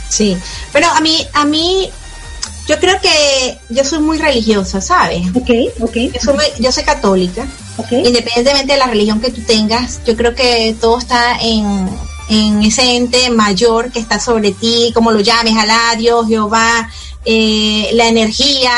Sí, 0.09 0.35
pero 0.73 0.87
a 0.89 0.99
mí, 1.01 1.25
a 1.33 1.45
mí, 1.45 1.89
yo 2.67 2.79
creo 2.79 2.99
que 3.01 3.57
yo 3.69 3.83
soy 3.83 3.99
muy 3.99 4.17
religiosa, 4.17 4.81
¿sabes? 4.81 5.21
Ok, 5.35 5.49
ok, 5.81 5.95
Yo 6.13 6.19
soy, 6.23 6.33
muy- 6.35 6.45
yo 6.63 6.71
soy 6.71 6.83
católica, 6.83 7.45
ok. 7.77 7.91
independientemente 7.91 8.73
de 8.73 8.79
la 8.79 8.87
religión 8.87 9.19
que 9.21 9.31
tú 9.31 9.41
tengas, 9.41 9.99
yo 10.05 10.15
creo 10.15 10.33
que 10.35 10.75
todo 10.81 10.97
está 10.99 11.37
en, 11.41 11.87
en 12.29 12.63
ese 12.63 12.95
ente 12.95 13.29
mayor 13.29 13.91
que 13.91 13.99
está 13.99 14.19
sobre 14.19 14.51
ti, 14.51 14.91
como 14.93 15.11
lo 15.11 15.19
llames, 15.19 15.55
Alá, 15.57 15.95
Dios, 15.97 16.27
Jehová, 16.27 16.89
eh, 17.23 17.89
la 17.93 18.07
energía, 18.07 18.71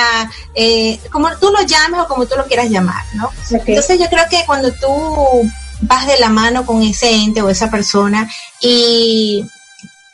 eh, 0.56 1.00
como 1.12 1.30
tú 1.38 1.52
lo 1.52 1.62
llames 1.66 2.02
o 2.02 2.08
como 2.08 2.26
tú 2.26 2.36
lo 2.38 2.46
quieras 2.46 2.70
llamar, 2.70 3.04
¿no? 3.14 3.30
Entonces 3.50 4.00
yo 4.00 4.08
creo 4.08 4.26
que 4.30 4.44
cuando 4.46 4.72
tú 4.74 5.50
vas 5.82 6.08
de 6.08 6.20
la 6.20 6.30
mano 6.30 6.66
con 6.66 6.82
ese 6.82 7.12
ente 7.12 7.42
o 7.42 7.50
esa 7.50 7.70
persona 7.70 8.30
y 8.62 9.46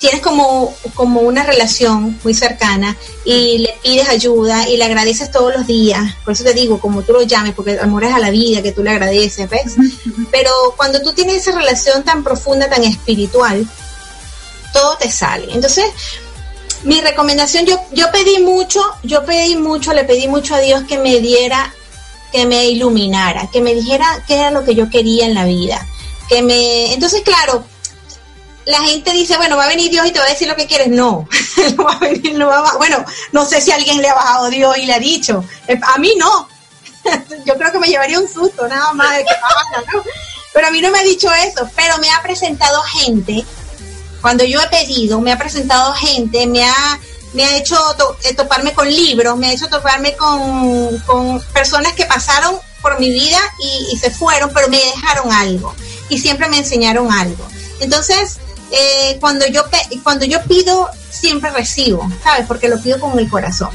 tienes 0.04 0.22
como, 0.22 0.76
como 0.95 1.22
una 1.22 1.43
relación 1.43 2.20
muy 2.26 2.34
cercana 2.34 2.97
y 3.24 3.60
le 3.60 3.78
pides 3.82 4.10
ayuda 4.10 4.68
y 4.68 4.76
le 4.76 4.84
agradeces 4.84 5.32
todos 5.32 5.56
los 5.56 5.66
días, 5.66 6.16
por 6.26 6.34
eso 6.34 6.43
te 6.43 6.54
digo, 6.54 6.78
como 6.82 7.04
tú 7.04 7.14
lo 7.14 7.22
llames, 7.22 7.54
porque 7.54 7.72
el 7.72 7.80
amor 7.80 8.04
es 8.04 8.14
a 8.14 8.20
la 8.20 8.30
vida, 8.30 8.62
que 8.62 8.74
tú 8.74 8.84
le 8.84 8.89
agradeces, 8.89 9.49
¿ves? 9.49 9.76
Pero 10.30 10.51
cuando 10.76 11.01
tú 11.01 11.14
tienes 11.14 11.38
esa 11.38 11.58
relación 11.58 12.04
tan 12.04 12.22
profunda, 12.22 12.70
tan 12.70 12.84
espiritual, 12.84 13.66
todo 14.74 14.97
te 14.97 15.10
sale. 15.10 15.47
Entonces, 15.54 15.86
mi 16.84 16.99
recomendación, 16.99 17.66
yo, 17.66 17.80
yo 17.93 18.12
pedí 18.12 18.43
mucho, 18.43 18.82
yo 19.04 19.24
pedí 19.24 19.56
mucho, 19.56 19.93
le 19.93 20.04
pedí 20.04 20.28
mucho 20.28 20.56
a 20.56 20.60
Dios 20.60 20.84
que 20.84 20.97
me 20.97 21.22
diera, 21.22 21.74
que 22.34 22.45
me 22.45 22.66
iluminara, 22.66 23.49
que 23.54 23.62
me 23.62 23.74
dijera 23.74 24.22
qué 24.28 24.36
era 24.36 24.51
lo 24.51 24.66
que 24.66 24.76
yo 24.76 24.89
quería 24.89 25.28
en 25.28 25.34
la 25.34 25.45
vida. 25.45 25.88
Que 26.28 26.41
me, 26.41 26.93
entonces, 26.93 27.22
claro, 27.22 27.64
la 28.66 28.80
gente 28.84 29.11
dice, 29.11 29.38
bueno, 29.38 29.57
va 29.57 29.66
a 29.66 29.68
venir 29.70 29.89
Dios 29.91 30.05
y 30.07 30.11
te 30.11 30.20
va 30.20 30.26
a 30.26 30.30
decir 30.30 30.47
lo 30.47 30.55
que 30.55 30.68
quieres. 30.68 30.88
No, 30.89 31.28
no 31.78 31.84
va 31.84 31.93
a 31.93 31.99
venir, 31.99 32.36
no 32.38 32.47
va 32.47 32.59
a- 32.70 32.78
bueno, 32.78 33.03
no 33.32 33.45
sé 33.45 33.61
si 33.61 33.72
alguien 33.72 34.01
le 34.01 34.09
ha 34.09 34.14
bajado 34.16 34.49
Dios 34.49 34.78
y 34.78 34.86
le 34.86 34.93
ha 34.93 34.99
dicho. 34.99 35.43
Eh, 35.68 35.80
A 35.95 35.97
mí 35.99 36.14
no. 36.18 36.47
Yo 37.45 37.55
creo 37.57 37.72
que 37.72 37.80
me 37.80 37.88
llevaría 37.88 38.20
un 38.20 38.28
susto, 38.32 38.68
nada 38.68 38.93
más 38.93 39.18
de 39.18 39.24
que 39.26 39.32
habla, 39.34 39.91
¿no? 39.93 40.03
Pero 40.53 40.68
a 40.68 40.72
mí 40.72 40.82
no 40.82 40.91
me 40.91 40.99
ha 40.99 41.03
dicho 41.03 41.30
eso, 41.34 41.70
pero 41.76 41.97
me 41.97 42.09
ha 42.11 42.22
presentado 42.22 42.82
gente, 42.84 43.43
cuando 44.22 44.43
yo 44.45 44.61
he 44.61 44.68
pedido, 44.68 45.20
me 45.20 45.32
ha 45.34 45.38
presentado 45.38 45.91
gente, 45.93 46.45
me 46.47 46.64
ha, 46.64 46.99
me 47.34 47.43
ha 47.43 47.57
hecho 47.57 47.76
to- 47.97 48.16
eh, 48.24 48.34
toparme 48.36 48.72
con 48.74 48.88
libros, 48.88 49.36
me 49.38 49.47
ha 49.47 49.51
hecho 49.51 49.68
toparme 49.68 50.16
con, 50.16 50.97
con 50.99 51.41
personas 51.53 51.93
que 51.93 52.05
pasaron 52.05 52.55
por 52.82 52.99
mi 52.99 53.09
vida 53.11 53.39
y, 53.59 53.88
y 53.95 53.97
se 53.97 54.11
fueron, 54.11 54.51
pero 54.53 54.68
me 54.70 54.78
dejaron 54.78 55.32
algo 55.34 55.74
y 56.09 56.20
siempre 56.20 56.47
me 56.47 56.59
enseñaron 56.59 57.11
algo. 57.11 57.45
Entonces, 57.80 58.38
eh, 58.74 59.17
cuando 59.21 59.45
yo 59.47 59.63
cuando 60.03 60.26
yo 60.26 60.41
pido, 60.43 60.89
siempre 61.09 61.51
recibo, 61.51 62.09
¿sabes? 62.24 62.45
Porque 62.47 62.67
lo 62.67 62.82
pido 62.82 62.99
con 62.99 63.17
el 63.19 63.30
corazón 63.30 63.69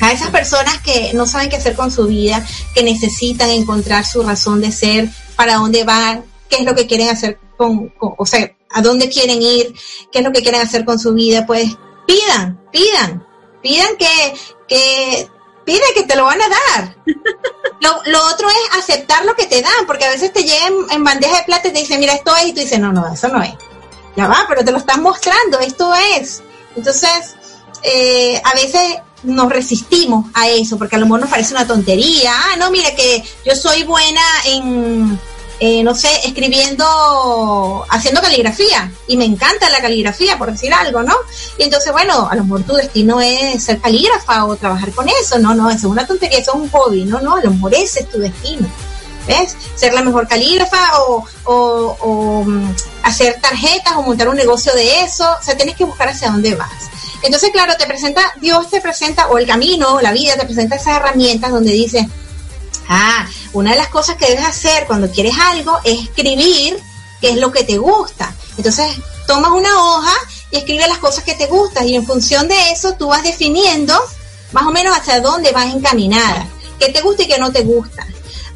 a 0.00 0.12
esas 0.12 0.30
personas 0.30 0.80
que 0.80 1.12
no 1.12 1.26
saben 1.26 1.50
qué 1.50 1.56
hacer 1.56 1.74
con 1.76 1.90
su 1.90 2.06
vida, 2.06 2.42
que 2.74 2.82
necesitan 2.82 3.50
encontrar 3.50 4.06
su 4.06 4.22
razón 4.22 4.62
de 4.62 4.72
ser, 4.72 5.10
para 5.36 5.56
dónde 5.56 5.84
van, 5.84 6.24
qué 6.48 6.56
es 6.56 6.64
lo 6.64 6.74
que 6.74 6.86
quieren 6.86 7.10
hacer 7.10 7.38
con, 7.58 7.88
con- 7.90 8.14
o 8.16 8.24
sea, 8.24 8.50
a 8.70 8.80
dónde 8.80 9.10
quieren 9.10 9.42
ir, 9.42 9.74
qué 10.10 10.20
es 10.20 10.24
lo 10.24 10.32
que 10.32 10.40
quieren 10.42 10.62
hacer 10.62 10.86
con 10.86 10.98
su 10.98 11.12
vida, 11.12 11.44
pues 11.46 11.68
pidan, 12.06 12.58
pidan, 12.72 13.26
pidan 13.62 13.94
que, 13.98 14.34
que, 14.68 15.28
pidan 15.66 15.90
que 15.94 16.04
te 16.04 16.16
lo 16.16 16.24
van 16.24 16.40
a 16.40 16.48
dar. 16.48 16.96
Lo, 17.82 17.98
lo 18.06 18.26
otro 18.26 18.46
es 18.48 18.78
aceptar 18.78 19.24
lo 19.24 19.34
que 19.34 19.46
te 19.46 19.62
dan, 19.62 19.86
porque 19.86 20.04
a 20.04 20.10
veces 20.10 20.32
te 20.34 20.42
llegan 20.44 20.74
en 20.90 21.02
bandeja 21.02 21.38
de 21.38 21.44
plata 21.44 21.68
y 21.68 21.72
te 21.72 21.78
dicen, 21.78 21.98
mira, 21.98 22.12
esto 22.12 22.36
es, 22.36 22.48
y 22.48 22.52
tú 22.52 22.60
dices, 22.60 22.78
no, 22.78 22.92
no, 22.92 23.10
eso 23.10 23.28
no 23.28 23.42
es. 23.42 23.52
Va, 24.28 24.44
pero 24.48 24.64
te 24.64 24.72
lo 24.72 24.78
están 24.78 25.02
mostrando, 25.02 25.58
esto 25.60 25.92
es. 26.16 26.42
Entonces, 26.76 27.36
eh, 27.82 28.40
a 28.44 28.54
veces 28.54 28.98
nos 29.22 29.50
resistimos 29.50 30.26
a 30.34 30.48
eso, 30.48 30.78
porque 30.78 30.96
a 30.96 30.98
lo 30.98 31.06
mejor 31.06 31.20
nos 31.20 31.30
parece 31.30 31.54
una 31.54 31.66
tontería. 31.66 32.32
Ah, 32.34 32.56
no, 32.58 32.70
mira 32.70 32.94
que 32.94 33.22
yo 33.44 33.54
soy 33.54 33.84
buena 33.84 34.22
en, 34.46 35.18
eh, 35.58 35.82
no 35.82 35.94
sé, 35.94 36.08
escribiendo, 36.24 37.84
haciendo 37.90 38.22
caligrafía, 38.22 38.90
y 39.06 39.16
me 39.16 39.26
encanta 39.26 39.68
la 39.68 39.82
caligrafía, 39.82 40.38
por 40.38 40.50
decir 40.50 40.72
algo, 40.72 41.02
¿no? 41.02 41.14
Y 41.58 41.64
entonces, 41.64 41.92
bueno, 41.92 42.28
a 42.30 42.34
lo 42.34 42.44
mejor 42.44 42.62
tu 42.62 42.74
destino 42.74 43.20
es 43.20 43.62
ser 43.62 43.80
calígrafa 43.80 44.46
o 44.46 44.56
trabajar 44.56 44.90
con 44.92 45.08
eso. 45.08 45.38
No, 45.38 45.54
no, 45.54 45.68
eso 45.68 45.78
es 45.78 45.84
una 45.84 46.06
tontería, 46.06 46.38
eso 46.38 46.52
es 46.52 46.62
un 46.62 46.70
hobby. 46.70 47.04
No, 47.04 47.20
no, 47.20 47.36
a 47.36 47.42
lo 47.42 47.50
mejor 47.50 47.74
ese 47.74 48.00
es 48.00 48.10
tu 48.10 48.18
destino. 48.18 48.66
¿Ves? 49.26 49.56
Ser 49.74 49.92
la 49.92 50.02
mejor 50.02 50.26
calígrafa 50.26 51.00
o, 51.02 51.24
o, 51.44 52.44
mm, 52.44 52.74
hacer 53.02 53.40
tarjetas 53.40 53.94
o 53.96 54.02
montar 54.02 54.28
un 54.28 54.36
negocio 54.36 54.72
de 54.74 55.02
eso. 55.02 55.28
O 55.40 55.42
sea, 55.42 55.56
tienes 55.56 55.76
que 55.76 55.84
buscar 55.84 56.08
hacia 56.08 56.30
dónde 56.30 56.54
vas. 56.54 56.90
Entonces, 57.22 57.50
claro, 57.50 57.74
te 57.78 57.86
presenta, 57.86 58.32
Dios 58.40 58.70
te 58.70 58.80
presenta, 58.80 59.28
o 59.28 59.38
el 59.38 59.46
camino, 59.46 60.00
la 60.00 60.12
vida 60.12 60.36
te 60.36 60.46
presenta 60.46 60.76
esas 60.76 60.96
herramientas 60.96 61.50
donde 61.50 61.72
dice, 61.72 62.08
ah, 62.88 63.26
una 63.52 63.72
de 63.72 63.76
las 63.76 63.88
cosas 63.88 64.16
que 64.16 64.26
debes 64.26 64.44
hacer 64.44 64.86
cuando 64.86 65.10
quieres 65.10 65.34
algo 65.38 65.78
es 65.84 66.04
escribir 66.04 66.78
qué 67.20 67.30
es 67.30 67.36
lo 67.36 67.52
que 67.52 67.64
te 67.64 67.76
gusta. 67.76 68.32
Entonces, 68.56 68.86
tomas 69.26 69.52
una 69.52 69.82
hoja 69.82 70.14
y 70.50 70.56
escribes 70.56 70.88
las 70.88 70.98
cosas 70.98 71.24
que 71.24 71.34
te 71.34 71.46
gustan 71.46 71.86
y 71.86 71.94
en 71.94 72.06
función 72.06 72.48
de 72.48 72.72
eso 72.72 72.94
tú 72.94 73.08
vas 73.08 73.22
definiendo 73.22 73.94
más 74.52 74.66
o 74.66 74.70
menos 74.70 74.96
hacia 74.96 75.20
dónde 75.20 75.52
vas 75.52 75.72
encaminada, 75.72 76.46
qué 76.78 76.88
te 76.88 77.00
gusta 77.02 77.22
y 77.22 77.28
qué 77.28 77.38
no 77.38 77.52
te 77.52 77.62
gusta. 77.62 78.06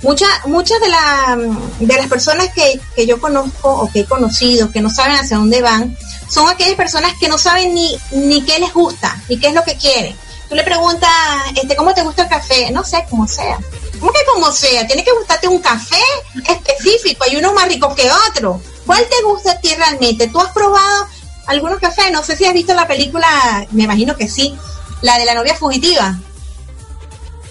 Muchas 0.04 0.28
muchas 0.44 0.78
de, 0.80 0.88
la, 0.88 1.38
de 1.80 1.96
las 1.96 2.08
personas 2.08 2.50
que, 2.54 2.78
que 2.94 3.06
yo 3.06 3.18
conozco 3.18 3.70
o 3.70 3.90
que 3.90 4.00
he 4.00 4.04
conocido 4.04 4.70
que 4.70 4.82
no 4.82 4.90
saben 4.90 5.16
hacia 5.16 5.38
dónde 5.38 5.62
van 5.62 5.96
son 6.28 6.46
aquellas 6.46 6.74
personas 6.74 7.14
que 7.18 7.26
no 7.26 7.38
saben 7.38 7.74
ni, 7.74 7.96
ni 8.12 8.44
qué 8.44 8.58
les 8.58 8.72
gusta, 8.74 9.18
ni 9.30 9.38
qué 9.38 9.48
es 9.48 9.54
lo 9.54 9.64
que 9.64 9.76
quieren. 9.76 10.14
Tú 10.48 10.54
le 10.54 10.62
preguntas, 10.62 11.10
este, 11.56 11.74
¿cómo 11.74 11.94
te 11.94 12.02
gusta 12.02 12.24
el 12.24 12.28
café? 12.28 12.70
No 12.70 12.84
sé, 12.84 13.06
como 13.08 13.26
sea. 13.26 13.58
¿Cómo 13.98 14.12
que 14.12 14.18
como 14.30 14.52
sea? 14.52 14.86
Tiene 14.86 15.02
que 15.02 15.12
gustarte 15.12 15.48
un 15.48 15.60
café 15.60 16.02
específico, 16.48 17.24
hay 17.24 17.36
uno 17.36 17.54
más 17.54 17.66
rico 17.66 17.94
que 17.94 18.10
otro. 18.28 18.60
¿Cuál 18.84 19.06
te 19.08 19.22
gusta 19.24 19.52
a 19.52 19.58
ti 19.58 19.74
realmente? 19.74 20.28
¿Tú 20.28 20.38
has 20.38 20.52
probado 20.52 21.08
algunos 21.46 21.80
cafés? 21.80 22.12
No 22.12 22.22
sé 22.22 22.36
si 22.36 22.44
has 22.44 22.52
visto 22.52 22.74
la 22.74 22.86
película, 22.86 23.66
me 23.70 23.84
imagino 23.84 24.14
que 24.16 24.28
sí, 24.28 24.54
la 25.00 25.18
de 25.18 25.24
la 25.24 25.34
novia 25.34 25.54
fugitiva. 25.54 26.18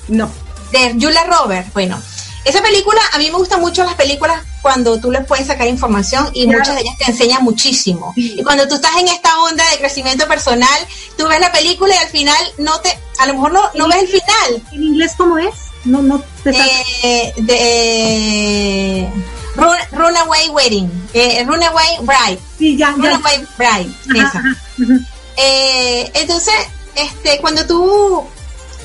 No. 0.08 0.30
De 0.72 0.92
Julia 0.94 1.24
Roberts. 1.24 1.74
Bueno, 1.74 2.00
esa 2.46 2.62
película, 2.62 3.00
a 3.14 3.18
mí 3.18 3.30
me 3.32 3.38
gustan 3.38 3.62
mucho 3.62 3.84
las 3.84 3.96
películas 3.96 4.42
cuando 4.62 5.00
tú 5.00 5.12
les 5.12 5.26
puedes 5.26 5.48
sacar 5.48 5.68
información 5.68 6.30
y 6.34 6.44
Claro. 6.46 6.60
muchas 6.60 6.76
de 6.76 6.82
ellas 6.82 6.98
te 6.98 7.06
enseñan 7.12 7.44
muchísimo. 7.44 8.14
Y 8.16 8.44
cuando 8.44 8.68
tú 8.68 8.76
estás 8.76 8.96
en 8.98 9.08
esta 9.08 9.40
onda 9.42 9.64
de 9.72 9.78
crecimiento 9.78 10.28
personal, 10.28 10.80
tú 11.18 11.28
ves 11.28 11.40
la 11.40 11.52
película 11.52 11.94
y 11.94 11.98
al 11.98 12.10
final 12.10 12.38
no 12.58 12.80
te, 12.82 12.98
a 13.20 13.26
lo 13.28 13.34
mejor 13.36 13.52
no, 13.54 13.62
no 13.76 13.88
ves 13.88 14.04
el 14.04 14.08
final. 14.08 14.64
¿En 14.72 14.84
inglés 14.84 15.12
cómo 15.18 15.38
es? 15.38 15.54
No, 15.86 16.02
no 16.02 16.24
te 16.44 16.52
Eh, 17.04 17.34
de 17.38 19.10
Run, 19.56 19.78
Runaway 19.92 20.50
Wedding, 20.50 21.10
eh, 21.14 21.44
Runaway 21.46 21.98
Bride, 22.02 22.40
Sí, 22.58 22.76
ya, 22.78 22.90
ya. 22.98 23.10
Runaway 23.12 23.46
Bride, 23.58 23.92
esa. 24.20 24.40
ajá. 24.40 24.44
Eh, 25.38 26.12
entonces, 26.16 26.54
este, 26.96 27.40
cuando 27.40 27.66
tú, 27.68 28.24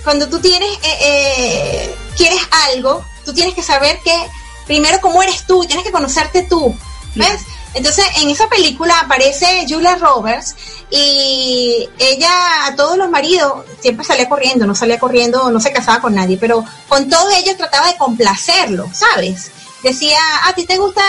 cuando 0.05 0.29
tú 0.29 0.39
tienes, 0.41 0.71
eh, 0.83 0.99
eh, 1.01 1.95
quieres 2.17 2.41
algo, 2.73 3.05
tú 3.29 3.35
tienes 3.35 3.55
que 3.55 3.63
saber 3.63 4.01
que 4.03 4.31
primero 4.67 4.99
cómo 5.03 5.23
eres 5.23 5.45
tú, 5.47 5.63
tienes 5.67 5.85
que 5.85 5.93
conocerte 5.93 6.45
tú, 6.45 6.75
¿ves? 7.15 7.43
Entonces, 7.75 8.07
en 8.23 8.31
esa 8.31 8.49
película 8.49 8.99
aparece 9.01 9.67
Julia 9.69 9.97
Roberts 9.97 10.57
y 10.91 11.87
ella 11.99 12.65
a 12.65 12.75
todos 12.75 12.97
los 12.97 13.11
maridos 13.11 13.67
siempre 13.83 14.07
salía 14.07 14.31
corriendo, 14.31 14.67
no 14.67 14.75
salía 14.75 14.99
corriendo, 14.99 15.51
no 15.51 15.61
se 15.61 15.73
casaba 15.73 16.01
con 16.01 16.15
nadie, 16.15 16.39
pero 16.39 16.65
con 16.89 17.11
todos 17.11 17.35
ellos 17.35 17.59
trataba 17.59 17.89
de 17.89 17.99
complacerlo, 17.99 18.89
¿sabes? 18.95 19.51
Decía, 19.83 20.19
a 20.47 20.55
ti 20.55 20.65
te 20.65 20.79
gusta 20.79 21.03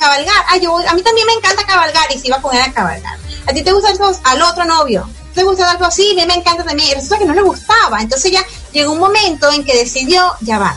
cabalgar, 0.00 0.44
ah, 0.48 0.56
yo, 0.56 0.74
a 0.74 0.94
mí 0.94 1.02
también 1.02 1.26
me 1.26 1.34
encanta 1.34 1.66
cabalgar 1.66 2.10
y 2.14 2.18
se 2.18 2.28
iba 2.28 2.38
a 2.38 2.42
poner 2.42 2.62
a 2.62 2.72
cabalgar. 2.72 3.18
A 3.46 3.52
ti 3.52 3.62
te 3.62 3.72
gusta 3.72 3.90
algo, 3.90 4.10
al 4.24 4.40
otro 4.40 4.64
novio, 4.64 5.06
te 5.34 5.42
gusta 5.42 5.70
algo 5.70 5.84
así, 5.84 6.12
a 6.12 6.14
mí 6.14 6.26
me 6.26 6.34
encanta 6.34 6.64
también. 6.64 6.88
Y 6.88 6.94
resulta 6.94 7.18
que 7.18 7.26
no 7.26 7.34
le 7.34 7.42
gustaba. 7.42 8.00
Entonces 8.00 8.32
ya 8.32 8.42
llegó 8.72 8.92
un 8.92 9.00
momento 9.00 9.52
en 9.52 9.64
que 9.64 9.76
decidió, 9.76 10.32
ya 10.40 10.58
va. 10.58 10.74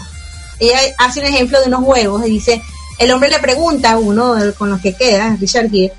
Ella 0.62 0.80
hace 1.00 1.20
un 1.20 1.26
ejemplo 1.26 1.60
de 1.60 1.68
unos 1.68 1.82
huevos 1.84 2.26
y 2.26 2.30
dice, 2.30 2.62
el 3.00 3.12
hombre 3.12 3.30
le 3.30 3.40
pregunta 3.40 3.92
a 3.92 3.98
uno 3.98 4.36
con 4.58 4.70
los 4.70 4.80
que 4.80 4.94
queda, 4.96 5.36
Richard 5.40 5.72
Gere, 5.72 5.92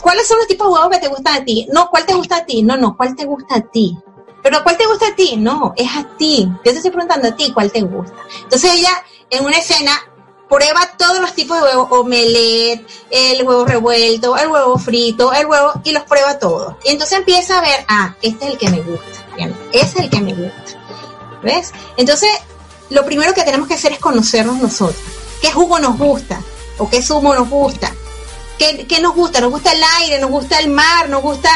¿cuáles 0.00 0.28
son 0.28 0.38
los 0.38 0.46
tipos 0.46 0.68
de 0.68 0.74
huevos 0.74 0.90
que 0.90 1.00
te 1.00 1.08
gustan 1.08 1.42
a 1.42 1.44
ti? 1.44 1.66
No, 1.72 1.90
¿cuál 1.90 2.06
te 2.06 2.14
gusta 2.14 2.36
a 2.36 2.46
ti? 2.46 2.62
No, 2.62 2.76
no, 2.76 2.96
¿cuál 2.96 3.16
te 3.16 3.24
gusta 3.24 3.56
a 3.56 3.60
ti? 3.60 3.98
Pero 4.44 4.62
¿cuál 4.62 4.76
te 4.76 4.86
gusta 4.86 5.08
a 5.08 5.16
ti? 5.16 5.36
No, 5.36 5.74
es 5.76 5.90
a 5.90 6.04
ti. 6.16 6.48
Yo 6.64 6.70
te 6.70 6.76
estoy 6.76 6.92
preguntando 6.92 7.26
a 7.26 7.34
ti 7.34 7.50
cuál 7.52 7.72
te 7.72 7.82
gusta. 7.82 8.14
Entonces 8.44 8.74
ella, 8.74 8.90
en 9.28 9.44
una 9.44 9.56
escena, 9.58 10.00
prueba 10.48 10.80
todos 10.96 11.18
los 11.18 11.34
tipos 11.34 11.56
de 11.56 11.64
huevos, 11.64 11.88
omelette, 11.90 12.86
el 13.10 13.44
huevo 13.44 13.64
revuelto, 13.64 14.36
el 14.36 14.48
huevo 14.48 14.78
frito, 14.78 15.32
el 15.32 15.46
huevo, 15.46 15.72
y 15.82 15.90
los 15.90 16.04
prueba 16.04 16.38
todos. 16.38 16.76
Y 16.84 16.90
entonces 16.90 17.18
empieza 17.18 17.58
a 17.58 17.62
ver, 17.62 17.84
ah, 17.88 18.14
este 18.22 18.44
es 18.44 18.52
el 18.52 18.58
que 18.58 18.70
me 18.70 18.80
gusta, 18.82 19.26
ese 19.72 19.84
es 19.84 19.96
el 19.96 20.10
que 20.10 20.20
me 20.20 20.32
gusta. 20.32 20.80
¿Ves? 21.42 21.72
Entonces, 21.96 22.30
lo 22.90 23.04
primero 23.04 23.34
que 23.34 23.42
tenemos 23.42 23.68
que 23.68 23.74
hacer 23.74 23.92
es 23.92 23.98
conocernos 23.98 24.58
nosotros. 24.58 25.00
¿Qué 25.40 25.52
jugo 25.52 25.78
nos 25.78 25.98
gusta? 25.98 26.40
¿O 26.78 26.88
qué 26.88 27.02
zumo 27.02 27.34
nos 27.34 27.48
gusta? 27.48 27.92
¿Qué, 28.58 28.86
qué 28.86 29.00
nos 29.00 29.14
gusta? 29.14 29.40
¿Nos 29.40 29.50
gusta 29.50 29.72
el 29.72 29.82
aire? 30.00 30.18
¿Nos 30.18 30.30
gusta 30.30 30.58
el 30.58 30.70
mar? 30.70 31.08
¿Nos 31.08 31.22
gusta 31.22 31.50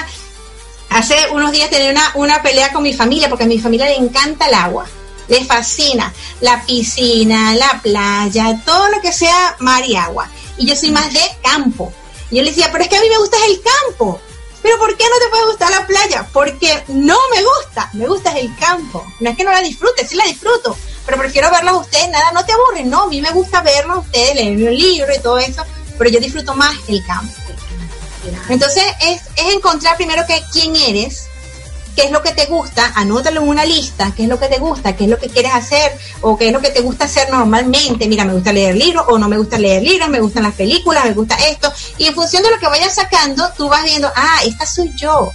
Hace 0.91 1.15
unos 1.31 1.53
días 1.53 1.71
tenía 1.71 1.91
una, 1.93 2.11
una 2.17 2.43
pelea 2.43 2.73
con 2.73 2.83
mi 2.83 2.93
familia 2.93 3.29
porque 3.29 3.45
a 3.45 3.47
mi 3.47 3.61
familia 3.61 3.87
le 3.87 3.97
encanta 3.97 4.49
el 4.49 4.55
agua, 4.55 4.87
le 5.29 5.45
fascina 5.45 6.13
la 6.41 6.65
piscina, 6.67 7.55
la 7.55 7.81
playa, 7.81 8.61
todo 8.67 8.89
lo 8.89 9.01
que 9.01 9.13
sea 9.13 9.57
mar 9.61 9.87
y 9.87 9.95
agua. 9.95 10.29
Y 10.57 10.67
yo 10.67 10.75
soy 10.75 10.91
más 10.91 11.13
de 11.13 11.23
campo. 11.43 11.93
Y 12.31 12.37
yo 12.37 12.43
le 12.43 12.51
decía, 12.51 12.71
pero 12.73 12.83
es 12.83 12.91
que 12.91 12.97
a 12.97 13.01
mí 13.01 13.09
me 13.09 13.19
gusta 13.19 13.37
el 13.47 13.61
campo. 13.63 14.21
Pero 14.63 14.79
¿por 14.79 14.97
qué 14.97 15.05
no 15.05 15.25
te 15.25 15.31
puede 15.31 15.47
gustar 15.47 15.71
la 15.71 15.87
playa? 15.87 16.29
Porque 16.33 16.83
no 16.89 17.17
me 17.35 17.43
gusta, 17.43 17.89
me 17.93 18.07
gusta 18.09 18.37
el 18.37 18.55
campo. 18.57 19.07
No 19.21 19.31
es 19.31 19.37
que 19.37 19.45
no 19.45 19.53
la 19.53 19.63
disfrute, 19.63 20.07
sí 20.07 20.17
la 20.17 20.25
disfruto, 20.25 20.77
pero 21.11 21.23
prefiero 21.23 21.51
verlos 21.51 21.75
a 21.75 21.79
ustedes, 21.79 22.09
nada, 22.09 22.31
no 22.31 22.45
te 22.45 22.53
aburren, 22.53 22.89
no, 22.89 23.03
a 23.03 23.07
mí 23.09 23.21
me 23.21 23.33
gusta 23.33 23.63
verlos 23.63 23.97
a 23.97 24.01
ustedes, 24.01 24.37
leer 24.37 24.57
un 24.57 24.77
libro 24.77 25.13
y 25.13 25.19
todo 25.19 25.39
eso, 25.39 25.65
pero 25.99 26.09
yo 26.09 26.21
disfruto 26.21 26.55
más 26.55 26.73
el 26.87 27.05
campo. 27.05 27.35
Entonces 28.49 28.85
es, 29.01 29.23
es 29.35 29.55
encontrar 29.55 29.97
primero 29.97 30.23
quién 30.53 30.77
eres, 30.77 31.27
qué 31.97 32.05
es 32.05 32.13
lo 32.13 32.23
que 32.23 32.31
te 32.31 32.47
gusta, 32.47 32.93
anótalo 32.95 33.43
en 33.43 33.49
una 33.49 33.65
lista, 33.65 34.13
qué 34.17 34.23
es 34.23 34.29
lo 34.29 34.39
que 34.39 34.47
te 34.47 34.59
gusta, 34.59 34.95
qué 34.95 35.05
es 35.05 35.11
lo 35.11 35.19
que 35.19 35.29
quieres 35.29 35.53
hacer 35.53 35.99
o 36.21 36.39
qué 36.39 36.47
es 36.47 36.53
lo 36.53 36.61
que 36.61 36.71
te 36.71 36.81
gusta 36.81 37.07
hacer 37.07 37.29
normalmente. 37.29 38.07
Mira, 38.07 38.25
me 38.25 38.35
gusta 38.35 38.53
leer 38.53 38.77
libros 38.77 39.05
o 39.09 39.19
no 39.19 39.29
me 39.29 39.37
gusta 39.37 39.59
leer 39.59 39.83
libros, 39.83 40.09
me 40.11 40.21
gustan 40.21 40.45
las 40.45 40.55
películas, 40.55 41.07
me 41.07 41.15
gusta 41.15 41.35
esto. 41.49 41.73
Y 41.99 42.07
en 42.07 42.15
función 42.15 42.45
de 42.45 42.53
lo 42.53 42.59
que 42.61 42.69
vayas 42.69 42.95
sacando, 42.95 43.51
tú 43.57 43.69
vas 43.69 43.83
viendo, 43.83 44.09
ah, 44.15 44.43
esta 44.45 44.65
soy 44.65 44.93
yo. 44.97 45.33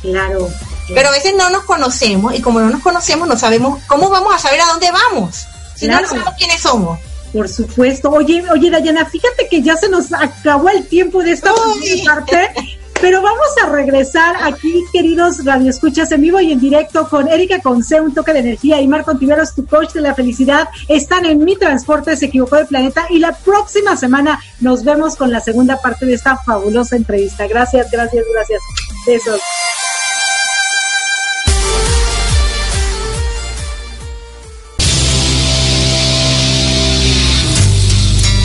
Claro. 0.00 0.48
Pero 0.94 1.08
a 1.08 1.12
veces 1.12 1.34
no 1.36 1.50
nos 1.50 1.64
conocemos 1.64 2.34
y 2.34 2.40
como 2.40 2.60
no 2.60 2.70
nos 2.70 2.82
conocemos, 2.82 3.28
no 3.28 3.36
sabemos 3.36 3.80
cómo 3.86 4.08
vamos 4.10 4.34
a 4.34 4.38
saber 4.38 4.60
a 4.60 4.66
dónde 4.66 4.90
vamos. 4.90 5.46
Si 5.74 5.86
Claro. 5.86 6.02
no 6.02 6.08
sabemos 6.08 6.34
quiénes 6.38 6.60
somos. 6.60 6.98
Por 7.32 7.48
supuesto. 7.48 8.10
Oye, 8.10 8.42
oye, 8.50 8.70
Dayana, 8.70 9.04
fíjate 9.04 9.48
que 9.50 9.60
ya 9.62 9.76
se 9.76 9.88
nos 9.88 10.12
acabó 10.12 10.70
el 10.70 10.86
tiempo 10.88 11.22
de 11.22 11.32
esta 11.32 11.52
parte, 12.06 12.50
Pero 13.00 13.22
vamos 13.22 13.46
a 13.62 13.68
regresar 13.68 14.34
aquí, 14.42 14.82
queridos 14.92 15.44
radioescuchas 15.44 16.10
en 16.10 16.20
vivo 16.20 16.40
y 16.40 16.50
en 16.50 16.58
directo 16.58 17.08
con 17.08 17.28
Erika 17.28 17.60
Conce, 17.60 18.00
un 18.00 18.12
toque 18.12 18.32
de 18.32 18.40
energía, 18.40 18.80
y 18.80 18.88
Marco 18.88 19.16
Tiveros, 19.16 19.54
tu 19.54 19.64
coach 19.66 19.92
de 19.92 20.00
la 20.00 20.16
felicidad. 20.16 20.68
Están 20.88 21.24
en 21.24 21.38
Mi 21.44 21.54
Transporte, 21.54 22.16
se 22.16 22.26
equivocó 22.26 22.56
de 22.56 22.64
planeta. 22.64 23.06
Y 23.10 23.20
la 23.20 23.30
próxima 23.36 23.96
semana 23.96 24.40
nos 24.58 24.82
vemos 24.82 25.14
con 25.14 25.30
la 25.30 25.40
segunda 25.40 25.76
parte 25.80 26.06
de 26.06 26.14
esta 26.14 26.38
fabulosa 26.38 26.96
entrevista. 26.96 27.46
Gracias, 27.46 27.88
gracias, 27.88 28.24
gracias. 28.34 28.60
Besos. 29.06 29.40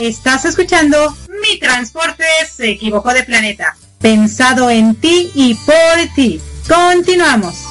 Estás 0.03 0.43
escuchando 0.43 1.15
Mi 1.29 1.57
Transporte 1.59 2.25
se 2.51 2.71
equivocó 2.71 3.13
de 3.13 3.23
planeta. 3.23 3.77
Pensado 4.01 4.69
en 4.69 4.95
ti 4.95 5.31
y 5.33 5.53
por 5.53 6.13
ti. 6.13 6.41
Continuamos. 6.67 7.63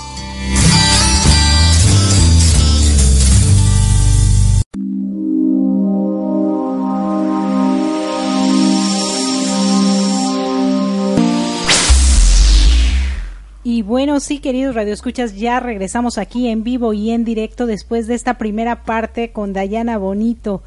Y 13.62 13.83
bueno, 13.83 14.20
sí, 14.20 14.39
queridos 14.39 14.74
radioescuchas, 14.74 15.37
ya 15.37 15.61
regresamos 15.61 16.16
aquí 16.16 16.49
en 16.49 16.64
vivo 16.64 16.95
y 16.95 17.11
en 17.11 17.26
directo 17.26 17.66
después 17.66 18.07
de 18.07 18.14
esta 18.14 18.39
primera 18.39 18.85
parte 18.85 19.33
con 19.33 19.53
Dayana 19.53 19.99
Bonito. 19.99 20.62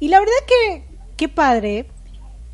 Y 0.00 0.08
la 0.08 0.18
verdad 0.18 0.32
que, 0.48 0.85
qué 1.16 1.28
padre, 1.28 1.86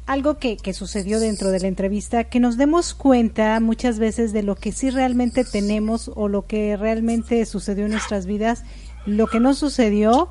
algo 0.07 0.39
que, 0.39 0.57
que, 0.57 0.73
sucedió 0.73 1.21
dentro 1.21 1.51
de 1.51 1.61
la 1.61 1.69
entrevista, 1.69 2.25
que 2.25 2.41
nos 2.41 2.57
demos 2.57 2.95
cuenta 2.95 3.59
muchas 3.61 3.99
veces 3.99 4.33
de 4.33 4.43
lo 4.43 4.57
que 4.57 4.73
sí 4.73 4.91
realmente 4.91 5.45
tenemos 5.45 6.11
o 6.15 6.29
lo 6.29 6.47
que 6.47 6.77
realmente 6.77 7.45
sucedió 7.47 7.87
en 7.87 7.93
nuestras 7.93 8.27
vidas, 8.27 8.65
lo 9.07 9.27
que 9.27 9.41
no 9.41 9.55
sucedió, 9.55 10.31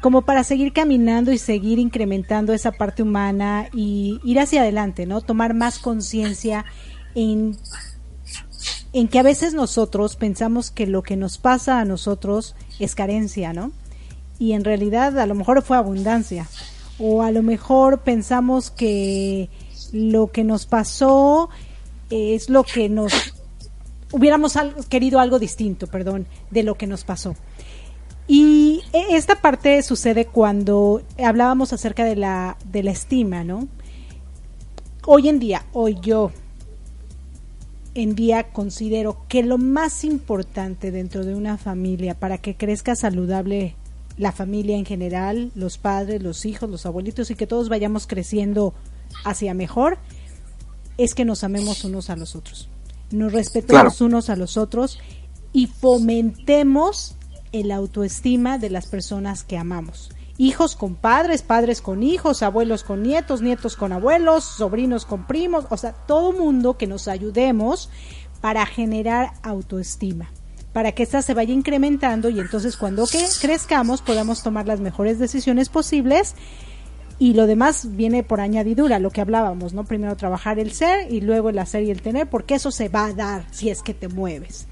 como 0.00 0.22
para 0.22 0.44
seguir 0.44 0.72
caminando 0.72 1.32
y 1.32 1.38
seguir 1.38 1.78
incrementando 1.78 2.52
esa 2.52 2.72
parte 2.72 3.02
humana 3.02 3.68
y 3.72 4.20
ir 4.24 4.38
hacia 4.38 4.60
adelante, 4.60 5.06
¿no? 5.06 5.20
Tomar 5.20 5.54
más 5.54 5.78
conciencia 5.78 6.64
en 7.14 7.56
en 8.94 9.08
que 9.08 9.18
a 9.18 9.24
veces 9.24 9.54
nosotros 9.54 10.14
pensamos 10.14 10.70
que 10.70 10.86
lo 10.86 11.02
que 11.02 11.16
nos 11.16 11.36
pasa 11.38 11.80
a 11.80 11.84
nosotros 11.84 12.54
es 12.78 12.94
carencia, 12.94 13.52
¿no? 13.52 13.72
Y 14.38 14.52
en 14.52 14.62
realidad 14.62 15.18
a 15.18 15.26
lo 15.26 15.34
mejor 15.34 15.62
fue 15.62 15.76
abundancia. 15.76 16.46
O 16.98 17.22
a 17.22 17.30
lo 17.30 17.42
mejor 17.42 18.00
pensamos 18.00 18.70
que 18.70 19.48
lo 19.92 20.28
que 20.28 20.44
nos 20.44 20.66
pasó 20.66 21.48
es 22.10 22.48
lo 22.48 22.64
que 22.64 22.88
nos 22.88 23.34
hubiéramos 24.12 24.56
querido 24.88 25.18
algo 25.18 25.38
distinto, 25.38 25.86
perdón, 25.88 26.26
de 26.50 26.62
lo 26.62 26.76
que 26.76 26.86
nos 26.86 27.04
pasó. 27.04 27.34
Y 28.26 28.82
e, 28.92 29.16
esta 29.16 29.40
parte 29.40 29.82
sucede 29.82 30.26
cuando 30.26 31.02
hablábamos 31.22 31.72
acerca 31.72 32.04
de 32.04 32.16
la, 32.16 32.56
de 32.70 32.82
la 32.82 32.92
estima, 32.92 33.44
¿no? 33.44 33.68
Hoy 35.06 35.28
en 35.28 35.38
día, 35.38 35.66
hoy 35.72 35.98
yo, 36.00 36.30
en 37.94 38.14
día 38.14 38.52
considero 38.52 39.18
que 39.28 39.42
lo 39.42 39.58
más 39.58 40.04
importante 40.04 40.90
dentro 40.90 41.24
de 41.24 41.34
una 41.34 41.58
familia 41.58 42.14
para 42.14 42.38
que 42.38 42.56
crezca 42.56 42.96
saludable 42.96 43.76
la 44.16 44.32
familia 44.32 44.76
en 44.76 44.84
general, 44.84 45.50
los 45.54 45.78
padres, 45.78 46.22
los 46.22 46.44
hijos, 46.44 46.70
los 46.70 46.86
abuelitos 46.86 47.30
y 47.30 47.34
que 47.34 47.46
todos 47.46 47.68
vayamos 47.68 48.06
creciendo 48.06 48.74
hacia 49.24 49.54
mejor, 49.54 49.98
es 50.98 51.14
que 51.14 51.24
nos 51.24 51.44
amemos 51.44 51.84
unos 51.84 52.10
a 52.10 52.16
los 52.16 52.36
otros, 52.36 52.68
nos 53.10 53.32
respetemos 53.32 53.96
claro. 53.96 54.06
unos 54.06 54.30
a 54.30 54.36
los 54.36 54.56
otros 54.56 54.98
y 55.52 55.66
fomentemos 55.66 57.16
el 57.52 57.70
autoestima 57.70 58.58
de 58.58 58.70
las 58.70 58.86
personas 58.86 59.44
que 59.44 59.56
amamos. 59.56 60.10
Hijos 60.36 60.74
con 60.74 60.96
padres, 60.96 61.42
padres 61.42 61.80
con 61.80 62.02
hijos, 62.02 62.42
abuelos 62.42 62.82
con 62.82 63.04
nietos, 63.04 63.40
nietos 63.40 63.76
con 63.76 63.92
abuelos, 63.92 64.44
sobrinos 64.44 65.06
con 65.06 65.28
primos, 65.28 65.66
o 65.70 65.76
sea, 65.76 65.92
todo 65.92 66.32
mundo 66.32 66.76
que 66.76 66.88
nos 66.88 67.06
ayudemos 67.06 67.88
para 68.40 68.66
generar 68.66 69.34
autoestima, 69.42 70.30
para 70.74 70.92
que 70.92 71.04
esta 71.04 71.22
se 71.22 71.32
vaya 71.34 71.54
incrementando 71.54 72.28
y 72.28 72.40
entonces 72.40 72.76
cuando 72.76 73.06
crezcamos 73.40 74.02
podamos 74.02 74.42
tomar 74.42 74.66
las 74.66 74.80
mejores 74.80 75.20
decisiones 75.20 75.68
posibles 75.68 76.34
y 77.18 77.34
lo 77.34 77.46
demás 77.46 77.96
viene 77.96 78.24
por 78.24 78.40
añadidura, 78.40 78.98
lo 78.98 79.10
que 79.10 79.20
hablábamos, 79.20 79.72
¿no? 79.72 79.84
Primero 79.84 80.16
trabajar 80.16 80.58
el 80.58 80.72
ser 80.72 81.10
y 81.12 81.20
luego 81.20 81.48
el 81.48 81.60
hacer 81.60 81.84
y 81.84 81.92
el 81.92 82.02
tener, 82.02 82.28
porque 82.28 82.56
eso 82.56 82.72
se 82.72 82.88
va 82.88 83.06
a 83.06 83.12
dar 83.12 83.46
si 83.52 83.70
es 83.70 83.82
que 83.82 83.94
te 83.94 84.08
mueves. 84.08 84.66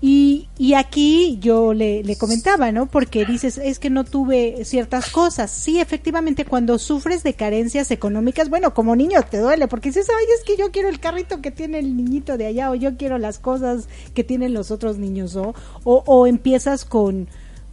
Y, 0.00 0.29
y 0.60 0.74
aquí 0.74 1.38
yo 1.40 1.72
le, 1.72 2.04
le, 2.04 2.16
comentaba, 2.16 2.70
¿no? 2.70 2.84
Porque 2.84 3.24
dices, 3.24 3.56
es 3.56 3.78
que 3.78 3.88
no 3.88 4.04
tuve 4.04 4.66
ciertas 4.66 5.08
cosas. 5.08 5.50
Sí, 5.50 5.80
efectivamente, 5.80 6.44
cuando 6.44 6.78
sufres 6.78 7.22
de 7.22 7.32
carencias 7.32 7.90
económicas, 7.90 8.50
bueno, 8.50 8.74
como 8.74 8.94
niño 8.94 9.22
te 9.22 9.38
duele, 9.38 9.68
porque 9.68 9.88
dices, 9.88 10.08
ay, 10.10 10.26
es 10.36 10.44
que 10.44 10.58
yo 10.58 10.70
quiero 10.70 10.90
el 10.90 11.00
carrito 11.00 11.40
que 11.40 11.50
tiene 11.50 11.78
el 11.78 11.96
niñito 11.96 12.36
de 12.36 12.44
allá, 12.44 12.70
o 12.70 12.74
yo 12.74 12.98
quiero 12.98 13.16
las 13.16 13.38
cosas 13.38 13.88
que 14.12 14.22
tienen 14.22 14.52
los 14.52 14.70
otros 14.70 14.98
niños, 14.98 15.34
¿no? 15.34 15.54
O, 15.84 16.02
o 16.04 16.26
empiezas 16.26 16.84
con, 16.84 17.26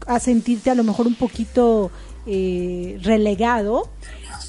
a 0.06 0.22
sentirte 0.22 0.70
a 0.70 0.76
lo 0.76 0.86
mejor 0.86 1.08
un 1.08 1.16
poquito 1.16 1.92
eh, 2.26 3.00
relegado, 3.04 3.90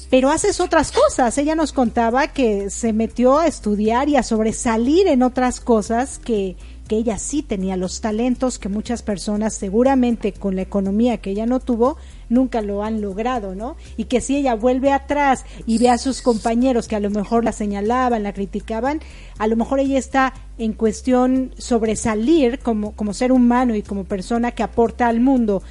pero 0.09 0.29
haces 0.29 0.61
otras 0.61 0.93
cosas. 0.93 1.37
Ella 1.37 1.55
nos 1.55 1.73
contaba 1.73 2.29
que 2.29 2.69
se 2.69 2.93
metió 2.93 3.37
a 3.37 3.47
estudiar 3.47 4.07
y 4.07 4.15
a 4.15 4.23
sobresalir 4.23 5.07
en 5.07 5.23
otras 5.23 5.59
cosas 5.59 6.19
que, 6.19 6.55
que 6.89 6.97
ella 6.97 7.19
sí 7.19 7.43
tenía 7.43 7.77
los 7.77 8.01
talentos 8.01 8.57
que 8.57 8.67
muchas 8.67 9.03
personas 9.03 9.53
seguramente 9.53 10.33
con 10.33 10.55
la 10.55 10.63
economía 10.63 11.19
que 11.19 11.29
ella 11.29 11.45
no 11.45 11.59
tuvo 11.59 11.97
nunca 12.29 12.61
lo 12.61 12.83
han 12.83 12.99
logrado, 12.99 13.53
¿no? 13.53 13.77
Y 13.95 14.05
que 14.05 14.21
si 14.21 14.35
ella 14.35 14.55
vuelve 14.55 14.91
atrás 14.91 15.45
y 15.67 15.77
ve 15.77 15.89
a 15.89 15.99
sus 15.99 16.23
compañeros 16.23 16.87
que 16.87 16.95
a 16.95 16.99
lo 16.99 17.11
mejor 17.11 17.45
la 17.45 17.51
señalaban, 17.51 18.23
la 18.23 18.33
criticaban, 18.33 19.01
a 19.37 19.45
lo 19.45 19.55
mejor 19.55 19.79
ella 19.79 19.99
está 19.99 20.33
en 20.57 20.73
cuestión 20.73 21.53
sobresalir 21.59 22.57
como, 22.57 22.93
como 22.93 23.13
ser 23.13 23.31
humano 23.31 23.75
y 23.75 23.83
como 23.83 24.05
persona 24.05 24.51
que 24.51 24.63
aporta 24.63 25.07
al 25.07 25.19
mundo 25.19 25.61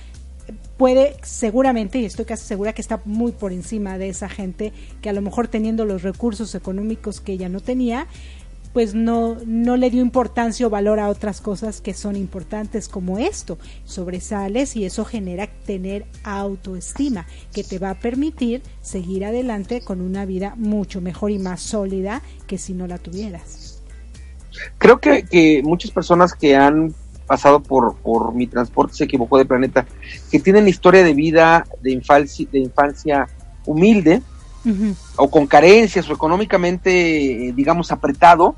puede 0.78 1.16
seguramente, 1.22 1.98
y 1.98 2.04
estoy 2.04 2.24
casi 2.24 2.46
segura 2.46 2.72
que 2.72 2.80
está 2.80 3.02
muy 3.04 3.32
por 3.32 3.52
encima 3.52 3.98
de 3.98 4.08
esa 4.08 4.28
gente 4.28 4.72
que 5.02 5.08
a 5.08 5.12
lo 5.12 5.20
mejor 5.20 5.48
teniendo 5.48 5.84
los 5.84 6.02
recursos 6.02 6.54
económicos 6.54 7.20
que 7.20 7.32
ella 7.32 7.48
no 7.48 7.60
tenía, 7.60 8.06
pues 8.72 8.94
no, 8.94 9.36
no 9.46 9.76
le 9.76 9.90
dio 9.90 10.02
importancia 10.02 10.66
o 10.66 10.70
valor 10.70 11.00
a 11.00 11.08
otras 11.08 11.40
cosas 11.40 11.80
que 11.80 11.94
son 11.94 12.16
importantes 12.16 12.88
como 12.88 13.18
esto. 13.18 13.58
Sobresales 13.84 14.76
y 14.76 14.84
eso 14.84 15.04
genera 15.04 15.48
tener 15.66 16.06
autoestima 16.24 17.26
que 17.52 17.64
te 17.64 17.78
va 17.78 17.90
a 17.90 17.98
permitir 17.98 18.62
seguir 18.80 19.24
adelante 19.24 19.80
con 19.80 20.00
una 20.00 20.24
vida 20.24 20.54
mucho 20.56 21.00
mejor 21.00 21.30
y 21.30 21.38
más 21.38 21.60
sólida 21.60 22.22
que 22.46 22.58
si 22.58 22.74
no 22.74 22.86
la 22.86 22.98
tuvieras. 22.98 23.82
Creo 24.78 24.98
que, 24.98 25.24
que 25.24 25.62
muchas 25.62 25.90
personas 25.90 26.34
que 26.34 26.56
han 26.56 26.94
pasado 27.28 27.60
por, 27.60 27.96
por 27.96 28.34
mi 28.34 28.48
transporte 28.48 28.94
se 28.94 29.04
equivocó 29.04 29.38
de 29.38 29.44
planeta, 29.44 29.86
que 30.30 30.40
tienen 30.40 30.66
historia 30.66 31.04
de 31.04 31.14
vida 31.14 31.64
de 31.82 31.92
infancia, 31.92 32.48
de 32.50 32.58
infancia 32.58 33.28
humilde, 33.66 34.22
O 35.16 35.30
con 35.30 35.46
carencias 35.46 36.08
o 36.08 36.12
económicamente, 36.12 37.52
digamos, 37.54 37.90
apretado, 37.90 38.56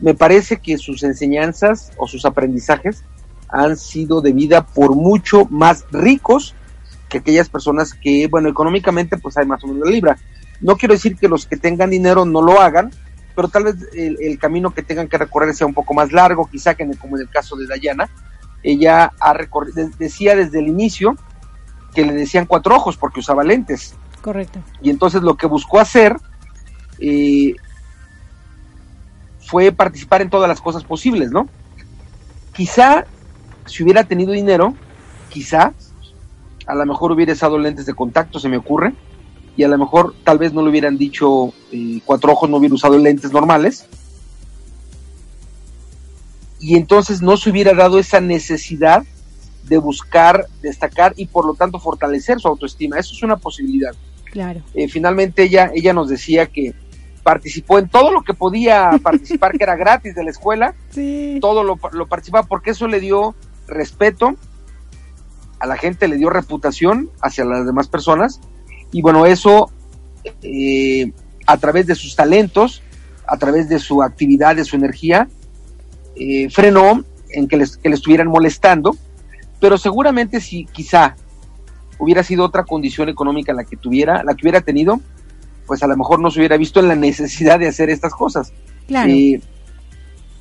me 0.00 0.14
parece 0.14 0.58
que 0.58 0.78
sus 0.78 1.02
enseñanzas 1.02 1.92
o 1.96 2.06
sus 2.06 2.24
aprendizajes 2.24 3.02
han 3.48 3.76
sido 3.76 4.20
de 4.20 4.32
vida 4.32 4.66
por 4.66 4.94
mucho 4.94 5.46
más 5.50 5.84
ricos 5.90 6.54
que 7.08 7.18
aquellas 7.18 7.48
personas 7.48 7.94
que, 7.94 8.26
bueno, 8.26 8.48
económicamente 8.48 9.16
pues 9.16 9.36
hay 9.36 9.46
más 9.46 9.62
o 9.64 9.68
menos 9.68 9.86
la 9.86 9.92
libra. 9.92 10.18
No 10.60 10.76
quiero 10.76 10.94
decir 10.94 11.16
que 11.16 11.28
los 11.28 11.46
que 11.46 11.56
tengan 11.56 11.90
dinero 11.90 12.24
no 12.24 12.42
lo 12.42 12.60
hagan, 12.60 12.90
pero 13.34 13.48
tal 13.48 13.64
vez 13.64 13.76
el, 13.94 14.38
camino 14.38 14.72
que 14.72 14.82
tengan 14.82 15.08
que 15.08 15.18
recorrer 15.18 15.54
sea 15.54 15.66
un 15.66 15.74
poco 15.74 15.94
más 15.94 16.10
largo, 16.10 16.48
quizá 16.50 16.74
que 16.74 16.88
como 16.96 17.16
en 17.16 17.22
el 17.22 17.28
caso 17.28 17.54
de 17.56 17.66
Dayana, 17.66 18.08
ella 18.62 19.12
ha 19.20 19.32
recorrido, 19.32 19.88
decía 19.98 20.34
desde 20.34 20.58
el 20.58 20.68
inicio 20.68 21.16
que 21.94 22.04
le 22.04 22.14
decían 22.14 22.46
cuatro 22.46 22.74
ojos 22.74 22.96
porque 22.96 23.20
usaba 23.20 23.44
lentes. 23.44 23.94
Correcto. 24.26 24.58
Y 24.82 24.90
entonces 24.90 25.22
lo 25.22 25.36
que 25.36 25.46
buscó 25.46 25.78
hacer 25.78 26.16
eh, 26.98 27.54
fue 29.38 29.70
participar 29.70 30.20
en 30.20 30.30
todas 30.30 30.48
las 30.48 30.60
cosas 30.60 30.82
posibles, 30.82 31.30
¿no? 31.30 31.48
Quizá 32.52 33.04
si 33.66 33.84
hubiera 33.84 34.02
tenido 34.02 34.32
dinero, 34.32 34.74
quizá 35.28 35.74
a 36.66 36.74
lo 36.74 36.84
mejor 36.86 37.12
hubiera 37.12 37.34
usado 37.34 37.56
lentes 37.56 37.86
de 37.86 37.94
contacto, 37.94 38.40
se 38.40 38.48
me 38.48 38.56
ocurre, 38.56 38.94
y 39.56 39.62
a 39.62 39.68
lo 39.68 39.78
mejor 39.78 40.12
tal 40.24 40.38
vez 40.38 40.52
no 40.52 40.60
le 40.62 40.70
hubieran 40.70 40.98
dicho 40.98 41.52
eh, 41.70 42.00
cuatro 42.04 42.32
ojos, 42.32 42.50
no 42.50 42.56
hubiera 42.56 42.74
usado 42.74 42.98
lentes 42.98 43.30
normales, 43.30 43.86
y 46.58 46.74
entonces 46.74 47.22
no 47.22 47.36
se 47.36 47.50
hubiera 47.50 47.74
dado 47.74 48.00
esa 48.00 48.20
necesidad 48.20 49.04
de 49.68 49.78
buscar 49.78 50.48
destacar 50.62 51.14
y 51.16 51.26
por 51.26 51.46
lo 51.46 51.54
tanto 51.54 51.78
fortalecer 51.78 52.40
su 52.40 52.48
autoestima. 52.48 52.98
Eso 52.98 53.14
es 53.14 53.22
una 53.22 53.36
posibilidad. 53.36 53.94
Claro. 54.36 54.60
Eh, 54.74 54.86
finalmente 54.86 55.44
ella, 55.44 55.70
ella 55.74 55.94
nos 55.94 56.10
decía 56.10 56.44
que, 56.44 56.74
participó 57.22 57.78
en 57.78 57.88
todo 57.88 58.12
lo 58.12 58.20
que 58.22 58.34
podía 58.34 58.90
participar, 59.02 59.56
que 59.56 59.64
era 59.64 59.76
gratis 59.76 60.14
de 60.14 60.22
la 60.22 60.30
escuela, 60.30 60.74
Sí. 60.90 61.38
todo 61.40 61.64
lo, 61.64 61.80
lo 61.92 62.06
participaba 62.06 62.46
porque 62.46 62.72
eso 62.72 62.86
le 62.86 63.00
dio 63.00 63.34
respeto 63.66 64.36
a 65.58 65.66
la 65.66 65.76
gente, 65.76 66.06
le 66.06 66.18
dio 66.18 66.28
reputación 66.28 67.10
hacia 67.22 67.46
las 67.46 67.64
demás 67.64 67.88
personas 67.88 68.40
y 68.92 69.00
bueno, 69.02 69.24
eso 69.24 69.70
eh, 70.42 71.10
a 71.46 71.56
través 71.56 71.86
de 71.86 71.94
sus 71.96 72.14
talentos, 72.14 72.82
a 73.26 73.36
través 73.38 73.68
de 73.70 73.78
su 73.78 74.02
actividad, 74.02 74.54
de 74.54 74.64
su 74.64 74.76
energía, 74.76 75.28
eh, 76.14 76.48
frenó 76.50 77.04
en 77.30 77.48
que, 77.48 77.56
les, 77.56 77.76
que 77.76 77.88
le 77.88 77.94
estuvieran 77.96 78.28
molestando, 78.28 78.96
pero 79.60 79.78
seguramente 79.78 80.40
si 80.40 80.66
quizá 80.66 81.16
hubiera 81.98 82.22
sido 82.22 82.44
otra 82.44 82.64
condición 82.64 83.08
económica 83.08 83.52
la 83.52 83.64
que 83.64 83.76
tuviera, 83.76 84.22
la 84.24 84.34
que 84.34 84.42
hubiera 84.44 84.60
tenido, 84.60 85.00
pues 85.66 85.82
a 85.82 85.86
lo 85.86 85.96
mejor 85.96 86.20
no 86.20 86.30
se 86.30 86.40
hubiera 86.40 86.56
visto 86.56 86.80
en 86.80 86.88
la 86.88 86.94
necesidad 86.94 87.58
de 87.58 87.68
hacer 87.68 87.90
estas 87.90 88.12
cosas. 88.12 88.52
Claro. 88.86 89.10
Eh, 89.10 89.40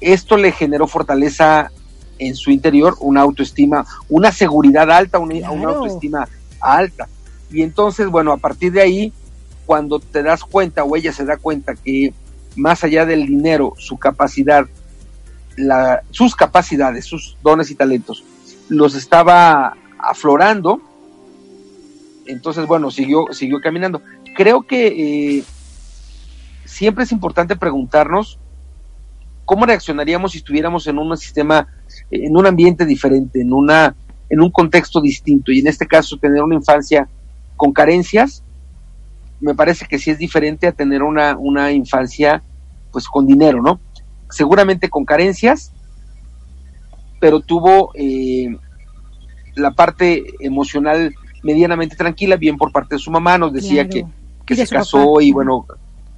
esto 0.01 0.37
le 0.37 0.51
generó 0.51 0.87
fortaleza 0.87 1.71
en 2.19 2.35
su 2.35 2.51
interior, 2.51 2.95
una 2.99 3.21
autoestima, 3.21 3.85
una 4.09 4.31
seguridad 4.31 4.89
alta, 4.91 5.19
una, 5.19 5.35
Claro. 5.35 5.53
una 5.53 5.69
autoestima 5.69 6.27
alta. 6.61 7.07
Y 7.51 7.61
entonces, 7.61 8.07
bueno, 8.07 8.31
a 8.31 8.37
partir 8.37 8.71
de 8.71 8.81
ahí, 8.81 9.13
cuando 9.65 9.99
te 9.99 10.21
das 10.23 10.43
cuenta 10.43 10.83
o 10.83 10.95
ella 10.95 11.11
se 11.11 11.25
da 11.25 11.37
cuenta 11.37 11.75
que 11.75 12.13
más 12.55 12.83
allá 12.83 13.05
del 13.05 13.25
dinero, 13.25 13.73
su 13.77 13.97
capacidad, 13.97 14.65
la, 15.57 16.03
sus 16.11 16.35
capacidades, 16.35 17.05
sus 17.05 17.37
dones 17.43 17.71
y 17.71 17.75
talentos, 17.75 18.23
los 18.69 18.95
estaba 18.95 19.75
aflorando, 19.97 20.81
entonces, 22.27 22.65
bueno, 22.65 22.91
siguió, 22.91 23.27
siguió 23.31 23.59
caminando. 23.61 24.01
Creo 24.35 24.63
que 24.63 24.87
eh, 25.37 25.43
siempre 26.65 27.03
es 27.03 27.11
importante 27.11 27.55
preguntarnos 27.55 28.39
cómo 29.45 29.65
reaccionaríamos 29.65 30.31
si 30.31 30.39
estuviéramos 30.39 30.87
en 30.87 30.97
un 30.97 31.15
sistema, 31.17 31.67
en 32.09 32.35
un 32.35 32.45
ambiente 32.45 32.85
diferente, 32.85 33.41
en 33.41 33.53
una, 33.53 33.95
en 34.29 34.41
un 34.41 34.51
contexto 34.51 35.01
distinto. 35.01 35.51
Y 35.51 35.59
en 35.59 35.67
este 35.67 35.85
caso, 35.85 36.17
tener 36.17 36.41
una 36.41 36.55
infancia 36.55 37.07
con 37.55 37.71
carencias, 37.71 38.43
me 39.39 39.53
parece 39.53 39.85
que 39.85 39.99
sí 39.99 40.11
es 40.11 40.17
diferente 40.17 40.67
a 40.67 40.71
tener 40.71 41.03
una, 41.03 41.37
una 41.37 41.71
infancia 41.71 42.41
pues 42.91 43.07
con 43.07 43.27
dinero, 43.27 43.61
¿no? 43.61 43.79
Seguramente 44.29 44.89
con 44.89 45.05
carencias, 45.05 45.71
pero 47.19 47.41
tuvo 47.41 47.91
eh, 47.93 48.57
la 49.55 49.71
parte 49.71 50.23
emocional 50.39 51.13
medianamente 51.45 51.95
tranquila, 51.95 52.35
bien 52.37 52.57
por 52.57 52.71
parte 52.71 52.95
de 52.95 52.99
su 52.99 53.11
mamá, 53.11 53.37
nos 53.37 53.53
decía 53.53 53.87
Claro. 53.87 54.07
que, 54.07 54.45
que 54.47 54.55
de 54.55 54.65
se 54.65 54.75
casó 54.75 54.97
papá. 54.97 55.23
y 55.23 55.31
bueno, 55.31 55.65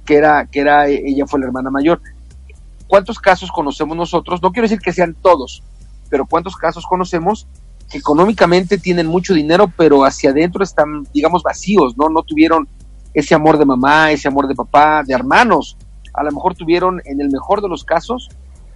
que 0.06 0.14
era, 0.16 0.46
que 0.46 0.60
era, 0.60 0.88
ella 0.88 1.26
fue 1.26 1.38
la 1.38 1.46
hermana 1.46 1.70
mayor. 1.70 2.00
¿Cuántos 2.86 3.18
casos 3.18 3.52
conocemos 3.52 3.94
nosotros? 3.94 4.42
No 4.42 4.50
quiero 4.50 4.64
decir 4.64 4.80
que 4.80 4.92
sean 4.94 5.14
todos, 5.20 5.62
pero 6.08 6.24
¿cuántos 6.24 6.56
casos 6.56 6.86
conocemos 6.86 7.46
que 7.90 7.98
económicamente 7.98 8.78
tienen 8.78 9.06
mucho 9.06 9.34
dinero, 9.34 9.70
pero 9.76 10.04
hacia 10.04 10.30
adentro 10.30 10.64
están, 10.64 11.06
digamos, 11.12 11.42
vacíos, 11.42 11.96
¿no? 11.98 12.08
No 12.08 12.22
tuvieron 12.22 12.66
ese 13.12 13.34
amor 13.34 13.58
de 13.58 13.66
mamá, 13.66 14.10
ese 14.12 14.28
amor 14.28 14.48
de 14.48 14.54
papá, 14.54 15.02
de 15.06 15.12
hermanos. 15.14 15.76
A 16.14 16.22
lo 16.22 16.32
mejor 16.32 16.54
tuvieron, 16.54 17.02
en 17.04 17.20
el 17.20 17.28
mejor 17.30 17.60
de 17.60 17.68
los 17.68 17.84
casos, 17.84 18.30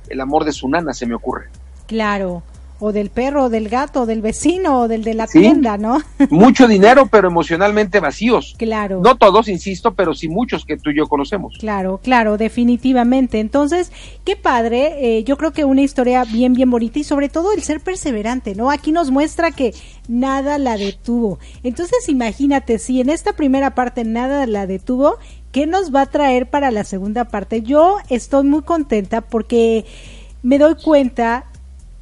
el 0.09 0.20
amor 0.20 0.44
de 0.44 0.53
su 0.53 0.68
nana, 0.68 0.92
se 0.92 1.07
me 1.07 1.14
ocurre. 1.14 1.46
Claro. 1.86 2.42
O 2.85 2.93
del 2.93 3.11
perro, 3.11 3.45
o 3.45 3.49
del 3.49 3.68
gato, 3.68 4.03
o 4.03 4.07
del 4.07 4.20
vecino, 4.22 4.80
o 4.80 4.89
del 4.89 5.05
de 5.05 5.14
la 5.14 5.28
Sí. 5.28 5.39
tienda, 5.39 5.78
¿no? 5.78 6.01
Mucho 6.30 6.66
dinero, 6.66 7.07
pero 7.07 7.28
emocionalmente 7.28 8.01
vacíos. 8.01 8.57
Claro. 8.59 9.01
No 9.05 9.16
todos, 9.16 9.47
insisto, 9.49 9.95
pero 9.95 10.14
sí 10.14 10.26
muchos 10.28 10.64
que 10.64 10.76
tú 10.76 10.91
y 10.91 10.97
yo 10.97 11.07
conocemos. 11.07 11.55
Claro, 11.61 12.01
claro, 12.03 12.37
definitivamente. 12.39 13.39
Entonces, 13.39 13.93
qué 14.24 14.35
padre. 14.35 15.18
eh, 15.18 15.22
yo 15.24 15.37
creo 15.37 15.53
que 15.53 15.64
una 15.64 15.83
historia 15.83 16.24
bien, 16.24 16.55
bien 16.55 16.70
bonita 16.70 16.99
y 16.99 17.05
sobre 17.05 17.28
todo 17.28 17.53
el 17.53 17.62
ser 17.62 17.80
perseverante, 17.80 18.55
¿no? 18.57 18.70
Aquí 18.70 18.91
nos 18.91 19.11
muestra 19.12 19.53
que 19.53 19.72
nada 20.09 20.59
la 20.59 20.76
detuvo. 20.76 21.39
Entonces, 21.62 22.09
imagínate, 22.09 22.78
si 22.80 23.01
en 23.01 23.11
esta 23.11 23.35
primera 23.35 23.74
parte 23.76 24.03
nada 24.05 24.47
la 24.47 24.66
detuvo, 24.66 25.18
¿qué 25.53 25.66
nos 25.66 25.95
va 25.95 26.01
a 26.03 26.07
traer 26.07 26.51
para 26.51 26.70
la 26.72 26.83
segunda 26.83 27.26
parte? 27.26 27.62
Yo 27.62 27.99
estoy 28.09 28.45
muy 28.45 28.62
contenta 28.62 29.20
porque 29.20 29.85
me 30.43 30.59
doy 30.59 30.74
cuenta 30.83 31.45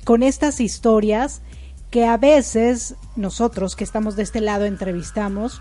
con 0.05 0.23
estas 0.23 0.61
historias 0.61 1.43
que 1.91 2.07
a 2.07 2.17
veces 2.17 2.95
nosotros 3.17 3.77
que 3.77 3.85
estamos 3.85 4.17
de 4.17 4.23
este 4.23 4.41
lado 4.41 4.65
entrevistamos, 4.65 5.61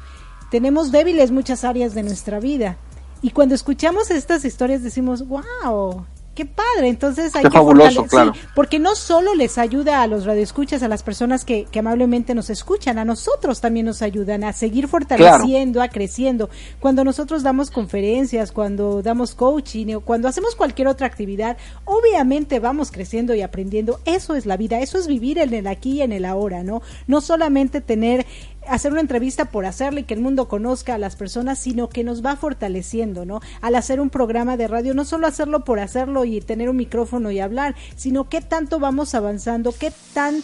tenemos 0.51 0.91
débiles 0.91 1.31
muchas 1.31 1.63
áreas 1.63 1.93
de 1.93 2.03
nuestra 2.03 2.39
vida. 2.39 2.77
Y 3.21 3.31
cuando 3.31 3.55
escuchamos 3.55 4.11
estas 4.11 4.45
historias 4.45 4.83
decimos, 4.83 5.27
wow, 5.27 6.05
qué 6.35 6.45
padre. 6.45 6.87
Entonces 6.87 7.35
hay 7.35 7.43
Qué 7.43 7.49
que 7.49 7.57
fabuloso, 7.57 8.03
fortale- 8.05 8.09
claro. 8.09 8.33
sí, 8.33 8.39
porque 8.55 8.79
no 8.79 8.95
solo 8.95 9.35
les 9.35 9.57
ayuda 9.57 10.01
a 10.01 10.07
los 10.07 10.25
radioescuchas, 10.25 10.81
a 10.83 10.87
las 10.87 11.03
personas 11.03 11.43
que, 11.45 11.65
que 11.65 11.79
amablemente 11.79 12.33
nos 12.35 12.49
escuchan, 12.49 12.97
a 12.97 13.05
nosotros 13.05 13.59
también 13.61 13.85
nos 13.85 14.01
ayudan 14.01 14.43
a 14.43 14.53
seguir 14.53 14.87
fortaleciendo, 14.87 15.81
a 15.81 15.89
creciendo. 15.89 16.49
Cuando 16.79 17.03
nosotros 17.03 17.43
damos 17.43 17.71
conferencias, 17.71 18.51
cuando 18.51 19.01
damos 19.01 19.35
coaching 19.35 19.95
o 19.95 20.01
cuando 20.01 20.27
hacemos 20.27 20.55
cualquier 20.55 20.87
otra 20.87 21.07
actividad, 21.07 21.57
obviamente 21.85 22.59
vamos 22.59 22.91
creciendo 22.91 23.33
y 23.35 23.41
aprendiendo. 23.41 23.99
Eso 24.05 24.35
es 24.35 24.45
la 24.45 24.55
vida, 24.57 24.79
eso 24.79 24.97
es 24.97 25.07
vivir 25.07 25.39
en 25.39 25.53
el 25.53 25.67
aquí 25.67 25.93
y 25.97 26.01
en 26.03 26.11
el 26.13 26.25
ahora, 26.25 26.63
¿no? 26.63 26.81
No 27.07 27.21
solamente 27.21 27.81
tener 27.81 28.25
hacer 28.69 28.91
una 28.91 29.01
entrevista 29.01 29.45
por 29.45 29.65
hacerle 29.65 30.01
y 30.01 30.03
que 30.03 30.13
el 30.13 30.21
mundo 30.21 30.47
conozca 30.47 30.95
a 30.95 30.97
las 30.97 31.15
personas, 31.15 31.59
sino 31.59 31.89
que 31.89 32.03
nos 32.03 32.23
va 32.25 32.35
fortaleciendo, 32.35 33.25
¿no? 33.25 33.41
Al 33.61 33.75
hacer 33.75 33.99
un 33.99 34.09
programa 34.09 34.57
de 34.57 34.67
radio, 34.67 34.93
no 34.93 35.05
solo 35.05 35.27
hacerlo 35.27 35.63
por 35.63 35.79
hacerlo 35.79 36.25
y 36.25 36.41
tener 36.41 36.69
un 36.69 36.77
micrófono 36.77 37.31
y 37.31 37.39
hablar, 37.39 37.75
sino 37.95 38.29
qué 38.29 38.41
tanto 38.41 38.79
vamos 38.79 39.15
avanzando, 39.15 39.73
qué 39.77 39.91
tan 40.13 40.43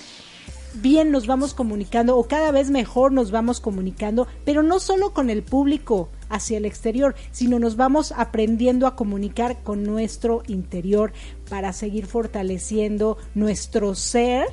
bien 0.81 1.11
nos 1.11 1.25
vamos 1.27 1.53
comunicando 1.53 2.17
o 2.17 2.27
cada 2.27 2.51
vez 2.51 2.69
mejor 2.69 3.11
nos 3.11 3.31
vamos 3.31 3.59
comunicando, 3.59 4.27
pero 4.43 4.63
no 4.63 4.79
solo 4.79 5.13
con 5.13 5.29
el 5.29 5.43
público 5.43 6.09
hacia 6.29 6.57
el 6.57 6.65
exterior, 6.65 7.15
sino 7.31 7.59
nos 7.59 7.75
vamos 7.75 8.13
aprendiendo 8.15 8.87
a 8.87 8.95
comunicar 8.95 9.63
con 9.63 9.83
nuestro 9.83 10.43
interior 10.47 11.13
para 11.49 11.73
seguir 11.73 12.05
fortaleciendo 12.05 13.17
nuestro 13.35 13.95
ser 13.95 14.47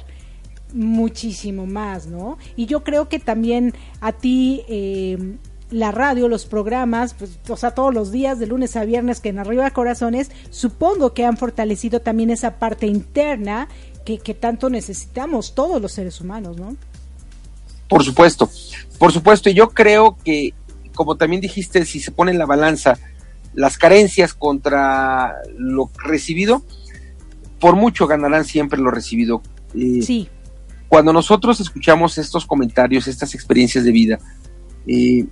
muchísimo 0.72 1.66
más, 1.66 2.06
¿no? 2.06 2.38
Y 2.56 2.66
yo 2.66 2.82
creo 2.84 3.08
que 3.08 3.18
también 3.18 3.74
a 4.00 4.12
ti 4.12 4.62
eh, 4.68 5.36
la 5.70 5.90
radio, 5.90 6.28
los 6.28 6.44
programas, 6.44 7.14
pues, 7.14 7.38
o 7.48 7.56
sea, 7.56 7.72
todos 7.72 7.94
los 7.94 8.12
días, 8.12 8.38
de 8.38 8.46
lunes 8.46 8.76
a 8.76 8.84
viernes, 8.84 9.20
que 9.20 9.30
en 9.30 9.38
Arriba 9.38 9.70
Corazones, 9.70 10.30
supongo 10.50 11.14
que 11.14 11.24
han 11.24 11.36
fortalecido 11.36 12.00
también 12.00 12.30
esa 12.30 12.58
parte 12.58 12.86
interna 12.86 13.68
que, 14.04 14.18
que 14.18 14.34
tanto 14.34 14.68
necesitamos 14.70 15.54
todos 15.54 15.80
los 15.80 15.92
seres 15.92 16.20
humanos, 16.20 16.56
¿no? 16.58 16.76
Por 17.88 18.04
supuesto, 18.04 18.48
por 18.98 19.12
supuesto, 19.12 19.50
y 19.50 19.54
yo 19.54 19.70
creo 19.70 20.16
que, 20.24 20.54
como 20.94 21.16
también 21.16 21.40
dijiste, 21.40 21.84
si 21.84 22.00
se 22.00 22.10
pone 22.10 22.32
en 22.32 22.38
la 22.38 22.46
balanza 22.46 22.98
las 23.54 23.76
carencias 23.76 24.34
contra 24.34 25.36
lo 25.56 25.90
recibido, 26.02 26.62
por 27.60 27.76
mucho 27.76 28.06
ganarán 28.06 28.44
siempre 28.44 28.80
lo 28.80 28.90
recibido. 28.90 29.42
Eh, 29.74 30.00
Sí, 30.02 30.28
Cuando 30.92 31.14
nosotros 31.14 31.58
escuchamos 31.58 32.18
estos 32.18 32.44
comentarios, 32.44 33.08
estas 33.08 33.34
experiencias 33.34 33.82
de 33.82 33.92
vida, 33.92 34.18
eh, 34.86 35.24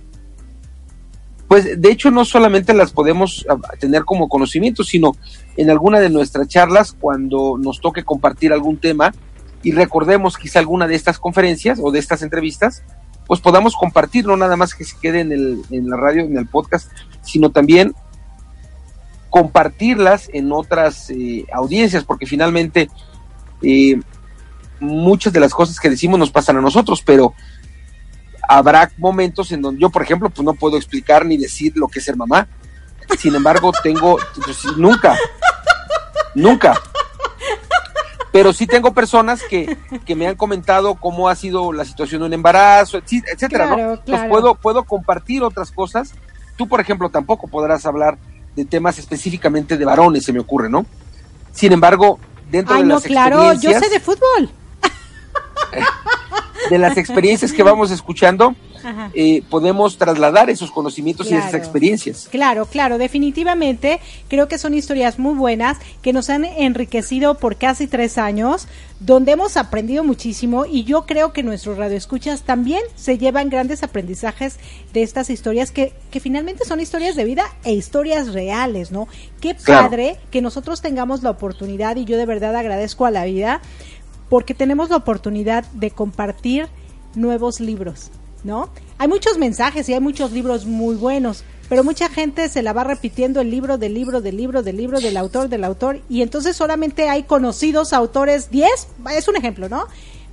pues 1.47 1.79
de 1.79 1.91
hecho 1.91 2.09
no 2.09 2.25
solamente 2.25 2.73
las 2.73 2.91
podemos 2.91 3.45
ah, 3.47 3.59
tener 3.77 4.03
como 4.03 4.27
conocimiento, 4.27 4.83
sino 4.83 5.15
en 5.57 5.69
alguna 5.69 5.99
de 5.99 6.09
nuestras 6.09 6.47
charlas, 6.47 6.97
cuando 6.99 7.59
nos 7.59 7.79
toque 7.79 8.03
compartir 8.03 8.51
algún 8.51 8.77
tema 8.77 9.13
y 9.61 9.71
recordemos 9.71 10.35
quizá 10.35 10.57
alguna 10.57 10.87
de 10.87 10.95
estas 10.95 11.19
conferencias 11.19 11.77
o 11.79 11.91
de 11.91 11.99
estas 11.99 12.23
entrevistas, 12.23 12.81
pues 13.27 13.39
podamos 13.39 13.75
compartir, 13.75 14.25
no 14.25 14.35
nada 14.37 14.55
más 14.55 14.73
que 14.73 14.83
se 14.83 14.97
quede 14.99 15.19
en 15.19 15.89
la 15.91 15.95
radio, 15.95 16.23
en 16.23 16.39
el 16.39 16.47
podcast, 16.47 16.89
sino 17.21 17.51
también 17.51 17.93
compartirlas 19.29 20.27
en 20.33 20.51
otras 20.53 21.11
eh, 21.11 21.45
audiencias, 21.53 22.03
porque 22.03 22.25
finalmente 22.25 22.89
eh, 23.61 23.99
muchas 24.81 25.31
de 25.31 25.39
las 25.39 25.53
cosas 25.53 25.79
que 25.79 25.89
decimos 25.89 26.19
nos 26.19 26.31
pasan 26.31 26.57
a 26.57 26.61
nosotros, 26.61 27.01
pero 27.05 27.33
habrá 28.47 28.91
momentos 28.97 29.51
en 29.51 29.61
donde 29.61 29.79
yo, 29.79 29.89
por 29.89 30.01
ejemplo, 30.01 30.29
pues 30.29 30.43
no 30.43 30.53
puedo 30.53 30.75
explicar 30.75 31.25
ni 31.25 31.37
decir 31.37 31.73
lo 31.75 31.87
que 31.87 31.99
es 31.99 32.05
ser 32.05 32.17
mamá. 32.17 32.47
Sin 33.17 33.35
embargo, 33.35 33.71
tengo, 33.83 34.17
pues, 34.43 34.65
nunca, 34.77 35.17
nunca. 36.35 36.79
Pero 38.31 38.53
sí 38.53 38.65
tengo 38.65 38.93
personas 38.93 39.41
que, 39.43 39.77
que 40.05 40.15
me 40.15 40.27
han 40.27 40.35
comentado 40.35 40.95
cómo 40.95 41.27
ha 41.29 41.35
sido 41.35 41.73
la 41.73 41.85
situación 41.85 42.21
de 42.21 42.27
un 42.27 42.33
embarazo, 42.33 42.97
etcétera, 42.97 43.67
Claro, 43.67 43.77
¿no? 43.77 43.89
Entonces 43.93 44.15
claro. 44.15 44.29
puedo, 44.29 44.55
puedo 44.55 44.83
compartir 44.85 45.43
otras 45.43 45.71
cosas. 45.71 46.13
Tú, 46.55 46.67
por 46.67 46.79
ejemplo, 46.79 47.09
tampoco 47.09 47.47
podrás 47.47 47.85
hablar 47.85 48.17
de 48.55 48.65
temas 48.65 48.97
específicamente 48.97 49.77
de 49.77 49.85
varones, 49.85 50.23
se 50.23 50.33
me 50.33 50.39
ocurre, 50.39 50.69
¿no? 50.69 50.85
Sin 51.51 51.73
embargo, 51.73 52.19
dentro 52.49 52.75
ay 52.75 52.83
de 52.83 52.87
no, 52.87 52.95
las 52.95 53.03
claro, 53.03 53.37
yo 53.37 53.51
experiencias 53.51 53.83
sé 53.83 53.89
de 53.89 53.99
fútbol. 53.99 54.49
De 56.69 56.77
las 56.77 56.97
experiencias 56.97 57.51
que 57.51 57.63
vamos 57.63 57.91
escuchando, 57.91 58.55
eh, 59.13 59.43
podemos 59.49 59.97
trasladar 59.97 60.49
esos 60.49 60.71
conocimientos 60.71 61.29
y 61.29 61.35
esas 61.35 61.53
experiencias. 61.53 62.27
Claro, 62.31 62.65
claro, 62.65 62.97
definitivamente 62.97 63.99
creo 64.27 64.47
que 64.47 64.57
son 64.57 64.73
historias 64.73 65.19
muy 65.19 65.35
buenas 65.35 65.77
que 66.01 66.13
nos 66.13 66.29
han 66.29 66.45
enriquecido 66.45 67.35
por 67.37 67.57
casi 67.57 67.87
tres 67.87 68.17
años, 68.17 68.67
donde 68.99 69.33
hemos 69.33 69.57
aprendido 69.57 70.03
muchísimo 70.03 70.65
y 70.65 70.83
yo 70.83 71.05
creo 71.05 71.33
que 71.33 71.43
nuestros 71.43 71.77
radioescuchas 71.77 72.41
también 72.43 72.81
se 72.95 73.17
llevan 73.17 73.49
grandes 73.49 73.83
aprendizajes 73.83 74.57
de 74.93 75.03
estas 75.03 75.29
historias 75.29 75.71
que, 75.71 75.93
que 76.09 76.19
finalmente 76.19 76.65
son 76.65 76.79
historias 76.79 77.15
de 77.15 77.25
vida 77.25 77.43
e 77.63 77.73
historias 77.73 78.33
reales, 78.33 78.91
¿no? 78.91 79.07
Qué 79.41 79.55
Claro. 79.55 79.89
padre 79.89 80.17
que 80.31 80.41
nosotros 80.41 80.81
tengamos 80.81 81.21
la 81.21 81.31
oportunidad 81.31 81.97
y 81.97 82.05
yo 82.05 82.17
de 82.17 82.25
verdad 82.25 82.55
agradezco 82.55 83.05
a 83.05 83.11
la 83.11 83.25
vida 83.25 83.61
porque 84.31 84.53
tenemos 84.53 84.89
la 84.89 84.95
oportunidad 84.95 85.65
de 85.73 85.91
compartir 85.91 86.69
nuevos 87.15 87.59
libros, 87.59 88.11
¿no? 88.45 88.69
Hay 88.97 89.09
muchos 89.09 89.37
mensajes 89.37 89.89
y 89.89 89.93
hay 89.93 89.99
muchos 89.99 90.31
libros 90.31 90.65
muy 90.65 90.95
buenos, 90.95 91.43
pero 91.67 91.83
mucha 91.83 92.07
gente 92.07 92.47
se 92.47 92.61
la 92.61 92.71
va 92.71 92.85
repitiendo 92.85 93.41
el 93.41 93.51
libro 93.51 93.77
del 93.77 93.93
libro 93.93 94.21
del 94.21 94.37
libro 94.37 94.63
del 94.63 94.77
libro 94.77 95.01
del 95.01 95.17
autor 95.17 95.49
del 95.49 95.65
autor 95.65 95.99
y 96.07 96.21
entonces 96.21 96.55
solamente 96.55 97.09
hay 97.09 97.23
conocidos 97.23 97.91
autores 97.91 98.49
10, 98.49 98.87
es 99.17 99.27
un 99.27 99.35
ejemplo, 99.35 99.67
¿no? 99.67 99.83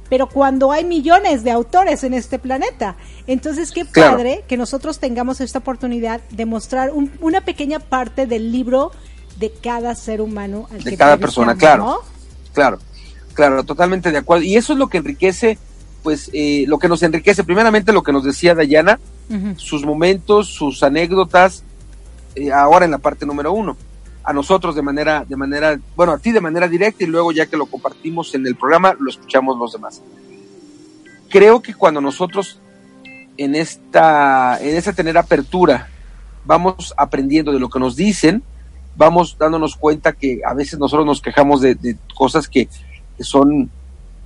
Pero 0.08 0.28
cuando 0.28 0.70
hay 0.70 0.84
millones 0.84 1.42
de 1.42 1.50
autores 1.50 2.04
en 2.04 2.14
este 2.14 2.38
planeta, 2.38 2.94
entonces 3.26 3.72
qué 3.72 3.84
Claro. 3.84 4.12
padre 4.12 4.44
que 4.46 4.56
nosotros 4.56 5.00
tengamos 5.00 5.40
esta 5.40 5.58
oportunidad 5.58 6.20
de 6.30 6.46
mostrar 6.46 6.92
un- 6.92 7.10
una 7.20 7.40
pequeña 7.40 7.80
parte 7.80 8.26
del 8.28 8.52
libro 8.52 8.92
de 9.40 9.50
cada 9.50 9.96
ser 9.96 10.20
humano 10.20 10.68
al 10.70 10.84
de 10.84 10.90
que 10.90 10.96
cada 10.96 11.16
persona, 11.16 11.56
claro, 11.56 11.84
¿no? 11.84 11.98
claro, 12.54 12.78
claro, 13.38 13.62
totalmente 13.62 14.10
de 14.10 14.18
acuerdo. 14.18 14.42
Y 14.42 14.56
eso 14.56 14.72
es 14.72 14.80
lo 14.80 14.88
que 14.88 14.98
enriquece, 14.98 15.58
pues, 16.02 16.28
eh, 16.32 16.64
lo 16.66 16.80
que 16.80 16.88
nos 16.88 17.04
enriquece, 17.04 17.44
primeramente 17.44 17.92
lo 17.92 18.02
que 18.02 18.10
nos 18.10 18.24
decía 18.24 18.52
Dayana, 18.52 18.98
sus 19.54 19.84
momentos, 19.84 20.48
sus 20.48 20.82
anécdotas, 20.82 21.62
eh, 22.34 22.50
ahora 22.50 22.84
en 22.84 22.90
la 22.90 22.98
parte 22.98 23.26
número 23.26 23.52
uno. 23.52 23.76
A 24.24 24.32
nosotros 24.32 24.74
de 24.74 24.82
manera, 24.82 25.24
de 25.24 25.36
manera, 25.36 25.78
bueno, 25.94 26.14
a 26.14 26.18
ti 26.18 26.32
de 26.32 26.40
manera 26.40 26.66
directa 26.66 27.04
y 27.04 27.06
luego 27.06 27.30
ya 27.30 27.46
que 27.46 27.56
lo 27.56 27.66
compartimos 27.66 28.34
en 28.34 28.44
el 28.44 28.56
programa, 28.56 28.96
lo 28.98 29.08
escuchamos 29.08 29.56
los 29.56 29.72
demás. 29.72 30.02
Creo 31.28 31.62
que 31.62 31.74
cuando 31.74 32.00
nosotros 32.00 32.58
en 33.36 33.54
esta, 33.54 34.58
en 34.60 34.76
esta 34.76 34.94
tener 34.94 35.16
apertura, 35.16 35.88
vamos 36.44 36.92
aprendiendo 36.96 37.52
de 37.52 37.60
lo 37.60 37.70
que 37.70 37.78
nos 37.78 37.94
dicen, 37.94 38.42
vamos 38.96 39.36
dándonos 39.38 39.76
cuenta 39.76 40.12
que 40.12 40.40
a 40.44 40.54
veces 40.54 40.80
nosotros 40.80 41.06
nos 41.06 41.20
quejamos 41.20 41.60
de, 41.60 41.76
de 41.76 41.96
cosas 42.16 42.48
que 42.48 42.68
son 43.20 43.70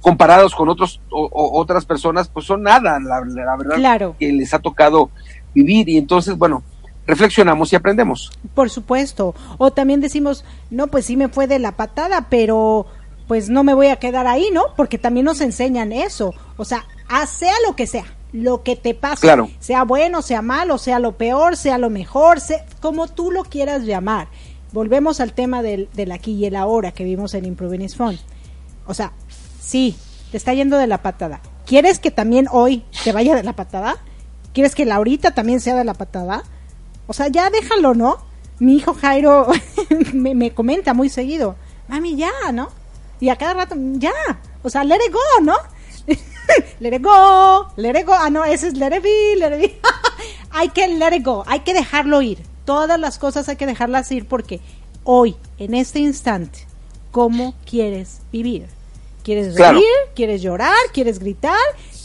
comparados 0.00 0.54
con 0.54 0.68
otros 0.68 1.00
o, 1.10 1.26
o 1.32 1.60
otras 1.60 1.84
personas, 1.84 2.28
pues 2.28 2.46
son 2.46 2.62
nada, 2.62 2.98
la, 3.00 3.20
la 3.24 3.56
verdad 3.56 3.76
Claro. 3.76 4.16
que 4.18 4.32
les 4.32 4.52
ha 4.52 4.58
tocado 4.58 5.10
vivir 5.54 5.88
y 5.88 5.96
entonces, 5.98 6.36
bueno, 6.36 6.62
reflexionamos 7.06 7.72
y 7.72 7.76
aprendemos. 7.76 8.30
Por 8.54 8.68
supuesto. 8.70 9.34
O 9.58 9.70
también 9.72 10.00
decimos, 10.00 10.44
no, 10.70 10.88
pues 10.88 11.06
sí 11.06 11.16
me 11.16 11.28
fue 11.28 11.46
de 11.46 11.58
la 11.58 11.72
patada, 11.72 12.26
pero 12.30 12.86
pues 13.28 13.48
no 13.48 13.62
me 13.64 13.74
voy 13.74 13.88
a 13.88 13.96
quedar 13.96 14.26
ahí, 14.26 14.46
¿no? 14.52 14.62
Porque 14.76 14.98
también 14.98 15.24
nos 15.24 15.40
enseñan 15.40 15.92
eso. 15.92 16.34
O 16.56 16.64
sea, 16.64 16.84
sea 17.26 17.52
lo 17.66 17.76
que 17.76 17.86
sea, 17.86 18.04
lo 18.32 18.62
que 18.62 18.74
te 18.76 18.94
pase, 18.94 19.20
Claro. 19.22 19.48
sea 19.60 19.84
bueno, 19.84 20.22
sea 20.22 20.42
malo, 20.42 20.78
sea 20.78 20.98
lo 20.98 21.12
peor, 21.12 21.56
sea 21.56 21.78
lo 21.78 21.90
mejor, 21.90 22.40
sea, 22.40 22.64
como 22.80 23.06
tú 23.08 23.30
lo 23.30 23.44
quieras 23.44 23.82
llamar. 23.84 24.26
Volvemos 24.72 25.20
al 25.20 25.32
tema 25.32 25.62
del, 25.62 25.88
del 25.94 26.10
aquí 26.12 26.32
y 26.32 26.46
el 26.46 26.56
ahora 26.56 26.92
que 26.92 27.04
vimos 27.04 27.34
en 27.34 27.44
Improving 27.44 27.82
is 27.82 27.94
Fun. 27.96 28.18
O 28.86 28.94
sea, 28.94 29.12
sí, 29.60 29.96
te 30.30 30.36
está 30.36 30.54
yendo 30.54 30.76
de 30.76 30.86
la 30.86 31.02
patada. 31.02 31.40
¿Quieres 31.66 31.98
que 31.98 32.10
también 32.10 32.48
hoy 32.50 32.84
te 33.04 33.12
vaya 33.12 33.34
de 33.34 33.42
la 33.42 33.54
patada? 33.54 33.96
¿Quieres 34.52 34.74
que 34.74 34.84
la 34.84 34.96
ahorita 34.96 35.32
también 35.32 35.60
sea 35.60 35.76
de 35.76 35.84
la 35.84 35.94
patada? 35.94 36.42
O 37.06 37.12
sea, 37.12 37.28
ya 37.28 37.50
déjalo, 37.50 37.94
¿no? 37.94 38.18
Mi 38.58 38.76
hijo 38.76 38.94
Jairo 38.94 39.46
me, 40.12 40.34
me 40.34 40.52
comenta 40.52 40.94
muy 40.94 41.08
seguido, 41.08 41.56
mami, 41.88 42.16
ya, 42.16 42.30
¿no? 42.52 42.70
Y 43.20 43.28
a 43.28 43.36
cada 43.36 43.54
rato, 43.54 43.74
ya. 43.94 44.12
O 44.62 44.70
sea, 44.70 44.84
let 44.84 44.96
it 44.96 45.12
go, 45.12 45.42
¿no? 45.42 45.54
let 46.80 46.96
it 46.96 47.02
go, 47.02 47.68
let 47.76 47.98
it 47.98 48.06
go. 48.06 48.12
Ah, 48.14 48.30
no, 48.30 48.44
ese 48.44 48.68
es 48.68 48.76
let 48.76 48.96
it 48.96 49.02
be, 49.02 49.36
let 49.36 49.56
it 49.56 49.60
be. 49.60 49.80
hay 50.50 50.68
que 50.68 50.88
let 50.88 51.16
it 51.16 51.24
go, 51.24 51.44
hay 51.46 51.60
que 51.60 51.74
dejarlo 51.74 52.22
ir. 52.22 52.38
Todas 52.64 52.98
las 52.98 53.18
cosas 53.18 53.48
hay 53.48 53.56
que 53.56 53.66
dejarlas 53.66 54.10
ir 54.12 54.26
porque 54.26 54.60
hoy, 55.04 55.36
en 55.58 55.74
este 55.74 55.98
instante, 55.98 56.66
¿cómo 57.12 57.54
quieres 57.64 58.22
vivir? 58.32 58.66
¿Quieres 59.22 59.54
reír? 59.54 59.56
Claro. 59.56 59.80
¿Quieres 60.16 60.42
llorar? 60.42 60.74
¿Quieres 60.92 61.20
gritar? 61.20 61.54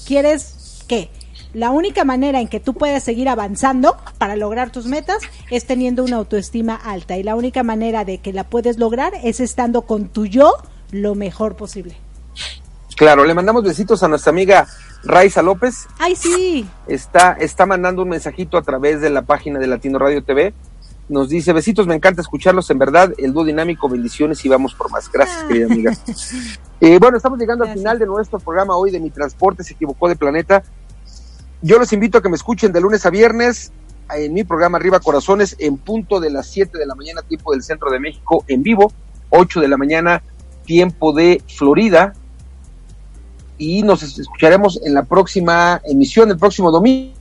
¿Quieres 0.06 0.84
qué? 0.88 1.10
La 1.54 1.72
única 1.72 2.04
manera 2.04 2.40
en 2.40 2.48
que 2.48 2.60
tú 2.60 2.76
puedes 2.76 3.04
seguir 3.04 3.30
avanzando 3.30 3.98
para 4.20 4.36
lograr 4.36 4.70
tus 4.70 4.86
metas 4.86 5.24
es 5.50 5.66
teniendo 5.66 6.04
una 6.04 6.18
autoestima 6.18 6.76
alta 6.76 7.18
y 7.18 7.24
la 7.24 7.36
única 7.36 7.64
manera 7.64 8.06
de 8.06 8.20
que 8.20 8.34
la 8.34 8.44
puedes 8.44 8.78
lograr 8.78 9.14
es 9.24 9.40
estando 9.40 9.82
con 9.84 10.10
tu 10.10 10.28
yo 10.28 10.54
lo 10.92 11.16
mejor 11.16 11.56
posible. 11.56 11.98
Claro, 12.96 13.26
le 13.26 13.34
mandamos 13.34 13.64
besitos 13.64 14.04
a 14.04 14.08
nuestra 14.08 14.32
amiga 14.32 14.68
Raiza 15.04 15.42
López. 15.42 15.88
Ay, 16.00 16.16
sí. 16.16 16.68
Está, 16.88 17.34
está 17.40 17.66
mandando 17.66 18.02
un 18.02 18.10
mensajito 18.10 18.58
a 18.58 18.62
través 18.64 19.02
de 19.02 19.10
la 19.10 19.22
página 19.22 19.60
de 19.60 19.68
Latino 19.68 20.00
Radio 20.00 20.24
TV. 20.24 20.54
Nos 21.10 21.30
dice, 21.30 21.54
besitos, 21.54 21.88
me 21.88 21.96
encanta 21.96 22.22
escucharlos, 22.22 22.70
en 22.70 22.80
verdad, 22.80 23.14
el 23.18 23.32
dúo 23.32 23.46
dinámico, 23.46 23.88
bendiciones 23.88 24.44
y 24.44 24.50
vamos 24.50 24.74
por 24.76 24.92
más. 24.92 25.10
Gracias, 25.12 25.44
Ah. 25.44 25.48
querida 25.48 25.66
amiga. 25.68 25.94
Eh, 26.80 27.00
bueno, 27.00 27.18
estamos 27.18 27.40
llegando 27.40 27.64
Gracias. 27.64 27.78
al 27.78 27.80
final 27.90 27.98
de 28.00 28.06
nuestro 28.06 28.38
programa 28.38 28.76
hoy 28.78 28.92
de 28.92 29.00
Mi 29.00 29.10
Transporte 29.10 29.64
se 29.64 29.74
equivocó 29.74 30.08
de 30.10 30.16
planeta. 30.16 30.62
Yo 31.64 31.80
los 31.80 31.92
invito 31.92 32.20
a 32.20 32.22
que 32.22 32.30
me 32.30 32.36
escuchen 32.36 32.72
de 32.72 32.80
lunes 32.80 33.04
a 33.08 33.10
viernes 33.10 33.72
en 34.16 34.32
mi 34.32 34.44
programa 34.44 34.78
Arriba 34.78 35.00
Corazones 35.00 35.56
en 35.58 35.78
punto 35.78 36.20
de 36.20 36.30
las 36.30 36.46
7 36.52 36.78
de 36.78 36.86
la 36.86 36.94
mañana, 36.94 37.24
tiempo 37.24 37.52
del 37.52 37.64
centro 37.64 37.90
de 37.90 38.00
México, 38.00 38.44
en 38.48 38.62
vivo, 38.62 38.92
8 39.32 39.60
de 39.60 39.68
la 39.70 39.78
mañana, 39.78 40.22
tiempo 40.66 41.14
de 41.14 41.42
Florida. 41.48 42.14
Y 43.58 43.82
nos 43.82 44.04
escucharemos 44.04 44.80
en 44.86 44.94
la 44.94 45.02
próxima 45.02 45.82
emisión, 45.84 46.30
el 46.30 46.38
próximo 46.38 46.70
domingo, 46.70 47.17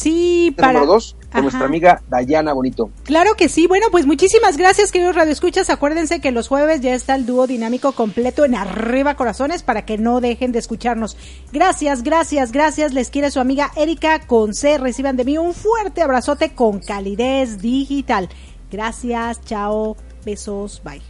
Sí, 0.00 0.54
para... 0.56 0.72
número 0.72 0.94
2, 0.94 1.16
con 1.20 1.28
Ajá. 1.30 1.42
nuestra 1.42 1.66
amiga 1.66 2.02
Dayana 2.08 2.54
Bonito. 2.54 2.90
Claro 3.04 3.34
que 3.34 3.50
sí. 3.50 3.66
Bueno, 3.66 3.88
pues 3.90 4.06
muchísimas 4.06 4.56
gracias, 4.56 4.92
queridos 4.92 5.14
radioescuchas. 5.14 5.68
Acuérdense 5.68 6.20
que 6.20 6.32
los 6.32 6.48
jueves 6.48 6.80
ya 6.80 6.94
está 6.94 7.14
el 7.14 7.26
dúo 7.26 7.46
dinámico 7.46 7.92
completo 7.92 8.46
en 8.46 8.54
Arriba 8.54 9.14
Corazones 9.14 9.62
para 9.62 9.84
que 9.84 9.98
no 9.98 10.22
dejen 10.22 10.52
de 10.52 10.58
escucharnos. 10.58 11.18
Gracias, 11.52 12.02
gracias, 12.02 12.50
gracias. 12.50 12.94
Les 12.94 13.10
quiere 13.10 13.30
su 13.30 13.40
amiga 13.40 13.72
Erika 13.76 14.20
con 14.20 14.54
C. 14.54 14.78
Reciban 14.78 15.18
de 15.18 15.26
mí 15.26 15.36
un 15.36 15.52
fuerte 15.52 16.00
abrazote 16.00 16.54
con 16.54 16.78
calidez 16.78 17.60
digital. 17.60 18.30
Gracias, 18.70 19.42
chao, 19.44 19.98
besos, 20.24 20.80
bye. 20.82 21.09